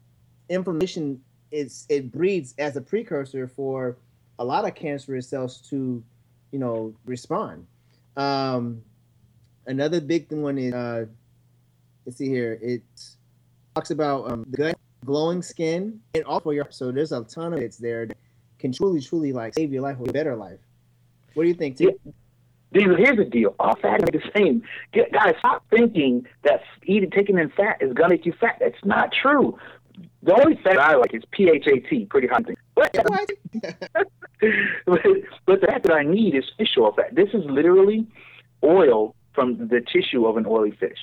inflammation 0.49 1.21
is 1.51 1.87
it 1.89 2.13
breeds 2.13 2.55
as 2.59 2.77
a 2.77 2.81
precursor 2.81 3.49
for 3.49 3.97
a 4.39 4.45
lot 4.45 4.65
of 4.65 4.75
cancerous 4.75 5.29
cells 5.29 5.59
to, 5.69 6.03
you 6.53 6.59
know, 6.59 6.95
respond. 7.05 7.67
Um, 8.17 8.83
another 9.67 10.01
big 10.01 10.29
thing 10.29 10.43
one 10.43 10.59
is 10.59 10.75
uh, 10.75 11.07
let's 12.07 12.19
see 12.19 12.29
here. 12.29 12.59
It 12.61 12.83
talks 13.75 13.91
about 13.91 14.31
um, 14.31 14.45
the 14.51 14.57
gut, 14.57 14.79
glowing 15.05 15.43
skin, 15.43 16.01
and 16.15 16.25
all 16.25 16.41
for 16.41 16.53
your. 16.53 16.67
So 16.71 16.93
there's 16.93 17.13
a 17.13 17.25
ton 17.25 17.53
of 17.53 17.61
it's 17.61 17.79
there 17.79 18.07
that 18.07 18.17
can 18.59 18.73
truly, 18.73 19.01
truly 19.01 19.33
like 19.33 19.55
save 19.55 19.73
your 19.73 19.83
life 19.83 19.97
or 20.01 20.09
a 20.09 20.13
better 20.13 20.37
life. 20.37 20.59
What 21.35 21.45
do 21.45 21.49
you 21.49 21.55
think, 21.55 21.77
T? 21.77 21.91
Dude, 22.73 22.99
here's 22.99 23.17
the 23.17 23.25
deal. 23.25 23.55
All 23.59 23.75
fat 23.77 24.03
is 24.03 24.21
the 24.23 24.31
same. 24.37 24.63
Get, 24.93 25.13
guys, 25.13 25.35
stop 25.41 25.65
thinking 25.71 26.25
that 26.45 26.63
eating, 26.85 27.11
taking 27.11 27.37
in 27.37 27.51
fat 27.51 27.79
is 27.81 27.93
gonna 27.93 28.11
make 28.11 28.27
you 28.27 28.33
fat. 28.33 28.59
That's 28.61 28.85
not 28.85 29.13
true. 29.13 29.59
The 30.23 30.35
only 30.35 30.59
fat 30.63 30.79
I 30.79 30.97
like 30.97 31.15
is 31.15 31.23
PHAT, 31.33 32.09
pretty 32.09 32.29
high 32.29 32.43
thing. 32.43 32.57
But, 32.75 32.93
but, 34.87 35.01
but 35.47 35.61
the 35.61 35.67
fat 35.67 35.83
that 35.83 35.93
I 35.93 36.03
need 36.03 36.35
is 36.35 36.45
fish 36.57 36.77
oil 36.79 36.93
fat. 36.93 37.15
This 37.15 37.29
is 37.35 37.45
literally 37.47 38.07
oil 38.63 39.15
from 39.35 39.69
the 39.69 39.81
tissue 39.81 40.27
of 40.27 40.37
an 40.37 40.47
oily 40.47 40.73
fish. 40.73 40.99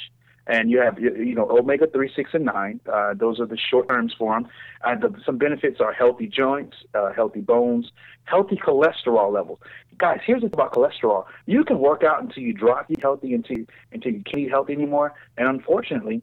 And 0.50 0.71
you 0.71 0.80
have, 0.80 0.97
you 0.97 1.13
you 1.13 1.36
know, 1.36 1.50
omega 1.50 1.88
3, 1.88 2.10
6, 2.15 2.30
and 2.34 2.45
9. 2.45 2.80
Uh, 2.91 3.13
those 3.15 3.39
are 3.41 3.45
the 3.45 3.58
short 3.58 3.89
terms 3.89 4.13
for 4.17 4.34
them. 4.34 4.47
Uh, 4.82 4.95
the, 4.95 5.13
some 5.26 5.38
benefits 5.38 5.82
are 5.82 5.91
healthy 5.91 6.26
joints, 6.26 6.78
uh, 6.95 7.12
healthy 7.12 7.41
bones, 7.41 7.91
healthy 8.23 8.56
cholesterol 8.56 9.32
levels. 9.32 9.60
Guys, 9.97 10.21
here's 10.26 10.41
the 10.41 10.47
thing 10.47 10.54
about 10.54 10.73
cholesterol. 10.73 11.26
You 11.47 11.65
can 11.65 11.80
work 11.80 12.04
out 12.04 12.21
until 12.21 12.43
you 12.43 12.54
drop 12.54 12.89
eat 12.89 13.02
healthy, 13.02 13.34
until, 13.34 13.58
until 13.91 14.13
you 14.13 14.23
can't 14.23 14.43
eat 14.43 14.50
healthy 14.50 14.71
anymore. 14.71 15.13
And 15.38 15.50
unfortunately, 15.50 16.21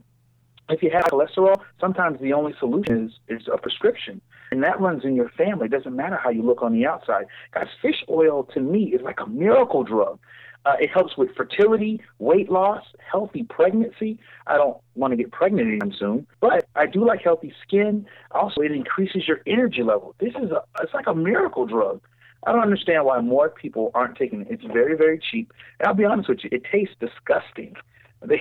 if 0.69 0.83
you 0.83 0.91
have 0.91 1.05
cholesterol, 1.05 1.57
sometimes 1.81 2.21
the 2.21 2.33
only 2.33 2.55
solution 2.59 3.07
is, 3.29 3.41
is 3.41 3.49
a 3.53 3.59
prescription. 3.59 4.21
And 4.51 4.63
that 4.63 4.81
runs 4.81 5.05
in 5.05 5.15
your 5.15 5.29
family. 5.31 5.67
It 5.67 5.73
doesn't 5.73 5.95
matter 5.95 6.17
how 6.17 6.31
you 6.31 6.43
look 6.43 6.63
on 6.63 6.73
the 6.73 6.87
outside. 6.87 7.27
Guys, 7.53 7.67
fish 7.83 8.05
oil 8.09 8.45
to 8.55 8.61
me 8.61 8.85
is 8.95 9.03
like 9.03 9.21
a 9.21 9.27
miracle 9.27 9.85
drug. 9.85 10.19
Uh, 10.67 10.77
it 10.81 10.89
helps 10.91 11.17
with 11.19 11.35
fertility, 11.37 12.01
weight 12.19 12.51
loss, 12.51 12.85
healthy 13.11 13.43
pregnancy. 13.43 14.19
I 14.47 14.57
don't 14.57 14.79
want 14.95 15.13
to 15.13 15.17
get 15.17 15.31
pregnant 15.31 15.69
anytime 15.69 15.93
soon, 15.99 16.27
but 16.41 16.67
I 16.75 16.87
do 16.87 17.07
like 17.07 17.21
healthy 17.21 17.53
skin. 17.67 18.07
Also, 18.31 18.63
it 18.63 18.73
increases 18.73 19.29
your 19.29 19.41
energy 19.47 19.83
level. 19.83 20.15
This 20.21 20.33
is 20.43 20.51
a, 20.51 20.63
it's 20.81 20.95
like 20.95 21.07
a 21.07 21.15
miracle 21.15 21.67
drug. 21.67 22.01
I 22.47 22.53
don't 22.53 22.63
understand 22.63 23.05
why 23.05 23.21
more 23.21 23.51
people 23.51 23.91
aren't 23.95 24.17
taking 24.17 24.43
it. 24.43 24.49
It's 24.51 24.65
very, 24.65 24.97
very 24.97 25.19
cheap. 25.19 25.53
And 25.81 25.89
I'll 25.89 25.95
be 25.95 26.05
honest 26.05 26.29
with 26.29 26.45
you, 26.45 26.51
it 26.53 26.63
tastes 26.71 26.95
disgusting. 27.01 27.75
They 28.27 28.41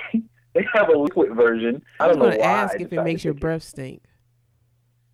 they 0.54 0.66
have 0.74 0.90
a 0.90 0.98
liquid 0.98 1.36
version. 1.36 1.84
I 2.00 2.06
I 2.06 2.08
was 2.08 2.18
don't 2.18 2.24
know 2.24 2.30
going 2.30 2.40
why. 2.40 2.46
to 2.46 2.50
ask 2.52 2.80
if 2.80 2.94
it 2.94 3.04
makes 3.04 3.24
your 3.24 3.34
breath 3.34 3.64
stink. 3.64 4.02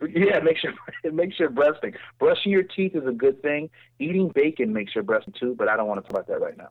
yeah, 0.02 0.38
it 0.38 0.44
makes 0.44 0.64
your 0.64 0.74
it 1.04 1.14
makes 1.14 1.40
your 1.40 1.50
breath 1.50 1.76
stink. 1.78 1.96
Brushing 2.20 2.52
your 2.52 2.64
teeth 2.64 2.96
is 2.96 3.06
a 3.08 3.12
good 3.12 3.42
thing. 3.42 3.70
Eating 4.00 4.30
bacon 4.34 4.72
makes 4.74 4.96
your 4.96 5.04
breath 5.04 5.24
stink 5.24 5.38
too, 5.38 5.56
but 5.58 5.68
I 5.68 5.76
don't 5.78 5.88
want 5.88 6.00
to 6.06 6.12
talk 6.12 6.22
about 6.24 6.28
that 6.28 6.42
right 6.42 6.58
now. 6.58 6.70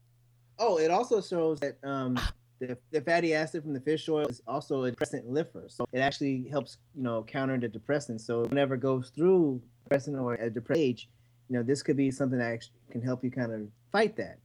Oh, 0.59 0.79
it 0.79 0.91
also 0.91 1.21
shows 1.21 1.61
that 1.61 1.79
um, 1.85 2.19
the, 2.59 2.77
the 2.91 3.01
fatty 3.01 3.33
acid 3.35 3.63
from 3.63 3.73
the 3.75 3.81
fish 3.81 4.09
oil 4.09 4.27
is 4.27 4.43
also 4.47 4.85
a 4.85 4.91
depressant 4.91 5.29
liver. 5.29 5.65
So 5.69 5.87
it 5.93 6.01
actually 6.01 6.49
helps, 6.49 6.79
you 6.97 7.03
know, 7.05 7.23
counter 7.23 7.57
the 7.59 7.69
depressant. 7.69 8.21
So 8.21 8.45
whenever 8.45 8.75
it 8.75 8.81
goes 8.81 9.11
through 9.15 9.63
depressant 9.85 10.19
or 10.19 10.35
a 10.35 10.51
depressed 10.51 10.81
age, 10.81 11.09
you 11.49 11.57
know, 11.57 11.63
this 11.63 11.83
could 11.83 11.97
be 11.97 12.11
something 12.11 12.39
that 12.39 12.53
actually 12.53 12.75
can 12.91 13.03
help 13.03 13.23
you 13.23 13.31
kind 13.31 13.53
of 13.53 13.69
fight 13.93 14.17
that. 14.17 14.39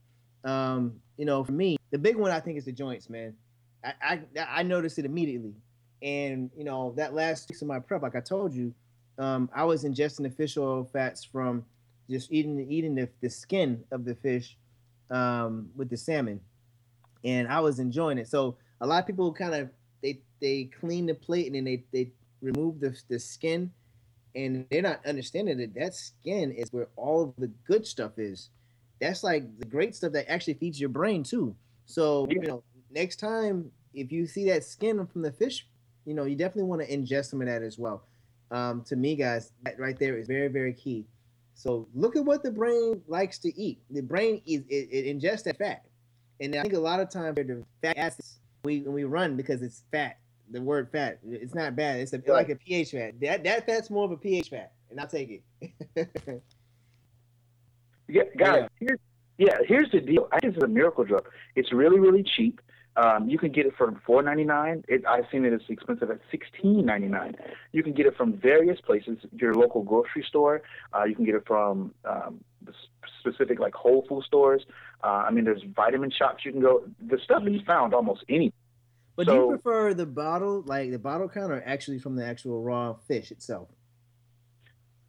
Um, 0.48 1.00
you 1.16 1.24
know, 1.24 1.42
for 1.42 1.52
me, 1.52 1.76
the 1.90 1.98
big 1.98 2.16
one 2.16 2.30
I 2.30 2.38
think 2.38 2.58
is 2.58 2.64
the 2.64 2.72
joints, 2.72 3.10
man. 3.10 3.34
I 3.84 3.94
I, 4.02 4.46
I 4.48 4.62
noticed 4.62 4.98
it 4.98 5.04
immediately, 5.04 5.54
and 6.02 6.50
you 6.56 6.64
know 6.64 6.92
that 6.96 7.14
last 7.14 7.50
week 7.50 7.60
of 7.60 7.68
my 7.68 7.78
prep, 7.78 8.02
like 8.02 8.16
I 8.16 8.20
told 8.20 8.52
you, 8.52 8.74
um, 9.18 9.50
I 9.54 9.64
was 9.64 9.84
ingesting 9.84 10.22
the 10.22 10.30
fish 10.30 10.56
oil 10.56 10.88
fats 10.92 11.24
from 11.24 11.64
just 12.08 12.32
eating 12.32 12.66
eating 12.70 12.94
the, 12.94 13.08
the 13.20 13.30
skin 13.30 13.82
of 13.90 14.04
the 14.04 14.14
fish 14.14 14.56
um, 15.10 15.68
with 15.76 15.90
the 15.90 15.96
salmon, 15.96 16.40
and 17.24 17.48
I 17.48 17.60
was 17.60 17.78
enjoying 17.78 18.18
it. 18.18 18.28
So 18.28 18.56
a 18.80 18.86
lot 18.86 19.00
of 19.00 19.06
people 19.06 19.32
kind 19.32 19.54
of 19.54 19.70
they 20.02 20.20
they 20.40 20.64
clean 20.80 21.06
the 21.06 21.14
plate 21.14 21.46
and 21.46 21.54
then 21.54 21.64
they 21.64 21.84
they 21.92 22.10
remove 22.40 22.80
the 22.80 22.98
the 23.08 23.18
skin, 23.18 23.70
and 24.34 24.66
they're 24.70 24.82
not 24.82 25.04
understanding 25.06 25.58
that 25.58 25.74
that 25.74 25.94
skin 25.94 26.52
is 26.52 26.72
where 26.72 26.88
all 26.96 27.22
of 27.22 27.34
the 27.38 27.48
good 27.66 27.86
stuff 27.86 28.18
is. 28.18 28.50
That's 29.00 29.24
like 29.24 29.58
the 29.58 29.66
great 29.66 29.94
stuff 29.94 30.12
that 30.12 30.30
actually 30.30 30.54
feeds 30.54 30.80
your 30.80 30.90
brain 30.90 31.22
too. 31.22 31.54
So 31.86 32.26
you 32.30 32.40
know, 32.40 32.62
next 32.94 33.16
time 33.16 33.70
if 33.92 34.10
you 34.10 34.26
see 34.26 34.48
that 34.50 34.64
skin 34.64 35.06
from 35.06 35.22
the 35.22 35.32
fish, 35.32 35.66
you 36.04 36.14
know, 36.14 36.24
you 36.24 36.36
definitely 36.36 36.64
want 36.64 36.82
to 36.82 36.88
ingest 36.88 37.26
some 37.30 37.40
of 37.40 37.46
that 37.46 37.62
as 37.62 37.78
well. 37.78 38.04
Um, 38.50 38.82
to 38.84 38.96
me, 38.96 39.16
guys, 39.16 39.52
that 39.62 39.78
right 39.78 39.98
there 39.98 40.16
is 40.16 40.26
very 40.26 40.48
very 40.48 40.72
key. 40.72 41.06
So 41.54 41.88
look 41.94 42.16
at 42.16 42.24
what 42.24 42.42
the 42.42 42.50
brain 42.50 43.00
likes 43.06 43.38
to 43.40 43.60
eat. 43.60 43.80
The 43.90 44.02
brain 44.02 44.42
is 44.46 44.62
it, 44.68 44.88
it 44.90 45.06
ingests 45.06 45.44
that 45.44 45.58
fat, 45.58 45.84
and 46.40 46.54
I 46.54 46.62
think 46.62 46.74
a 46.74 46.78
lot 46.78 47.00
of 47.00 47.10
times 47.10 47.36
the 47.36 47.64
fat 47.82 47.96
acids 47.96 48.38
we 48.64 48.80
we 48.80 49.04
run 49.04 49.36
because 49.36 49.62
it's 49.62 49.82
fat. 49.90 50.18
The 50.50 50.60
word 50.60 50.90
fat, 50.92 51.20
it's 51.26 51.54
not 51.54 51.74
bad. 51.74 52.00
It's 52.00 52.12
a, 52.12 52.20
like 52.28 52.50
a 52.50 52.56
pH 52.56 52.90
fat. 52.90 53.18
That 53.20 53.44
that 53.44 53.66
fat's 53.66 53.88
more 53.88 54.04
of 54.04 54.10
a 54.10 54.16
pH 54.16 54.50
fat, 54.50 54.72
and 54.90 55.00
I'll 55.00 55.06
take 55.06 55.42
it. 55.42 55.42
yeah, 58.08 58.22
guys. 58.36 58.62
Yeah. 58.62 58.68
Here's, 58.78 58.98
yeah, 59.38 59.58
here's 59.66 59.90
the 59.90 60.00
deal. 60.00 60.28
I 60.32 60.40
think 60.40 60.54
it's 60.54 60.62
a 60.62 60.68
miracle 60.68 61.04
drug. 61.04 61.26
It's 61.56 61.72
really 61.72 61.98
really 61.98 62.22
cheap. 62.22 62.60
Um, 62.96 63.28
you 63.28 63.38
can 63.38 63.50
get 63.50 63.66
it 63.66 63.74
for 63.76 63.92
four 64.06 64.22
ninety 64.22 64.44
nine. 64.44 64.84
It, 64.86 65.04
I've 65.06 65.24
seen 65.32 65.44
it 65.44 65.52
as 65.52 65.60
expensive 65.68 66.10
at 66.10 66.20
sixteen 66.30 66.86
ninety 66.86 67.08
nine. 67.08 67.36
You 67.72 67.82
can 67.82 67.92
get 67.92 68.06
it 68.06 68.16
from 68.16 68.34
various 68.34 68.80
places. 68.80 69.18
Your 69.32 69.54
local 69.54 69.82
grocery 69.82 70.24
store. 70.28 70.62
Uh, 70.94 71.04
you 71.04 71.14
can 71.16 71.24
get 71.24 71.34
it 71.34 71.44
from 71.46 71.92
um, 72.04 72.44
specific 73.20 73.58
like 73.58 73.74
Whole 73.74 74.04
Food 74.08 74.24
stores. 74.24 74.64
Uh, 75.02 75.24
I 75.26 75.30
mean, 75.30 75.44
there's 75.44 75.62
vitamin 75.74 76.10
shops 76.10 76.44
you 76.44 76.52
can 76.52 76.60
go. 76.60 76.84
The 77.08 77.18
stuff 77.18 77.42
is 77.46 77.60
found 77.66 77.94
almost 77.94 78.24
any. 78.28 78.52
But 79.16 79.26
so, 79.26 79.32
do 79.32 79.40
you 79.40 79.48
prefer 79.50 79.94
the 79.94 80.06
bottle, 80.06 80.62
like 80.66 80.90
the 80.90 80.98
bottle 80.98 81.28
kind, 81.28 81.50
or 81.50 81.62
actually 81.66 81.98
from 81.98 82.16
the 82.16 82.24
actual 82.24 82.62
raw 82.62 82.94
fish 82.94 83.30
itself? 83.30 83.68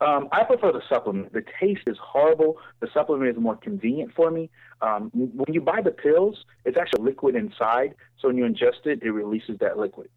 Um, 0.05 0.29
I 0.31 0.43
prefer 0.43 0.71
the 0.71 0.83
supplement. 0.87 1.33
The 1.33 1.43
taste 1.59 1.81
is 1.87 1.97
horrible. 1.99 2.57
The 2.79 2.87
supplement 2.93 3.35
is 3.35 3.41
more 3.41 3.55
convenient 3.55 4.13
for 4.15 4.29
me. 4.29 4.51
Um, 4.81 5.09
when 5.13 5.51
you 5.51 5.61
buy 5.61 5.81
the 5.81 5.91
pills, 5.91 6.45
it's 6.63 6.77
actually 6.77 7.01
liquid 7.03 7.35
inside. 7.35 7.95
So 8.19 8.27
when 8.27 8.37
you 8.37 8.43
ingest 8.43 8.85
it, 8.85 9.01
it 9.01 9.09
releases 9.09 9.57
that 9.59 9.79
liquid. 9.79 10.09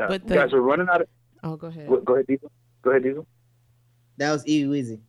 Uh, 0.00 0.06
but 0.06 0.26
the... 0.26 0.34
guys 0.34 0.52
are 0.52 0.60
running 0.60 0.86
out 0.88 1.00
of. 1.00 1.08
Oh, 1.42 1.56
go 1.56 1.66
ahead. 1.66 1.88
Go, 1.88 2.14
ahead, 2.14 2.26
Diezel. 2.28 2.48
Go 2.82 2.90
ahead, 2.90 3.02
Diezel. 3.02 3.26
That 4.18 4.30
was 4.30 4.46
easy. 4.46 5.00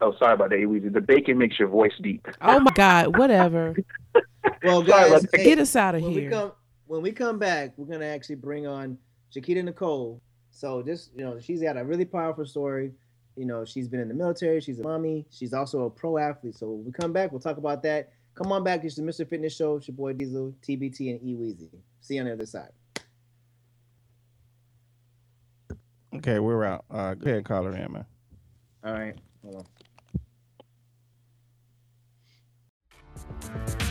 Oh, 0.00 0.14
sorry 0.18 0.34
about 0.34 0.50
that, 0.50 0.56
Easy. 0.56 0.88
The 0.88 1.00
bacon 1.00 1.38
makes 1.38 1.58
your 1.58 1.68
voice 1.68 1.92
deep. 2.02 2.26
Oh 2.40 2.58
my 2.58 2.72
God! 2.72 3.18
Whatever. 3.18 3.76
well, 4.64 4.82
guys, 4.82 5.26
hey, 5.32 5.44
get 5.44 5.58
us 5.58 5.76
out 5.76 5.94
of 5.94 6.02
when 6.02 6.12
here. 6.12 6.24
We 6.24 6.30
come, 6.30 6.52
when 6.86 7.02
we 7.02 7.12
come 7.12 7.38
back, 7.38 7.74
we're 7.76 7.92
gonna 7.92 8.06
actually 8.06 8.36
bring 8.36 8.66
on 8.66 8.96
Chiquita 9.30 9.62
Nicole 9.62 10.22
so 10.60 10.82
just 10.82 11.10
you 11.16 11.24
know, 11.24 11.40
she's 11.40 11.62
got 11.62 11.78
a 11.78 11.84
really 11.84 12.04
powerful 12.04 12.44
story. 12.44 12.92
You 13.34 13.46
know, 13.46 13.64
she's 13.64 13.88
been 13.88 14.00
in 14.00 14.08
the 14.08 14.14
military. 14.14 14.60
She's 14.60 14.78
a 14.78 14.82
mommy. 14.82 15.24
She's 15.30 15.54
also 15.54 15.84
a 15.84 15.90
pro 15.90 16.18
athlete. 16.18 16.54
So 16.54 16.68
when 16.68 16.84
we 16.84 16.92
come 16.92 17.14
back, 17.14 17.32
we'll 17.32 17.40
talk 17.40 17.56
about 17.56 17.82
that. 17.84 18.12
Come 18.34 18.52
on 18.52 18.62
back. 18.62 18.84
It's 18.84 18.96
the 18.96 19.02
Mr. 19.02 19.26
Fitness 19.26 19.56
Show. 19.56 19.76
It's 19.76 19.88
your 19.88 19.96
boy 19.96 20.12
Diezel, 20.12 20.52
TBT, 20.60 21.12
and 21.12 21.22
E 21.22 21.34
Weezy. 21.34 21.70
See 22.02 22.16
you 22.16 22.20
on 22.20 22.26
the 22.26 22.34
other 22.34 22.44
side. 22.44 22.68
Okay, 26.16 26.38
we're 26.40 26.62
out. 26.64 26.84
Uh, 26.90 27.14
go 27.14 27.30
ahead, 27.30 27.46
call 27.46 27.62
her 27.62 27.74
in, 27.74 27.92
man. 27.92 28.04
All 28.84 28.92
right. 28.92 29.16
Hold 29.42 29.66
on. 33.56 33.89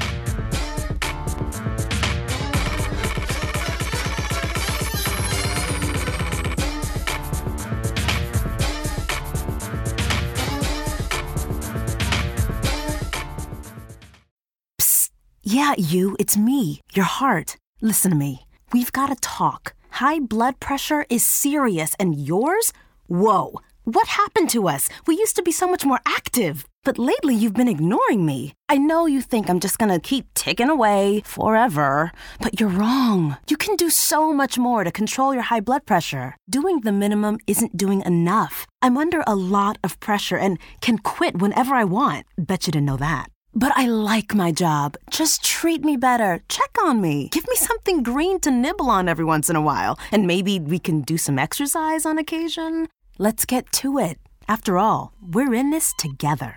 Yeah, 15.52 15.74
you, 15.80 16.16
it's 16.20 16.38
me, 16.38 16.80
your 16.94 17.06
heart. 17.06 17.58
Listen 17.82 18.12
to 18.12 18.18
me. 18.18 18.46
We've 18.72 18.92
got 18.92 19.08
to 19.08 19.16
talk. 19.16 19.74
High 19.90 20.20
blood 20.20 20.60
pressure 20.60 21.08
is 21.10 21.26
serious, 21.26 21.96
and 22.00 22.14
yours? 22.14 22.72
Whoa. 23.08 23.60
What 23.84 24.10
happened 24.10 24.52
to 24.52 24.68
us? 24.68 24.90
We 25.08 25.18
used 25.18 25.36
to 25.38 25.42
be 25.42 25.52
so 25.52 25.66
much 25.68 25.88
more 25.88 26.02
active. 26.06 26.66
But 26.84 27.00
lately, 27.00 27.34
you've 27.34 27.56
been 27.56 27.68
ignoring 27.68 28.28
me. 28.28 28.54
I 28.70 28.78
know 28.78 29.08
you 29.08 29.22
think 29.22 29.50
I'm 29.50 29.60
just 29.60 29.80
gonna 29.80 30.00
keep 30.00 30.32
ticking 30.36 30.70
away 30.70 31.24
forever, 31.26 32.12
but 32.40 32.60
you're 32.60 32.70
wrong. 32.70 33.38
You 33.50 33.58
can 33.58 33.76
do 33.76 33.90
so 33.90 34.32
much 34.32 34.60
more 34.60 34.84
to 34.84 34.92
control 34.92 35.34
your 35.34 35.50
high 35.50 35.62
blood 35.62 35.88
pressure. 35.88 36.38
Doing 36.48 36.82
the 36.82 36.92
minimum 36.92 37.40
isn't 37.48 37.76
doing 37.76 38.04
enough. 38.06 38.68
I'm 38.84 39.00
under 39.00 39.24
a 39.26 39.34
lot 39.34 39.80
of 39.84 40.00
pressure 40.00 40.38
and 40.38 40.60
can 40.80 41.00
quit 41.00 41.42
whenever 41.42 41.74
I 41.74 41.86
want. 41.86 42.28
Bet 42.38 42.68
you 42.68 42.72
didn't 42.74 42.86
know 42.86 42.98
that. 42.98 43.32
But 43.54 43.72
I 43.76 43.88
like 43.88 44.36
my 44.36 44.52
job. 44.52 44.96
Just 45.10 45.44
treat 45.44 45.84
me 45.84 45.98
better. 45.98 46.42
Check 46.50 46.76
on 46.84 47.02
me. 47.02 47.30
Give 47.32 47.48
me 47.48 47.56
something 47.56 48.04
green 48.04 48.40
to 48.42 48.52
nibble 48.52 48.90
on 48.90 49.10
every 49.10 49.26
once 49.26 49.50
in 49.50 49.56
a 49.56 49.62
while. 49.62 49.98
And 50.12 50.28
maybe 50.28 50.60
we 50.60 50.80
can 50.80 51.02
do 51.02 51.18
some 51.18 51.40
exercise 51.40 52.06
on 52.06 52.18
occasion. 52.18 52.88
Let's 53.18 53.46
get 53.46 53.72
to 53.74 53.98
it. 53.98 54.20
After 54.48 54.78
all, 54.78 55.14
we're 55.22 55.54
in 55.54 55.72
this 55.72 55.94
together. 56.00 56.56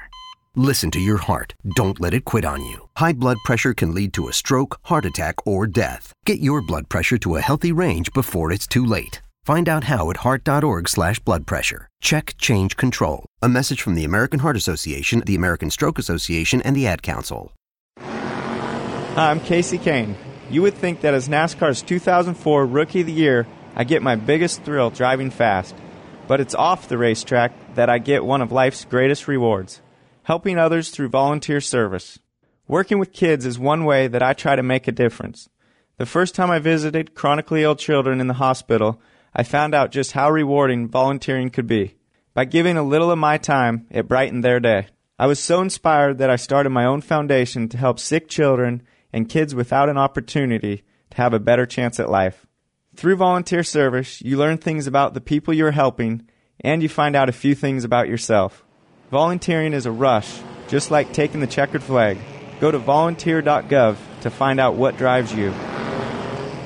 Listen 0.55 0.90
to 0.90 1.01
your 1.01 1.16
heart. 1.16 1.55
Don't 1.76 1.99
let 1.99 2.12
it 2.12 2.26
quit 2.26 2.45
on 2.45 2.62
you. 2.64 2.88
High 2.99 3.14
blood 3.14 3.38
pressure 3.45 3.72
can 3.72 3.95
lead 3.95 4.12
to 4.14 4.28
a 4.28 4.32
stroke, 4.32 4.78
heart 4.82 5.07
attack, 5.07 5.47
or 5.47 5.66
death. 5.66 6.12
Get 6.26 6.40
your 6.40 6.61
blood 6.61 6.90
pressure 6.90 7.16
to 7.18 7.36
a 7.36 7.40
healthy 7.40 7.72
range 7.72 8.12
before 8.12 8.53
it's 8.53 8.66
too 8.66 8.84
late. 8.84 9.22
Find 9.45 9.68
out 9.68 9.84
how 9.84 10.11
at 10.11 10.18
heart.org 10.18 10.88
slash 10.88 11.18
blood 11.18 11.47
pressure. 11.47 11.88
Check 12.01 12.34
Change 12.38 12.76
Control. 12.76 13.26
A 13.43 13.49
message 13.49 13.82
from 13.82 13.97
the 13.97 14.05
American 14.05 14.40
Heart 14.40 14.57
Association, 14.57 15.22
the 15.26 15.34
American 15.34 15.70
Stroke 15.70 15.99
Association, 15.99 16.62
and 16.62 16.76
the 16.76 16.86
Ad 16.86 17.03
Council. 17.03 17.53
Hi, 17.99 19.30
I'm 19.30 19.40
Kasey 19.40 19.78
Kahne. 19.78 20.14
You 20.49 20.62
would 20.62 20.74
think 20.74 21.01
that 21.01 21.14
as 21.14 21.28
NASCAR's 21.28 21.82
2004 21.82 22.66
Rookie 22.66 23.01
of 23.01 23.07
the 23.07 23.12
Year, 23.12 23.47
I 23.74 23.84
get 23.84 24.03
my 24.03 24.16
biggest 24.16 24.62
thrill 24.62 24.90
driving 24.90 25.30
fast. 25.30 25.74
But 26.28 26.40
it's 26.40 26.55
off 26.55 26.88
the 26.88 26.99
racetrack 26.99 27.74
that 27.74 27.90
I 27.90 27.99
get 27.99 28.24
one 28.24 28.43
of 28.43 28.53
life's 28.53 28.84
greatest 28.84 29.26
rewards 29.28 29.80
helping 30.24 30.59
others 30.59 30.90
through 30.90 31.09
volunteer 31.09 31.61
service. 31.61 32.18
Working 32.68 32.99
with 32.99 33.12
kids 33.12 33.45
is 33.45 33.59
one 33.59 33.84
way 33.84 34.07
that 34.07 34.22
I 34.22 34.32
try 34.32 34.57
to 34.57 34.62
make 34.62 34.86
a 34.86 34.93
difference. 34.93 35.49
The 35.99 36.07
first 36.07 36.34
time 36.34 36.51
I 36.51 36.59
visited 36.59 37.14
chronically 37.14 37.62
ill 37.62 37.76
children 37.76 38.20
in 38.20 38.28
the 38.28 38.34
hospital, 38.34 39.01
I 39.35 39.43
found 39.43 39.74
out 39.74 39.93
just 39.93 40.12
how 40.12 40.30
rewarding 40.30 40.89
volunteering 40.89 41.51
could 41.51 41.66
be. 41.66 41.97
By 42.35 42.45
giving 42.45 42.76
a 42.76 42.83
little 42.83 43.11
of 43.11 43.18
my 43.18 43.39
time, 43.39 43.87
it 43.91 44.09
brightened 44.09 44.45
their 44.45 44.61
day. 44.61 44.87
I 45.18 45.26
was 45.26 45.39
so 45.39 45.61
inspired 45.61 46.18
that 46.18 46.30
I 46.30 46.37
started 46.37 46.70
my 46.70 46.85
own 46.85 47.01
foundation 47.01 47.68
to 47.68 47.78
help 47.78 47.99
sick 47.99 48.28
children 48.28 48.83
and 49.12 49.28
kids 49.28 49.55
without 49.55 49.89
an 49.89 49.99
opportunity 49.99 50.83
to 51.11 51.16
have 51.16 51.33
a 51.33 51.39
better 51.39 51.66
chance 51.66 52.01
at 52.01 52.11
life. 52.11 52.47
Through 52.95 53.16
volunteer 53.16 53.62
service, 53.62 54.20
you 54.20 54.37
learn 54.37 54.59
things 54.59 54.87
about 54.87 55.14
the 55.14 55.20
people 55.20 55.55
you 55.55 55.66
are 55.66 55.72
helping 55.72 56.28
and 56.61 56.83
you 56.83 56.89
find 56.89 57.16
out 57.16 57.28
a 57.28 57.33
few 57.33 57.55
things 57.55 57.85
about 57.85 58.09
yourself. 58.09 58.64
Volunteering 59.11 59.72
is 59.72 59.87
a 59.87 59.93
rush, 59.93 60.41
just 60.68 60.91
like 60.91 61.12
taking 61.12 61.41
the 61.41 61.47
checkered 61.47 61.83
flag. 61.83 62.18
Go 62.61 62.70
to 62.70 62.78
volunteer.gov 62.78 63.97
to 64.22 64.30
find 64.30 64.61
out 64.61 64.76
what 64.76 64.97
drives 64.97 65.35
you. 65.35 65.51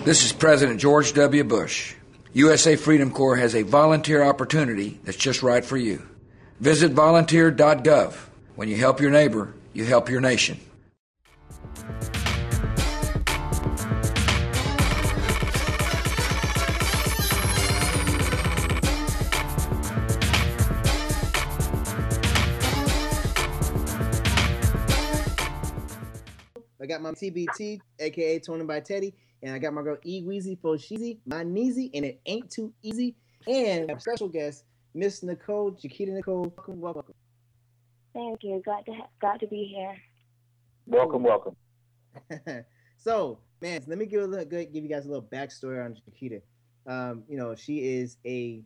This 0.05 0.25
is 0.25 0.33
President 0.33 0.81
George 0.81 1.13
W. 1.15 1.43
Bush. 1.45 1.95
USA 2.37 2.77
Freedom 2.77 3.11
Corps 3.11 3.37
has 3.37 3.55
a 3.55 3.63
volunteer 3.63 4.23
opportunity 4.23 5.01
that's 5.05 5.17
just 5.17 5.43
right 5.43 5.65
for 5.65 5.79
you. 5.79 6.07
Visit 6.61 6.93
volunteer.gov. 6.93 8.13
When 8.57 8.69
you 8.69 8.77
help 8.77 9.01
your 9.01 9.11
neighbor, 9.11 9.55
you 9.73 9.87
help 9.87 10.11
your 10.11 10.21
nation. 10.21 10.61
I 26.79 26.85
got 26.87 27.01
my 27.01 27.13
TBT, 27.13 27.81
aka 27.99 28.39
Tony 28.41 28.65
by 28.65 28.81
Teddy. 28.81 29.15
And 29.43 29.55
I 29.55 29.59
got 29.59 29.75
my 29.75 29.83
girl 29.83 29.99
E 30.05 30.23
Weezy 30.23 30.59
for 30.61 30.77
Sheezy, 30.77 31.19
my 31.27 31.45
Neezy, 31.45 31.91
and 31.95 32.05
it 32.05 32.21
ain't 32.27 32.51
too 32.51 32.73
easy. 32.83 33.15
And 33.47 33.91
our 33.91 34.01
special 34.01 34.29
guest, 34.29 34.65
Miss 34.95 35.23
Nicole, 35.23 35.73
Chiquita 35.73 36.13
Nicole. 36.13 36.53
Welcome, 36.57 36.81
welcome. 36.81 37.15
Thank 38.15 38.43
you. 38.43 38.63
Glad 38.65 38.87
to 38.87 38.93
ha- 38.93 39.09
glad 39.21 39.41
to 39.41 39.47
be 39.47 39.65
here. 39.65 39.95
Welcome, 40.87 41.23
welcome. 41.23 41.55
so, 42.97 43.39
man, 43.61 43.83
let 43.87 43.99
me 43.99 44.07
give 44.07 44.23
a 44.23 44.27
little, 44.27 44.47
give 44.47 44.75
you 44.75 44.89
guys 44.89 45.05
a 45.05 45.09
little 45.09 45.29
backstory 45.31 45.85
on 45.85 45.95
Chiquita. 45.95 46.41
Um, 46.87 47.25
you 47.29 47.37
know, 47.37 47.55
she 47.55 47.99
is 47.99 48.17
a 48.25 48.63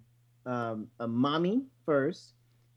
um, 0.47 0.87
a 1.01 1.09
mommy 1.09 1.65
first, 1.85 2.35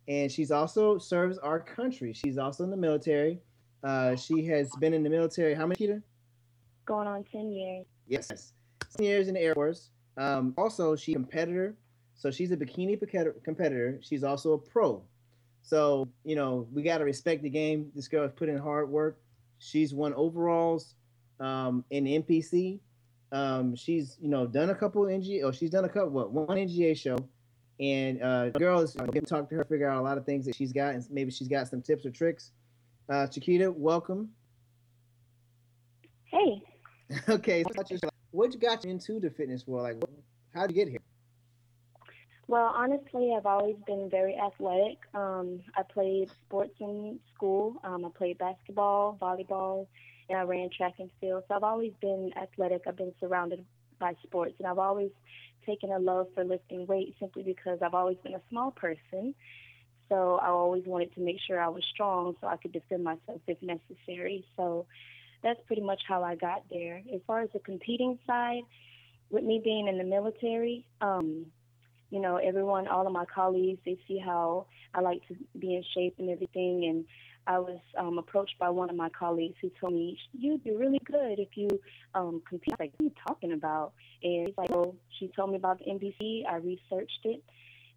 and 0.07 0.31
she's 0.31 0.51
also 0.51 0.97
serves 0.97 1.37
our 1.37 1.59
country. 1.59 2.11
She's 2.13 2.37
also 2.37 2.63
in 2.63 2.71
the 2.71 2.77
military. 2.77 3.39
Uh, 3.83 4.15
she 4.15 4.45
has 4.47 4.69
been 4.79 4.93
in 4.93 5.03
the 5.03 5.09
military. 5.09 5.53
How 5.53 5.67
many, 5.67 5.75
Chiquita? 5.75 6.01
Going 6.85 7.07
on 7.07 7.23
10 7.23 7.51
years. 7.51 7.85
Yes. 8.07 8.53
10 8.97 9.05
years 9.05 9.27
in 9.27 9.35
the 9.35 9.41
Air 9.41 9.53
Force. 9.53 9.89
Um, 10.17 10.53
also, 10.57 10.95
she's 10.95 11.15
a 11.15 11.19
competitor. 11.19 11.75
So 12.15 12.31
she's 12.31 12.51
a 12.51 12.57
bikini 12.57 12.99
competitor. 13.43 13.99
She's 14.01 14.23
also 14.23 14.53
a 14.53 14.57
pro. 14.57 15.03
So, 15.61 16.09
you 16.23 16.35
know, 16.35 16.67
we 16.71 16.83
got 16.83 16.99
to 16.99 17.05
respect 17.05 17.41
the 17.41 17.49
game. 17.49 17.91
This 17.95 18.07
girl 18.07 18.23
has 18.23 18.31
put 18.31 18.49
in 18.49 18.57
hard 18.57 18.89
work. 18.89 19.19
She's 19.59 19.93
won 19.93 20.13
overalls 20.13 20.95
um, 21.39 21.85
in 21.89 22.05
NPC. 22.05 22.79
Um, 23.31 23.75
she's, 23.75 24.17
you 24.21 24.29
know, 24.29 24.45
done 24.45 24.69
a 24.69 24.75
couple 24.75 25.03
NGA, 25.03 25.43
or 25.43 25.53
she's 25.53 25.71
done 25.71 25.85
a 25.85 25.89
couple, 25.89 26.09
what, 26.09 26.31
one 26.31 26.57
NGA 26.57 26.95
show. 26.95 27.17
And 27.79 28.21
uh, 28.21 28.49
girls, 28.51 28.95
get 29.11 29.21
to 29.21 29.21
talk 29.21 29.49
to 29.49 29.55
her, 29.55 29.63
figure 29.63 29.89
out 29.89 29.99
a 29.99 30.03
lot 30.03 30.17
of 30.17 30.25
things 30.25 30.45
that 30.45 30.55
she's 30.55 30.71
got, 30.71 30.93
and 30.93 31.03
maybe 31.09 31.31
she's 31.31 31.47
got 31.47 31.67
some 31.67 31.81
tips 31.81 32.05
or 32.05 32.11
tricks. 32.11 32.51
Uh, 33.09 33.25
Chiquita, 33.27 33.71
welcome. 33.71 34.29
Hey. 36.25 36.61
okay, 37.29 37.63
so 37.63 38.09
what 38.31 38.59
got 38.59 38.83
you 38.83 38.91
into 38.91 39.19
the 39.19 39.29
fitness 39.29 39.67
world? 39.67 39.83
Like, 39.83 40.09
how 40.53 40.67
did 40.67 40.75
you 40.75 40.83
get 40.83 40.89
here? 40.89 40.99
Well, 42.47 42.73
honestly, 42.75 43.33
I've 43.35 43.45
always 43.45 43.77
been 43.87 44.09
very 44.09 44.35
athletic. 44.35 44.97
Um, 45.13 45.61
I 45.77 45.83
played 45.83 46.29
sports 46.45 46.73
in 46.79 47.19
school. 47.33 47.75
Um, 47.83 48.05
I 48.05 48.09
played 48.09 48.37
basketball, 48.37 49.17
volleyball, 49.21 49.87
and 50.29 50.37
I 50.37 50.41
ran 50.43 50.69
track 50.75 50.93
and 50.99 51.09
field. 51.21 51.43
So 51.47 51.55
I've 51.55 51.63
always 51.63 51.93
been 52.01 52.31
athletic. 52.35 52.83
I've 52.87 52.97
been 52.97 53.13
surrounded 53.19 53.63
by 53.99 54.15
sports, 54.23 54.55
and 54.59 54.67
I've 54.67 54.79
always 54.79 55.11
taken 55.65 55.91
a 55.91 55.99
love 55.99 56.27
for 56.35 56.43
lifting 56.43 56.85
weights 56.85 57.15
simply 57.19 57.43
because 57.43 57.79
I've 57.81 57.93
always 57.93 58.17
been 58.23 58.33
a 58.33 58.41
small 58.49 58.71
person. 58.71 59.33
So 60.09 60.35
I 60.41 60.47
always 60.47 60.83
wanted 60.85 61.13
to 61.15 61.21
make 61.21 61.37
sure 61.47 61.61
I 61.61 61.69
was 61.69 61.83
strong 61.93 62.35
so 62.41 62.47
I 62.47 62.57
could 62.57 62.73
defend 62.73 63.05
myself 63.05 63.39
if 63.47 63.57
necessary. 63.61 64.45
So 64.57 64.85
that's 65.43 65.59
pretty 65.67 65.81
much 65.81 66.01
how 66.07 66.23
I 66.23 66.35
got 66.35 66.63
there. 66.71 67.01
As 67.13 67.21
far 67.27 67.41
as 67.41 67.49
the 67.53 67.59
competing 67.59 68.17
side, 68.25 68.63
with 69.29 69.43
me 69.43 69.59
being 69.63 69.87
in 69.87 69.97
the 69.97 70.03
military, 70.03 70.85
um, 71.01 71.45
you 72.09 72.21
know, 72.21 72.37
everyone, 72.37 72.87
all 72.87 73.07
of 73.07 73.11
my 73.11 73.25
colleagues, 73.25 73.79
they 73.85 73.97
see 74.07 74.19
how 74.19 74.67
I 74.93 75.01
like 75.01 75.27
to 75.27 75.35
be 75.57 75.75
in 75.75 75.83
shape 75.95 76.15
and 76.19 76.29
everything. 76.29 76.85
And 76.85 77.05
I 77.47 77.57
was 77.57 77.79
um, 77.97 78.19
approached 78.19 78.53
by 78.59 78.69
one 78.69 78.89
of 78.91 78.95
my 78.95 79.09
colleagues 79.09 79.55
who 79.61 79.71
told 79.81 79.93
me, 79.93 80.17
"You'd 80.31 80.63
be 80.63 80.75
really 80.75 81.01
good 81.03 81.39
if 81.39 81.49
you 81.55 81.67
um, 82.13 82.41
compete." 82.47 82.75
I 82.79 82.83
was 82.83 82.91
like, 82.91 82.93
"What 82.97 83.01
are 83.01 83.09
you 83.09 83.15
talking 83.27 83.51
about?" 83.53 83.93
And 84.21 84.47
he's 84.47 84.57
like, 84.57 84.71
"Oh, 84.71 84.95
she 85.19 85.29
told 85.35 85.49
me 85.49 85.57
about 85.57 85.79
the 85.79 85.85
NPC. 85.85 86.43
I 86.47 86.57
researched 86.57 87.25
it, 87.25 87.43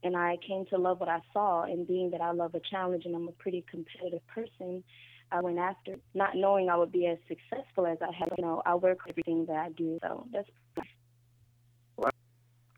and 0.02 0.16
I 0.16 0.38
came 0.46 0.64
to 0.66 0.78
love 0.78 0.98
what 0.98 1.08
I 1.08 1.20
saw. 1.32 1.64
And 1.64 1.86
being 1.86 2.10
that 2.10 2.20
I 2.22 2.32
love 2.32 2.54
a 2.54 2.60
challenge 2.60 3.04
and 3.04 3.14
I'm 3.14 3.28
a 3.28 3.32
pretty 3.32 3.64
competitive 3.70 4.26
person, 4.28 4.82
I 5.32 5.40
went 5.40 5.58
after, 5.58 5.96
not 6.14 6.36
knowing 6.36 6.68
I 6.68 6.76
would 6.76 6.92
be 6.92 7.06
as 7.06 7.18
successful 7.28 7.86
as 7.86 7.98
I 8.00 8.12
have. 8.16 8.32
You 8.38 8.44
know, 8.44 8.62
I 8.64 8.74
work 8.74 8.98
everything 9.08 9.46
that 9.46 9.56
I 9.56 9.70
do. 9.70 9.98
So 10.02 10.26
that's." 10.32 10.48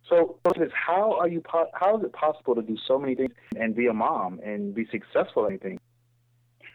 So, 0.08 0.38
how 0.72 1.18
are 1.18 1.28
you? 1.28 1.42
How 1.74 1.98
is 1.98 2.04
it 2.04 2.12
possible 2.14 2.54
to 2.54 2.62
do 2.62 2.76
so 2.86 2.98
many 2.98 3.14
things 3.14 3.32
and 3.58 3.76
be 3.76 3.88
a 3.88 3.92
mom 3.92 4.40
and 4.42 4.74
be 4.74 4.86
successful 4.90 5.44
at 5.44 5.50
anything? 5.50 5.78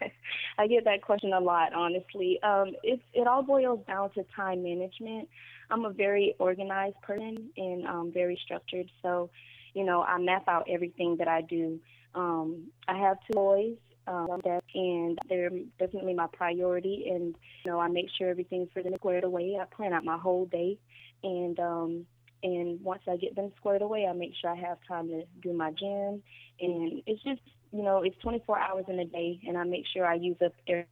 I 0.58 0.66
get 0.66 0.84
that 0.84 1.02
question 1.02 1.32
a 1.32 1.40
lot, 1.40 1.72
honestly. 1.72 2.38
Um, 2.42 2.74
it 2.82 3.00
it 3.12 3.26
all 3.26 3.42
boils 3.42 3.80
down 3.86 4.10
to 4.12 4.24
time 4.36 4.62
management. 4.62 5.28
I'm 5.70 5.84
a 5.84 5.90
very 5.90 6.34
organized 6.38 7.00
person 7.02 7.50
and 7.56 7.86
um, 7.86 8.12
very 8.12 8.38
structured, 8.44 8.90
so 9.02 9.30
you 9.74 9.84
know 9.84 10.02
I 10.02 10.18
map 10.18 10.44
out 10.48 10.66
everything 10.70 11.16
that 11.18 11.28
I 11.28 11.42
do. 11.42 11.80
Um, 12.14 12.68
I 12.86 12.96
have 12.98 13.16
two 13.26 13.34
boys, 13.34 13.76
um, 14.06 14.40
and 14.74 15.18
they're 15.28 15.50
definitely 15.78 16.14
my 16.14 16.26
priority. 16.32 17.06
And 17.10 17.34
you 17.64 17.70
know 17.70 17.80
I 17.80 17.88
make 17.88 18.06
sure 18.16 18.28
everything's 18.28 18.70
for 18.72 18.82
them 18.82 18.94
squared 18.96 19.24
away. 19.24 19.58
I 19.60 19.64
plan 19.74 19.92
out 19.92 20.04
my 20.04 20.18
whole 20.18 20.46
day, 20.46 20.78
and 21.22 21.58
um, 21.58 22.06
and 22.42 22.80
once 22.82 23.02
I 23.08 23.16
get 23.16 23.36
them 23.36 23.52
squared 23.56 23.82
away, 23.82 24.06
I 24.06 24.12
make 24.12 24.32
sure 24.40 24.50
I 24.50 24.56
have 24.56 24.78
time 24.86 25.08
to 25.08 25.24
do 25.42 25.52
my 25.52 25.70
gym. 25.70 26.22
And 26.60 27.02
it's 27.06 27.22
just 27.22 27.40
you 27.74 27.82
know, 27.82 28.02
it's 28.02 28.16
24 28.18 28.58
hours 28.58 28.84
in 28.88 29.00
a 29.00 29.04
day, 29.04 29.40
and 29.48 29.58
I 29.58 29.64
make 29.64 29.84
sure 29.92 30.06
I 30.06 30.14
use 30.14 30.36
up 30.44 30.52
every, 30.68 30.86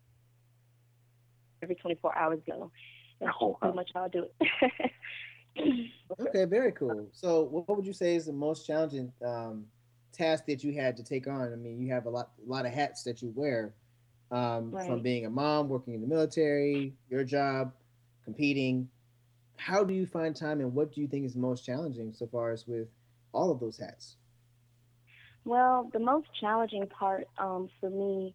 every 1.62 1.76
24 1.76 2.18
hours 2.18 2.40
go. 2.44 2.72
That's 3.20 3.32
oh, 3.40 3.56
pretty 3.60 3.76
much 3.76 3.90
how 3.94 4.04
I 4.04 4.08
do 4.08 4.26
it. 4.40 5.90
okay, 6.20 6.44
very 6.44 6.72
cool. 6.72 7.06
So, 7.12 7.44
what 7.44 7.76
would 7.76 7.86
you 7.86 7.92
say 7.92 8.16
is 8.16 8.26
the 8.26 8.32
most 8.32 8.66
challenging 8.66 9.12
um, 9.24 9.66
task 10.12 10.46
that 10.46 10.62
you 10.62 10.72
had 10.72 10.96
to 10.96 11.04
take 11.04 11.26
on? 11.26 11.52
I 11.52 11.56
mean, 11.56 11.80
you 11.80 11.92
have 11.92 12.06
a 12.06 12.10
lot, 12.10 12.30
a 12.44 12.50
lot 12.50 12.66
of 12.66 12.72
hats 12.72 13.02
that 13.04 13.22
you 13.22 13.32
wear, 13.34 13.74
um, 14.30 14.70
right. 14.70 14.86
from 14.86 15.00
being 15.02 15.26
a 15.26 15.30
mom, 15.30 15.68
working 15.68 15.94
in 15.94 16.00
the 16.00 16.06
military, 16.06 16.94
your 17.08 17.24
job, 17.24 17.72
competing. 18.24 18.88
How 19.56 19.84
do 19.84 19.94
you 19.94 20.06
find 20.06 20.34
time, 20.34 20.60
and 20.60 20.74
what 20.74 20.92
do 20.92 21.00
you 21.00 21.06
think 21.06 21.24
is 21.24 21.36
most 21.36 21.64
challenging 21.64 22.12
so 22.12 22.26
far 22.26 22.50
as 22.50 22.66
with 22.66 22.88
all 23.32 23.50
of 23.50 23.60
those 23.60 23.78
hats? 23.78 24.16
Well, 25.44 25.90
the 25.92 25.98
most 25.98 26.28
challenging 26.40 26.86
part 26.86 27.26
um, 27.38 27.68
for 27.80 27.90
me 27.90 28.34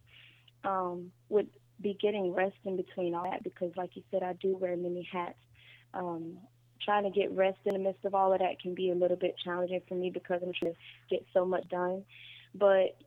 um, 0.64 1.12
would 1.30 1.48
be 1.82 1.98
getting 2.02 2.34
rest 2.34 2.56
in 2.66 2.76
between 2.76 3.14
all 3.14 3.24
that 3.30 3.44
because, 3.44 3.72
like 3.78 3.96
you 3.96 4.04
said, 4.12 4.24
I 4.24 4.34
do 4.34 4.56
wear 4.58 4.76
many 4.76 5.08
hats. 5.12 5.38
Um, 5.94 6.38
trying 6.84 7.04
to 7.04 7.10
get 7.10 7.32
rest 7.32 7.60
in 7.66 7.74
the 7.74 7.80
midst 7.80 8.06
of 8.06 8.16
all 8.16 8.34
of 8.34 8.40
that 8.40 8.60
can 8.62 8.74
be 8.74 8.92
a 8.92 8.96
little 8.96 9.18
bit 9.18 9.36
challenging 9.44 9.82
for 9.88 9.96
me 9.96 10.10
because 10.10 10.42
I'm 10.44 10.54
trying 10.54 10.74
to 10.74 10.78
get 11.10 11.26
so 11.34 11.46
much 11.46 11.68
done. 11.70 12.04
But 12.56 12.98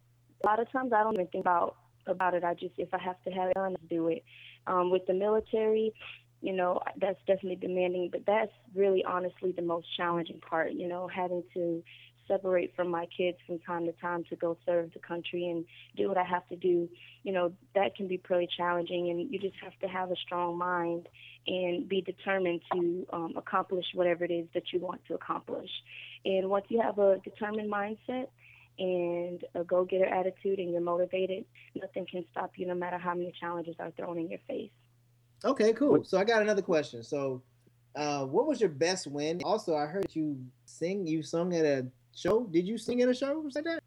a 0.43 0.47
lot 0.47 0.61
of 0.61 0.71
times 0.71 0.93
I 0.93 1.03
don't 1.03 1.15
even 1.15 1.27
think 1.27 1.45
about 1.45 1.77
about 2.07 2.35
it. 2.35 2.45
I 2.45 2.55
just 2.55 2.75
if 2.79 2.93
I 2.95 2.99
have 2.99 3.23
to 3.25 3.31
have 3.31 3.51
it 3.51 3.55
done, 3.55 3.77
I 3.83 3.87
do 3.89 4.09
it. 4.09 4.25
Um, 4.67 4.91
with 4.91 5.07
the 5.07 5.15
military, 5.15 5.93
you 6.41 6.53
know, 6.53 6.81
that's 7.01 7.19
definitely 7.27 7.57
demanding, 7.57 8.09
but 8.11 8.23
that's 8.27 8.53
really 8.75 9.05
honestly 9.05 9.53
the 9.53 9.63
most 9.63 9.87
challenging 9.97 10.41
part. 10.41 10.73
You 10.73 10.89
know, 10.89 11.09
having 11.09 11.43
to 11.55 11.83
separate 12.31 12.73
from 12.77 12.89
my 12.89 13.07
kids 13.17 13.39
from 13.47 13.59
time 13.61 13.87
to 13.87 13.93
time 13.93 14.25
to 14.31 14.37
go 14.37 14.57
serve 14.65 14.93
the 14.93 15.01
country 15.01 15.49
and 15.49 15.65
do 15.97 16.09
what 16.09 16.17
I 16.17 16.25
have 16.25 16.47
to 16.49 16.57
do, 16.57 16.89
you 17.25 17.33
know, 17.33 17.53
that 17.75 17.97
can 17.97 18.07
be 18.07 18.19
pretty 18.19 18.49
challenging. 18.57 19.11
And 19.11 19.33
you 19.33 19.39
just 19.39 19.57
have 19.63 19.77
to 19.81 19.89
have 19.89 20.11
a 20.11 20.17
strong 20.17 20.57
mind 20.57 21.09
and 21.47 21.89
be 21.89 22.01
determined 22.01 22.61
to 22.73 23.07
um, 23.13 23.35
accomplish 23.37 23.87
whatever 23.95 24.25
it 24.25 24.31
is 24.31 24.47
that 24.55 24.73
you 24.73 24.81
want 24.81 25.01
to 25.09 25.15
accomplish. 25.15 25.71
And 26.25 26.49
once 26.49 26.67
you 26.69 26.81
have 26.81 26.99
a 26.99 27.19
determined 27.25 27.71
mindset, 27.71 28.27
and 28.79 29.45
a 29.55 29.63
go 29.63 29.85
getter 29.85 30.07
attitude 30.07 30.59
and 30.59 30.73
you're 30.73 30.81
motivated, 30.81 31.45
nothing 31.75 32.07
can 32.11 32.25
stop 32.31 32.53
you 32.57 32.67
no 32.67 32.75
matter 32.75 32.97
how 32.97 33.15
many 33.15 33.33
challenges 33.39 33.77
are 33.79 33.91
thrown 33.91 34.19
in 34.19 34.31
your 34.31 34.39
face. 34.49 34.71
Okay, 35.45 35.75
cool. 35.75 36.03
So 36.03 36.19
I 36.19 36.25
got 36.25 36.41
another 36.41 36.63
question. 36.63 37.03
So 37.03 37.43
uh, 37.95 38.25
what 38.25 38.47
was 38.47 38.61
your 38.61 38.71
best 38.71 39.07
win? 39.07 39.41
Also, 39.45 39.77
I 39.77 39.87
heard 39.87 40.07
you 40.13 40.39
sing. 40.65 41.07
You 41.07 41.23
sung 41.23 41.55
at 41.55 41.65
a 41.65 41.87
show? 42.15 42.45
Did 42.45 42.67
you 42.67 42.79
sing 42.79 43.03
at 43.03 43.09
a 43.09 43.15
show 43.15 43.45
like 43.55 43.65
that? 43.65 43.83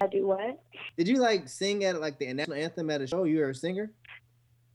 I 0.00 0.06
do 0.06 0.26
what? 0.26 0.62
Did 0.96 1.08
you 1.08 1.18
like 1.18 1.48
sing 1.48 1.84
at 1.84 2.00
like 2.00 2.18
the 2.18 2.32
national 2.32 2.56
anthem 2.56 2.90
at 2.90 3.00
a 3.00 3.06
show? 3.06 3.24
You 3.24 3.38
were 3.38 3.50
a 3.50 3.54
singer. 3.54 3.90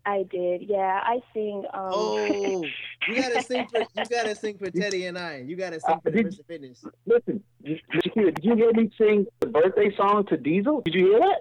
I 0.06 0.24
did. 0.24 0.62
Yeah, 0.62 1.02
I 1.04 1.20
sing. 1.34 1.66
Um... 1.74 1.90
Oh, 1.92 2.64
you 3.10 3.22
gotta 3.22 3.44
sing 3.44 3.68
for 3.68 3.80
you 3.80 4.06
gotta 4.10 4.36
sing 4.36 4.58
for 4.58 4.72
Teddy 4.72 5.06
and 5.06 5.18
I. 5.18 5.44
You 5.46 5.58
gotta 5.58 5.82
sing 5.82 6.00
for 6.02 6.10
uh, 6.10 6.12
the 6.12 6.44
Fitness. 6.48 6.86
Listen, 7.06 7.44
did 7.64 7.82
you, 8.16 8.32
did 8.32 8.40
you 8.42 8.56
hear 8.56 8.72
me 8.72 8.90
sing 8.98 9.26
the 9.42 9.48
birthday 9.48 9.94
song 9.98 10.26
to 10.28 10.38
Diezel? 10.38 10.86
Did 10.86 10.94
you 10.94 11.12
hear 11.12 11.20
that? 11.20 11.40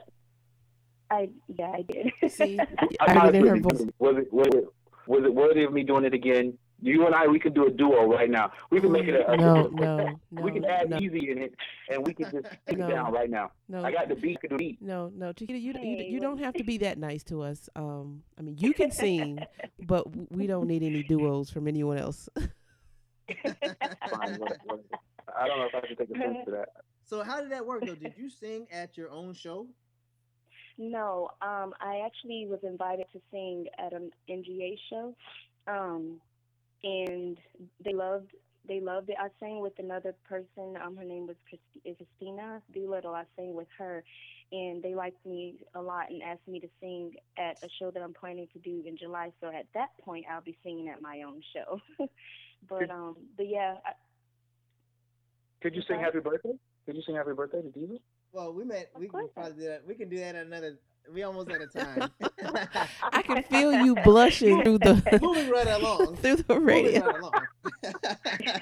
I 1.10 1.28
yeah, 1.46 1.70
I 1.70 1.82
did. 1.82 2.32
See, 2.32 2.58
I 3.00 3.30
did 3.30 3.46
her 3.46 3.60
voice. 3.60 3.86
Was 4.00 4.16
it 4.16 4.32
was 4.32 4.48
it 4.48 4.64
was 5.06 5.24
it 5.24 5.32
worthy 5.32 5.62
of 5.62 5.72
me 5.72 5.84
doing 5.84 6.04
it 6.04 6.14
again? 6.14 6.58
You 6.81 7.07
and 7.07 7.14
I, 7.14 7.27
we 7.27 7.39
can 7.39 7.55
do 7.55 7.66
a 7.66 7.70
duo 7.70 8.07
right 8.07 8.31
now. 8.31 8.53
We 8.70 8.81
can 8.81 8.93
make 8.93 9.07
it 9.07 9.14
a, 9.14 9.31
a 9.31 9.37
no, 9.37 9.68
no, 9.68 9.97
no. 9.97 10.22
We 10.43 10.53
can 10.53 10.64
add 10.64 10.91
no. 10.91 10.99
easy 10.99 11.31
in 11.31 11.39
it, 11.39 11.55
and 11.91 12.07
we 12.07 12.12
can 12.12 12.31
just 12.31 12.47
take 12.66 12.79
no, 12.79 12.87
it 12.87 12.91
down 12.91 13.12
right 13.12 13.31
now. 13.31 13.53
No, 13.68 13.83
I 13.83 13.91
got 13.91 14.09
the 14.09 14.14
beat. 14.14 14.39
the 14.43 14.57
beat. 14.57 14.83
No, 14.83 15.11
no, 15.14 15.33
Chiquita, 15.33 15.59
you, 15.59 15.72
you 15.72 16.05
you 16.05 16.20
don't 16.20 16.39
have 16.39 16.55
to 16.55 16.64
be 16.64 16.79
that 16.79 16.99
nice 16.99 17.22
to 17.24 17.43
us. 17.43 17.68
Um, 17.77 18.22
I 18.39 18.43
mean, 18.43 18.57
you 18.59 18.74
can 18.74 18.91
sing, 18.91 19.39
but 19.87 20.05
we 20.31 20.47
don't 20.47 20.66
need 20.66 20.83
any 20.83 21.03
duos 21.03 21.51
from 21.51 21.66
anyone 21.66 21.99
else. 21.99 22.29
Fine, 22.37 24.39
I 25.37 25.49
don't 25.49 25.59
know 25.59 25.66
if 25.66 25.74
I 25.74 25.81
can 25.81 25.97
take 25.97 26.11
offense 26.11 26.39
to 26.45 26.51
that. 26.53 26.68
So 27.05 27.22
how 27.22 27.41
did 27.41 27.51
that 27.53 27.64
work 27.64 27.87
though? 27.87 27.95
Did 27.95 28.14
you 28.16 28.29
sing 28.29 28.66
at 28.70 28.97
your 28.97 29.11
own 29.11 29.33
show? 29.33 29.66
No, 30.79 31.31
um, 31.41 31.72
I 31.81 32.03
actually 32.05 32.47
was 32.47 32.61
invited 32.62 33.07
to 33.12 33.20
sing 33.31 33.66
at 33.79 33.95
an 33.95 34.11
NGA 34.29 34.77
show. 34.91 35.16
Um, 35.66 36.20
and 36.83 37.39
they 37.85 37.93
loved 37.93 38.33
they 38.68 38.81
loved 38.81 39.11
it. 39.11 39.16
I 39.18 39.29
sang 39.41 39.61
with 39.61 39.79
another 39.79 40.14
person. 40.29 40.77
Um, 40.85 40.97
her 40.97 41.05
name 41.05 41.27
was 41.27 41.37
Christina 41.85 42.61
Doolittle. 42.72 43.14
I 43.14 43.24
sang 43.37 43.55
with 43.55 43.68
her, 43.79 44.03
and 44.53 44.83
they 44.83 44.95
liked 44.95 45.24
me 45.24 45.57
a 45.74 45.81
lot 45.81 46.11
and 46.11 46.22
asked 46.22 46.47
me 46.47 46.61
to 46.61 46.68
sing 46.81 47.14
at 47.39 47.62
a 47.62 47.68
show 47.79 47.91
that 47.91 48.03
I'm 48.03 48.14
planning 48.14 48.49
to 48.53 48.59
do 48.59 48.83
in 48.87 48.97
July. 48.97 49.31
So 49.41 49.49
at 49.49 49.66
that 49.74 49.91
point, 50.03 50.27
I'll 50.31 50.41
be 50.41 50.57
singing 50.62 50.89
at 50.89 51.01
my 51.01 51.22
own 51.22 51.43
show. 51.55 51.81
but 52.68 52.91
um, 52.91 53.16
but 53.37 53.49
yeah. 53.49 53.77
I, 53.85 53.93
could 55.62 55.74
you 55.74 55.83
sing 55.89 56.01
Happy 56.01 56.20
Birthday? 56.20 56.53
Could 56.85 56.97
you 56.97 57.03
sing 57.07 57.16
Happy 57.16 57.33
Birthday 57.33 57.62
to 57.62 57.70
Diva? 57.70 57.99
Well, 58.33 58.53
we 58.53 58.64
might. 58.64 58.87
We 58.99 59.09
can 59.09 59.29
probably 59.35 59.53
do 59.53 59.68
that. 59.68 59.83
We 59.87 59.95
can 59.95 60.09
do 60.09 60.18
that 60.18 60.35
at 60.35 60.47
another 60.47 60.79
we 61.12 61.22
almost 61.22 61.50
out 61.50 61.62
of 61.62 61.72
time. 61.72 62.11
I 63.12 63.22
can 63.22 63.42
feel 63.44 63.72
you 63.84 63.94
blushing 64.04 64.62
through 64.64 64.78
the 64.78 65.18
moving 65.22 65.48
right 65.50 65.66
along 65.68 66.16
through 66.16 66.36
the 66.36 66.59
radio. 66.59 67.04
Right 67.07 67.32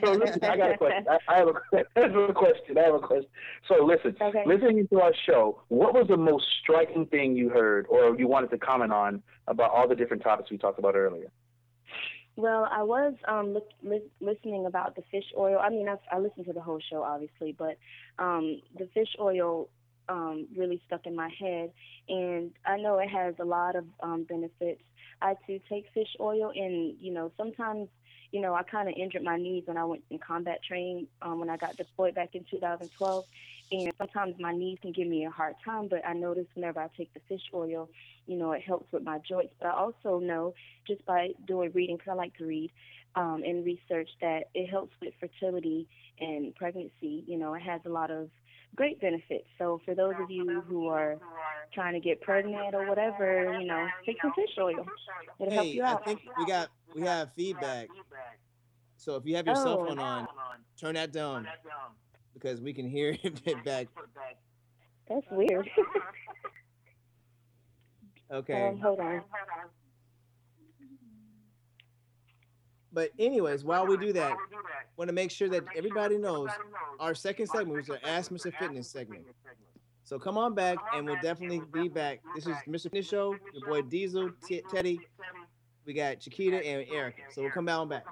so 0.00 0.12
listen, 0.12 0.44
I 0.44 0.56
got 0.56 0.70
a 0.72 0.78
question. 0.78 1.06
I, 1.08 1.18
I, 1.28 1.36
have 1.38 1.48
a, 1.48 1.54
I 1.96 2.00
have 2.00 2.14
a 2.16 2.32
question. 2.32 2.78
I 2.78 2.82
have 2.82 2.94
a 2.94 2.98
question. 3.00 3.28
So 3.68 3.84
listen, 3.84 4.16
Okay. 4.20 4.44
listening 4.46 4.86
to 4.88 5.00
our 5.00 5.12
show, 5.26 5.62
what 5.68 5.94
was 5.94 6.06
the 6.08 6.16
most 6.16 6.44
striking 6.62 7.06
thing 7.06 7.36
you 7.36 7.48
heard, 7.48 7.86
or 7.88 8.16
you 8.18 8.28
wanted 8.28 8.50
to 8.50 8.58
comment 8.58 8.92
on 8.92 9.22
about 9.48 9.70
all 9.70 9.88
the 9.88 9.96
different 9.96 10.22
topics 10.22 10.50
we 10.50 10.58
talked 10.58 10.78
about 10.78 10.94
earlier? 10.96 11.30
Well, 12.36 12.68
I 12.70 12.82
was 12.82 13.14
um 13.28 13.54
look, 13.54 13.68
li- 13.82 14.10
listening 14.20 14.66
about 14.66 14.96
the 14.96 15.02
fish 15.10 15.24
oil. 15.36 15.58
I 15.60 15.70
mean, 15.70 15.88
I, 15.88 15.96
I 16.12 16.18
listened 16.18 16.46
to 16.46 16.52
the 16.52 16.60
whole 16.60 16.80
show, 16.90 17.02
obviously, 17.02 17.54
but 17.56 17.76
um 18.18 18.60
the 18.76 18.88
fish 18.92 19.14
oil 19.20 19.68
um 20.08 20.46
really 20.56 20.80
stuck 20.86 21.06
in 21.06 21.14
my 21.16 21.30
head, 21.38 21.72
and 22.08 22.50
I 22.66 22.76
know 22.76 22.98
it 22.98 23.08
has 23.08 23.34
a 23.40 23.44
lot 23.44 23.76
of 23.76 23.84
um 24.00 24.24
benefits. 24.24 24.82
I 25.22 25.34
too 25.46 25.60
take 25.68 25.86
fish 25.94 26.14
oil, 26.20 26.52
and 26.54 26.96
you 27.00 27.12
know 27.12 27.30
sometimes 27.36 27.88
you 28.32 28.40
know 28.40 28.54
I 28.54 28.62
kind 28.62 28.88
of 28.88 28.94
injured 28.96 29.22
my 29.22 29.36
knees 29.36 29.64
when 29.66 29.76
I 29.76 29.84
went 29.84 30.02
in 30.10 30.18
combat 30.18 30.60
training 30.66 31.06
um, 31.22 31.40
when 31.40 31.50
I 31.50 31.56
got 31.56 31.76
deployed 31.76 32.14
back 32.14 32.34
in 32.34 32.44
2012, 32.50 33.24
and 33.72 33.92
sometimes 33.98 34.34
my 34.38 34.52
knees 34.52 34.78
can 34.82 34.92
give 34.92 35.08
me 35.08 35.24
a 35.24 35.30
hard 35.30 35.54
time. 35.64 35.88
But 35.88 36.06
I 36.06 36.12
notice 36.12 36.46
whenever 36.54 36.80
I 36.80 36.88
take 36.96 37.12
the 37.14 37.20
fish 37.28 37.42
oil, 37.54 37.88
you 38.26 38.36
know 38.36 38.52
it 38.52 38.62
helps 38.62 38.92
with 38.92 39.02
my 39.02 39.18
joints. 39.18 39.54
But 39.60 39.68
I 39.68 39.72
also 39.72 40.18
know 40.18 40.54
just 40.86 41.04
by 41.06 41.28
doing 41.46 41.70
reading, 41.74 41.96
because 41.96 42.12
I 42.12 42.14
like 42.14 42.36
to 42.38 42.44
read, 42.46 42.70
um, 43.16 43.42
and 43.44 43.64
research 43.64 44.08
that 44.20 44.44
it 44.54 44.68
helps 44.68 44.92
with 45.00 45.14
fertility 45.20 45.88
and 46.20 46.54
pregnancy. 46.54 47.24
You 47.26 47.38
know, 47.38 47.54
it 47.54 47.62
has 47.62 47.80
a 47.86 47.88
lot 47.90 48.10
of 48.10 48.28
great 48.74 49.00
benefits. 49.00 49.46
So 49.58 49.80
for 49.84 49.94
those 49.94 50.14
of 50.20 50.30
you 50.30 50.62
who 50.68 50.88
are 50.88 51.16
trying 51.72 51.94
to 51.94 52.00
get 52.00 52.20
pregnant 52.20 52.74
or 52.74 52.88
whatever, 52.88 53.56
you 53.60 53.66
know, 53.66 53.86
take 54.06 54.16
some 54.22 54.32
fish 54.32 54.50
oil. 54.60 54.86
It'll 55.40 55.52
help 55.52 55.66
Hey, 55.66 55.72
you 55.72 55.82
I 55.82 55.92
out. 55.92 56.04
think 56.04 56.20
we 56.38 56.46
got 56.46 56.68
we 56.94 57.02
have 57.02 57.32
feedback. 57.34 57.88
So 58.96 59.16
if 59.16 59.26
you 59.26 59.36
have 59.36 59.46
your 59.46 59.56
cell 59.56 59.78
Oh. 59.82 59.86
phone 59.86 59.98
on, 59.98 60.26
turn 60.80 60.94
that 60.94 61.12
down 61.12 61.46
because 62.32 62.60
we 62.60 62.72
can 62.72 62.88
hear 62.88 63.16
it 63.22 63.64
back. 63.64 63.88
That's 65.08 65.26
weird. 65.30 65.68
Okay. 68.32 68.68
Um, 68.68 68.80
hold 68.80 69.00
on. 69.00 69.22
But 72.94 73.10
anyways, 73.18 73.64
while 73.64 73.86
we 73.86 73.96
do 73.96 74.12
that, 74.12 74.36
want 74.96 75.08
to 75.08 75.12
make 75.14 75.32
sure 75.32 75.48
that 75.48 75.64
everybody 75.76 76.16
knows 76.16 76.48
our 77.00 77.14
second 77.14 77.48
segment 77.48 77.76
was 77.76 77.90
our 77.90 77.98
Ask 78.04 78.30
Mr. 78.30 78.56
Fitness 78.56 78.88
segment. 78.88 79.24
So 80.04 80.18
come 80.18 80.38
on 80.38 80.54
back, 80.54 80.78
and 80.94 81.04
we'll 81.04 81.20
definitely 81.20 81.60
be 81.72 81.88
back. 81.88 82.20
This 82.36 82.46
is 82.46 82.54
Mr. 82.68 82.84
Fitness 82.84 83.08
Show. 83.08 83.36
Your 83.52 83.68
boy 83.68 83.82
Diezel, 83.82 84.32
T- 84.46 84.62
Teddy. 84.70 85.00
We 85.84 85.92
got 85.92 86.20
Chiquita 86.20 86.64
and 86.64 86.86
Erica. 86.88 87.22
So 87.32 87.42
we'll 87.42 87.50
come 87.50 87.68
on 87.68 87.88
back. 87.88 88.04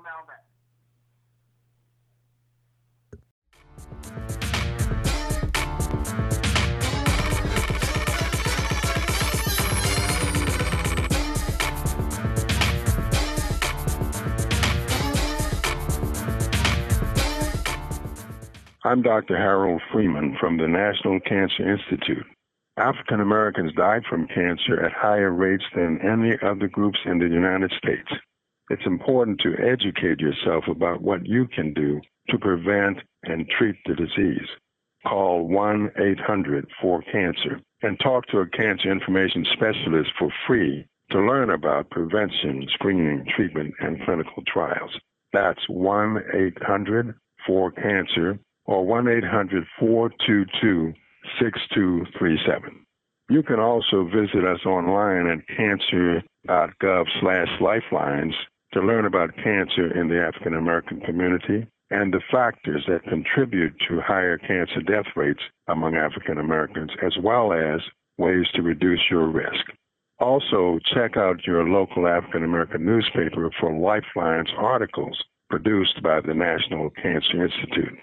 I'm 18.93 19.01
Dr. 19.01 19.39
Harold 19.39 19.81
Freeman 19.91 20.37
from 20.39 20.59
the 20.59 20.69
National 20.69 21.19
Cancer 21.21 21.67
Institute. 21.67 22.27
African 22.77 23.21
Americans 23.23 23.73
died 23.75 24.03
from 24.05 24.27
cancer 24.27 24.85
at 24.85 24.93
higher 24.93 25.31
rates 25.31 25.65
than 25.75 25.99
any 26.03 26.37
other 26.47 26.69
groups 26.69 26.99
in 27.07 27.19
the 27.19 27.25
United 27.25 27.73
States. 27.79 28.11
It's 28.69 28.85
important 28.85 29.41
to 29.41 29.57
educate 29.57 30.21
yourself 30.21 30.65
about 30.69 31.01
what 31.01 31.27
you 31.27 31.47
can 31.47 31.73
do 31.73 32.03
to 32.29 32.39
prevent 32.39 32.99
and 33.23 33.49
treat 33.49 33.77
the 33.87 33.95
disease. 33.95 34.47
Call 35.07 35.49
1 35.49 35.93
800 35.99 36.67
4 36.83 37.03
Cancer 37.11 37.63
and 37.81 37.99
talk 37.99 38.27
to 38.27 38.41
a 38.41 38.47
cancer 38.47 38.93
information 38.93 39.47
specialist 39.55 40.11
for 40.19 40.31
free 40.47 40.87
to 41.13 41.19
learn 41.19 41.49
about 41.49 41.89
prevention, 41.89 42.69
screening, 42.75 43.25
treatment, 43.35 43.73
and 43.81 44.05
clinical 44.05 44.43
trials. 44.47 44.95
That's 45.33 45.67
1 45.71 46.25
800 46.35 47.15
4 47.47 47.71
Cancer 47.71 48.39
or 48.65 48.85
1 48.85 49.09
800 49.09 49.65
422 49.79 50.93
6237. 51.41 52.85
You 53.29 53.43
can 53.43 53.61
also 53.61 54.05
visit 54.05 54.45
us 54.45 54.67
online 54.67 55.27
at 55.27 55.47
cancer.gov 55.57 57.05
slash 57.21 57.49
lifelines 57.61 58.35
to 58.73 58.81
learn 58.81 59.07
about 59.07 59.35
cancer 59.37 59.99
in 59.99 60.09
the 60.09 60.21
African 60.21 60.55
American 60.55 61.01
community 61.01 61.67
and 61.91 62.13
the 62.13 62.21
factors 62.31 62.85
that 62.89 63.05
contribute 63.05 63.75
to 63.89 64.01
higher 64.01 64.39
cancer 64.39 64.81
death 64.81 65.13
rates 65.15 65.43
among 65.69 65.95
African 65.95 66.39
Americans, 66.39 66.91
as 67.03 67.13
well 67.23 67.53
as 67.53 67.81
ways 68.19 68.47
to 68.55 68.63
reduce 68.63 69.01
your 69.11 69.27
risk. 69.27 69.67
Also, 70.19 70.79
check 70.95 71.17
out 71.17 71.47
your 71.47 71.69
local 71.69 72.07
African 72.07 72.45
American 72.45 72.85
newspaper 72.85 73.51
for 73.61 73.73
Lifelines 73.73 74.49
articles 74.57 75.23
produced 75.51 76.03
by 76.03 76.21
the 76.21 76.33
National 76.33 76.91
Cancer 76.91 77.45
Institute. 77.45 77.99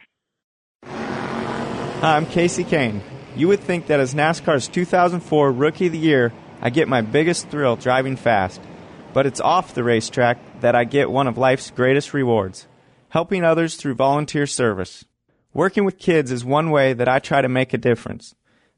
Hi, 2.00 2.16
I'm 2.16 2.28
Kasey 2.28 2.64
Kahne. 2.64 3.02
You 3.36 3.50
would 3.50 3.60
think 3.60 3.88
that 3.88 4.00
as 4.00 4.14
NASCAR's 4.14 4.70
2004 4.70 5.52
Rookie 5.52 5.88
of 5.88 5.92
the 5.92 5.98
Year, 5.98 6.32
I 6.62 6.70
get 6.70 6.88
my 6.88 7.02
biggest 7.02 7.50
thrill 7.50 7.76
driving 7.76 8.16
fast. 8.16 8.62
But 9.12 9.26
it's 9.26 9.42
off 9.42 9.74
the 9.74 9.84
racetrack 9.84 10.62
that 10.62 10.76
I 10.76 10.86
get 10.86 11.12
one 11.12 11.28
of 11.28 11.38
life's 11.38 11.72
greatest 11.72 12.14
rewards 12.14 12.68
helping 13.10 13.44
others 13.44 13.76
through 13.76 13.96
volunteer 13.96 14.48
service. 14.48 15.04
Working 15.54 15.84
with 15.84 15.98
kids 15.98 16.32
is 16.32 16.46
one 16.46 16.72
way 16.72 16.94
that 16.94 17.10
I 17.10 17.20
try 17.20 17.42
to 17.42 17.50
make 17.50 17.74
a 17.74 17.78
difference. 17.78 18.34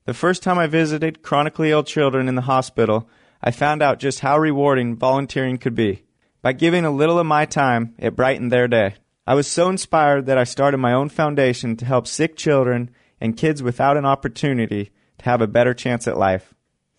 The 0.06 0.16
first 0.16 0.42
time 0.42 0.58
I 0.58 0.66
visited 0.66 1.22
chronically 1.22 1.70
ill 1.70 1.84
children 1.84 2.28
in 2.28 2.34
the 2.34 2.42
hospital, 2.42 3.08
I 3.40 3.52
found 3.52 3.84
out 3.84 4.00
just 4.00 4.22
how 4.22 4.40
rewarding 4.40 4.96
volunteering 4.96 5.60
could 5.60 5.76
be. 5.76 6.06
By 6.42 6.54
giving 6.54 6.86
a 6.86 6.90
little 6.90 7.20
of 7.20 7.28
my 7.28 7.46
time, 7.46 7.94
it 8.00 8.16
brightened 8.16 8.52
their 8.52 8.68
day. 8.68 8.96
I 9.28 9.36
was 9.36 9.46
so 9.46 9.70
inspired 9.70 10.26
that 10.26 10.40
I 10.40 10.44
started 10.44 10.80
my 10.80 10.94
own 10.94 11.10
foundation 11.10 11.78
to 11.78 11.86
help 11.86 12.08
sick 12.08 12.36
children 12.36 12.90
and 13.22 13.38
kids 13.38 13.64
without 13.64 13.96
an 13.96 14.06
opportunity 14.06 14.92
to 15.20 15.26
have 15.26 15.40
a 15.40 15.48
better 15.48 15.74
chance 15.74 16.08
at 16.08 16.18
life. 16.18 16.54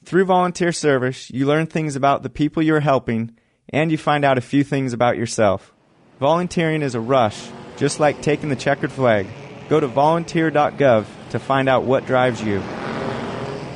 Through 0.04 0.24
volunteer 0.24 0.72
service, 0.72 1.30
you 1.30 1.46
learn 1.46 1.66
things 1.66 1.96
about 1.96 2.22
the 2.22 2.30
people 2.30 2.62
you 2.62 2.74
are 2.74 2.80
helping 2.80 3.36
and 3.68 3.90
you 3.90 3.98
find 3.98 4.24
out 4.24 4.38
a 4.38 4.42
few 4.42 4.64
things 4.64 4.92
about 4.92 5.16
yourself. 5.16 5.74
Volunteering 6.18 6.82
is 6.82 6.94
a 6.94 7.00
rush, 7.00 7.48
just 7.76 8.00
like 8.00 8.22
taking 8.22 8.48
the 8.48 8.56
checkered 8.56 8.92
flag. 8.92 9.26
Go 9.68 9.80
to 9.80 9.86
volunteer.gov 9.86 11.06
to 11.30 11.38
find 11.38 11.68
out 11.68 11.84
what 11.84 12.06
drives 12.06 12.42
you. 12.42 12.60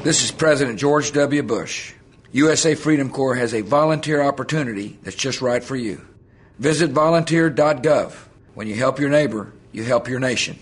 This 0.03 0.23
is 0.23 0.31
President 0.31 0.79
George 0.79 1.13
W. 1.13 1.43
Bush. 1.43 1.93
USA 2.33 2.75
Freedom 2.75 3.11
Corps 3.11 3.35
has 3.35 3.55
a 3.55 3.63
volunteer 3.63 4.23
opportunity 4.23 4.99
that's 5.03 5.17
just 5.17 5.41
right 5.41 5.65
for 5.65 5.75
you. 5.75 6.07
Visit 6.59 6.91
volunteer.gov. 6.91 8.13
When 8.55 8.67
you 8.67 8.75
help 8.75 8.99
your 8.99 9.11
neighbor, 9.11 9.53
you 9.73 9.85
help 9.85 10.09
your 10.09 10.21
nation. 10.21 10.59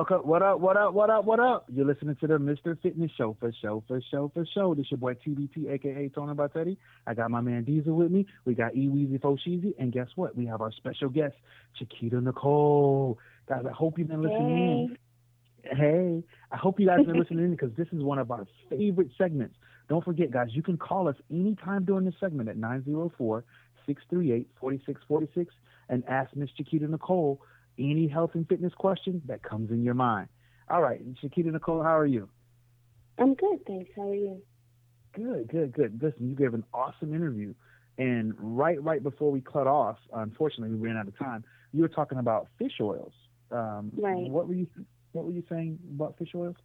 Welcome. 0.00 0.26
What 0.26 0.40
up? 0.40 0.60
What 0.60 0.78
up? 0.78 0.94
What 0.94 1.10
up? 1.10 1.26
What 1.26 1.40
up? 1.40 1.66
You're 1.70 1.84
listening 1.84 2.16
to 2.22 2.26
the 2.26 2.38
Mr. 2.38 2.74
Fitness 2.80 3.10
Show 3.18 3.36
for 3.38 3.52
show 3.60 3.84
for 3.86 4.00
show 4.10 4.30
for 4.32 4.46
show. 4.54 4.74
This 4.74 4.86
your 4.90 4.96
boy 4.96 5.12
TBT, 5.12 5.70
aka 5.70 6.08
Tony 6.14 6.32
Bartetti. 6.32 6.78
I 7.06 7.12
got 7.12 7.30
my 7.30 7.42
man 7.42 7.66
Diezel 7.66 7.88
with 7.88 8.10
me. 8.10 8.24
We 8.46 8.54
got 8.54 8.74
E 8.74 8.88
Weezy 8.88 9.20
Fosheezy, 9.20 9.74
and 9.78 9.92
guess 9.92 10.06
what? 10.16 10.34
We 10.34 10.46
have 10.46 10.62
our 10.62 10.72
special 10.72 11.10
guest, 11.10 11.34
Chiquita 11.78 12.18
Nicole. 12.18 13.18
Guys, 13.46 13.64
I 13.68 13.72
hope 13.74 13.98
you've 13.98 14.08
been 14.08 14.22
listening 14.22 14.96
in. 15.68 15.76
Hey, 15.76 16.24
I 16.50 16.56
hope 16.56 16.80
you 16.80 16.86
guys 16.86 17.00
have 17.00 17.06
been 17.06 17.18
listening 17.18 17.44
in 17.44 17.50
because 17.50 17.76
this 17.76 17.88
is 17.92 18.02
one 18.02 18.18
of 18.18 18.30
our 18.30 18.46
favorite 18.70 19.10
segments. 19.18 19.56
Don't 19.90 20.02
forget, 20.02 20.30
guys, 20.30 20.48
you 20.52 20.62
can 20.62 20.78
call 20.78 21.08
us 21.08 21.16
anytime 21.30 21.84
during 21.84 22.06
this 22.06 22.14
segment 22.18 22.48
at 22.48 22.56
904 22.56 23.44
638 23.84 24.48
4646 24.58 25.54
and 25.90 26.04
ask 26.08 26.34
Miss 26.34 26.48
Chiquita 26.56 26.88
Nicole 26.88 27.42
any 27.80 28.06
health 28.08 28.32
and 28.34 28.46
fitness 28.48 28.72
question 28.76 29.22
that 29.26 29.42
comes 29.42 29.70
in 29.70 29.82
your 29.82 29.94
mind. 29.94 30.28
All 30.68 30.82
right, 30.82 31.00
Chiquita 31.20 31.50
Nicole, 31.50 31.82
how 31.82 31.98
are 31.98 32.06
you? 32.06 32.28
I'm 33.18 33.34
good, 33.34 33.64
thanks. 33.66 33.90
How 33.96 34.08
are 34.08 34.14
you? 34.14 34.40
Good, 35.12 35.48
good, 35.48 35.72
good. 35.72 36.00
Listen, 36.02 36.28
you 36.28 36.34
gave 36.36 36.54
an 36.54 36.64
awesome 36.72 37.14
interview, 37.14 37.54
and 37.98 38.34
right, 38.38 38.82
right 38.82 39.02
before 39.02 39.30
we 39.32 39.40
cut 39.40 39.66
off, 39.66 39.96
unfortunately, 40.12 40.76
we 40.76 40.86
ran 40.86 40.96
out 40.96 41.08
of 41.08 41.18
time. 41.18 41.44
You 41.72 41.82
were 41.82 41.88
talking 41.88 42.18
about 42.18 42.48
fish 42.58 42.74
oils. 42.80 43.12
Um, 43.50 43.90
Right. 43.96 44.30
What 44.30 44.46
were 44.46 44.54
you 44.54 44.68
What 45.12 45.24
were 45.24 45.32
you 45.32 45.42
saying 45.48 45.78
about 45.94 46.16
fish 46.18 46.30
oils? 46.36 46.56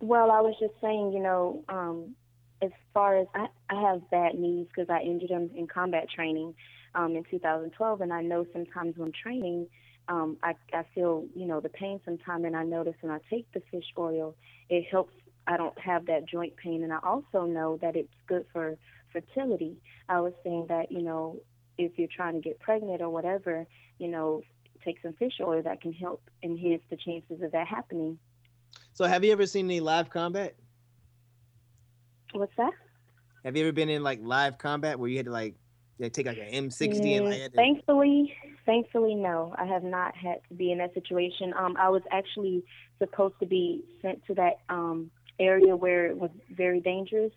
Well, 0.00 0.30
I 0.30 0.40
was 0.40 0.54
just 0.60 0.74
saying, 0.82 1.12
you 1.12 1.20
know, 1.22 1.64
um, 1.68 2.14
as 2.60 2.70
far 2.92 3.16
as 3.18 3.26
I, 3.34 3.46
I 3.70 3.80
have 3.80 4.10
bad 4.10 4.34
knees 4.34 4.66
because 4.68 4.90
I 4.90 5.00
injured 5.00 5.30
them 5.30 5.50
in 5.56 5.66
combat 5.66 6.08
training. 6.10 6.54
um, 6.94 7.16
in 7.16 7.24
2012, 7.30 8.00
and 8.02 8.12
I 8.12 8.22
know 8.22 8.46
sometimes 8.52 8.96
when 8.96 9.12
training, 9.12 9.66
um, 10.08 10.36
I, 10.42 10.54
I 10.72 10.84
feel 10.94 11.24
you 11.34 11.46
know 11.46 11.60
the 11.60 11.68
pain 11.68 12.00
sometimes, 12.04 12.44
and 12.44 12.56
I 12.56 12.64
notice 12.64 12.94
when 13.00 13.12
I 13.12 13.20
take 13.30 13.50
the 13.52 13.62
fish 13.70 13.86
oil, 13.98 14.34
it 14.68 14.84
helps. 14.90 15.14
I 15.46 15.58
don't 15.58 15.78
have 15.78 16.06
that 16.06 16.26
joint 16.26 16.56
pain, 16.56 16.82
and 16.82 16.92
I 16.92 16.98
also 17.02 17.44
know 17.44 17.78
that 17.82 17.96
it's 17.96 18.12
good 18.26 18.46
for 18.52 18.76
fertility. 19.12 19.76
I 20.08 20.20
was 20.20 20.32
saying 20.42 20.66
that 20.68 20.90
you 20.90 21.02
know 21.02 21.40
if 21.78 21.98
you're 21.98 22.08
trying 22.14 22.34
to 22.34 22.40
get 22.40 22.58
pregnant 22.60 23.02
or 23.02 23.10
whatever, 23.10 23.66
you 23.98 24.08
know, 24.08 24.42
take 24.84 25.00
some 25.02 25.12
fish 25.14 25.34
oil 25.40 25.62
that 25.62 25.80
can 25.80 25.92
help 25.92 26.22
enhance 26.42 26.82
the 26.90 26.96
chances 26.96 27.42
of 27.42 27.52
that 27.52 27.66
happening. 27.66 28.18
So, 28.92 29.04
have 29.04 29.24
you 29.24 29.32
ever 29.32 29.46
seen 29.46 29.66
any 29.66 29.80
live 29.80 30.10
combat? 30.10 30.54
What's 32.32 32.54
that? 32.56 32.72
Have 33.44 33.56
you 33.56 33.64
ever 33.64 33.72
been 33.72 33.88
in 33.88 34.02
like 34.02 34.20
live 34.22 34.58
combat 34.58 34.98
where 34.98 35.08
you 35.08 35.16
had 35.16 35.26
to 35.26 35.32
like 35.32 35.54
yeah, 35.98 36.08
take 36.08 36.26
like 36.26 36.38
an 36.38 36.68
M60 36.68 37.16
and 37.16 37.24
like, 37.24 37.40
had. 37.40 37.54
Thankfully, 37.54 38.34
thankfully, 38.66 39.14
no, 39.14 39.54
I 39.56 39.64
have 39.66 39.84
not 39.84 40.16
had 40.16 40.38
to 40.48 40.54
be 40.54 40.72
in 40.72 40.78
that 40.78 40.94
situation. 40.94 41.54
Um, 41.56 41.76
I 41.78 41.88
was 41.88 42.02
actually 42.10 42.64
supposed 42.98 43.34
to 43.40 43.46
be 43.46 43.84
sent 44.02 44.24
to 44.26 44.34
that 44.34 44.60
um 44.68 45.10
area 45.38 45.76
where 45.76 46.06
it 46.06 46.16
was 46.16 46.30
very 46.50 46.80
dangerous, 46.80 47.32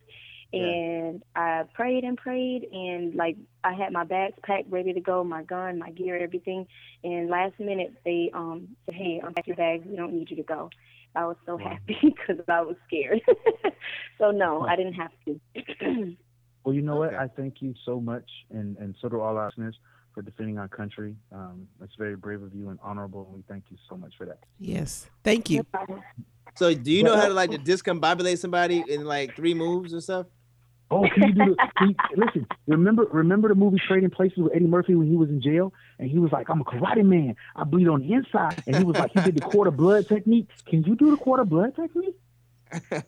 and 0.53 1.23
I 1.35 1.63
prayed 1.73 2.03
and 2.03 2.17
prayed, 2.17 2.67
and 2.71 3.13
like 3.13 3.37
I 3.63 3.73
had 3.73 3.93
my 3.93 4.03
bags 4.03 4.37
packed, 4.43 4.71
ready 4.71 4.93
to 4.93 5.01
go, 5.01 5.23
my 5.23 5.43
gun, 5.43 5.77
my 5.77 5.91
gear, 5.91 6.17
everything. 6.17 6.65
And 7.03 7.29
last 7.29 7.59
minute, 7.59 7.93
they 8.05 8.31
um 8.33 8.69
said, 8.85 8.95
"Hey, 8.95 9.21
unpack 9.23 9.45
your 9.45 9.55
bags. 9.55 9.85
We 9.85 9.95
don't 9.95 10.13
need 10.13 10.31
you 10.31 10.37
to 10.37 10.43
go." 10.43 10.69
I 11.15 11.25
was 11.25 11.37
so 11.45 11.57
happy 11.57 11.97
because 12.03 12.43
I 12.47 12.61
was 12.61 12.75
scared. 12.87 13.21
so 14.17 14.31
no, 14.31 14.61
I 14.61 14.75
didn't 14.75 14.93
have 14.93 15.11
to. 15.25 16.15
Well, 16.67 16.75
you 16.75 16.81
know 16.81 16.97
what? 16.97 17.13
I 17.13 17.29
thank 17.29 17.61
you 17.61 17.73
so 17.85 18.01
much, 18.01 18.29
and, 18.51 18.75
and 18.75 18.93
so 19.01 19.07
do 19.07 19.21
all 19.21 19.37
our 19.37 19.45
listeners 19.45 19.79
for 20.13 20.21
defending 20.21 20.57
our 20.57 20.67
country. 20.67 21.15
Um, 21.31 21.65
it's 21.81 21.95
very 21.95 22.17
brave 22.17 22.43
of 22.43 22.53
you 22.53 22.67
and 22.67 22.77
honorable, 22.83 23.23
and 23.25 23.35
we 23.37 23.43
thank 23.47 23.63
you 23.69 23.77
so 23.87 23.95
much 23.95 24.15
for 24.17 24.25
that. 24.25 24.39
Yes, 24.59 25.09
thank 25.23 25.49
you. 25.49 25.65
So, 26.55 26.73
do 26.73 26.91
you 26.91 27.03
know 27.03 27.15
how 27.15 27.29
to 27.29 27.33
like 27.33 27.51
to 27.51 27.57
discombobulate 27.57 28.39
somebody 28.39 28.83
in 28.85 29.05
like 29.05 29.33
three 29.33 29.53
moves 29.53 29.93
and 29.93 30.03
stuff? 30.03 30.25
Oh, 30.91 31.07
can 31.07 31.29
you 31.29 31.33
do 31.35 31.55
the, 31.55 31.71
can 31.77 31.87
you, 31.87 31.95
listen? 32.17 32.45
Remember, 32.67 33.05
remember 33.13 33.47
the 33.47 33.55
movie 33.55 33.77
Trading 33.87 34.09
Places 34.09 34.39
with 34.39 34.53
Eddie 34.53 34.67
Murphy 34.67 34.93
when 34.93 35.07
he 35.07 35.15
was 35.15 35.29
in 35.29 35.41
jail, 35.41 35.71
and 35.99 36.11
he 36.11 36.19
was 36.19 36.33
like, 36.33 36.49
"I'm 36.49 36.59
a 36.59 36.65
karate 36.65 37.05
man. 37.05 37.37
I 37.55 37.63
bleed 37.63 37.87
on 37.87 38.01
the 38.01 38.11
inside," 38.11 38.61
and 38.67 38.75
he 38.75 38.83
was 38.83 38.97
like, 38.97 39.11
he 39.13 39.21
did 39.21 39.35
the 39.35 39.41
quarter 39.41 39.71
blood 39.71 40.05
technique. 40.09 40.49
Can 40.65 40.83
you 40.83 40.97
do 40.97 41.11
the 41.11 41.17
quarter 41.17 41.45
blood 41.45 41.77
technique? 41.77 42.17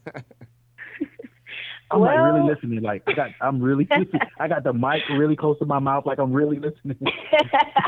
I'm 1.91 2.01
like 2.01 2.17
really 2.19 2.41
listening. 2.47 2.81
Like 2.81 3.03
I 3.07 3.13
got, 3.13 3.29
I'm 3.41 3.61
really, 3.61 3.87
I 4.39 4.47
got 4.47 4.63
the 4.63 4.73
mic 4.73 5.01
really 5.17 5.35
close 5.35 5.57
to 5.59 5.65
my 5.65 5.79
mouth. 5.79 6.05
Like 6.05 6.19
I'm 6.19 6.33
really 6.33 6.59
listening. 6.59 6.97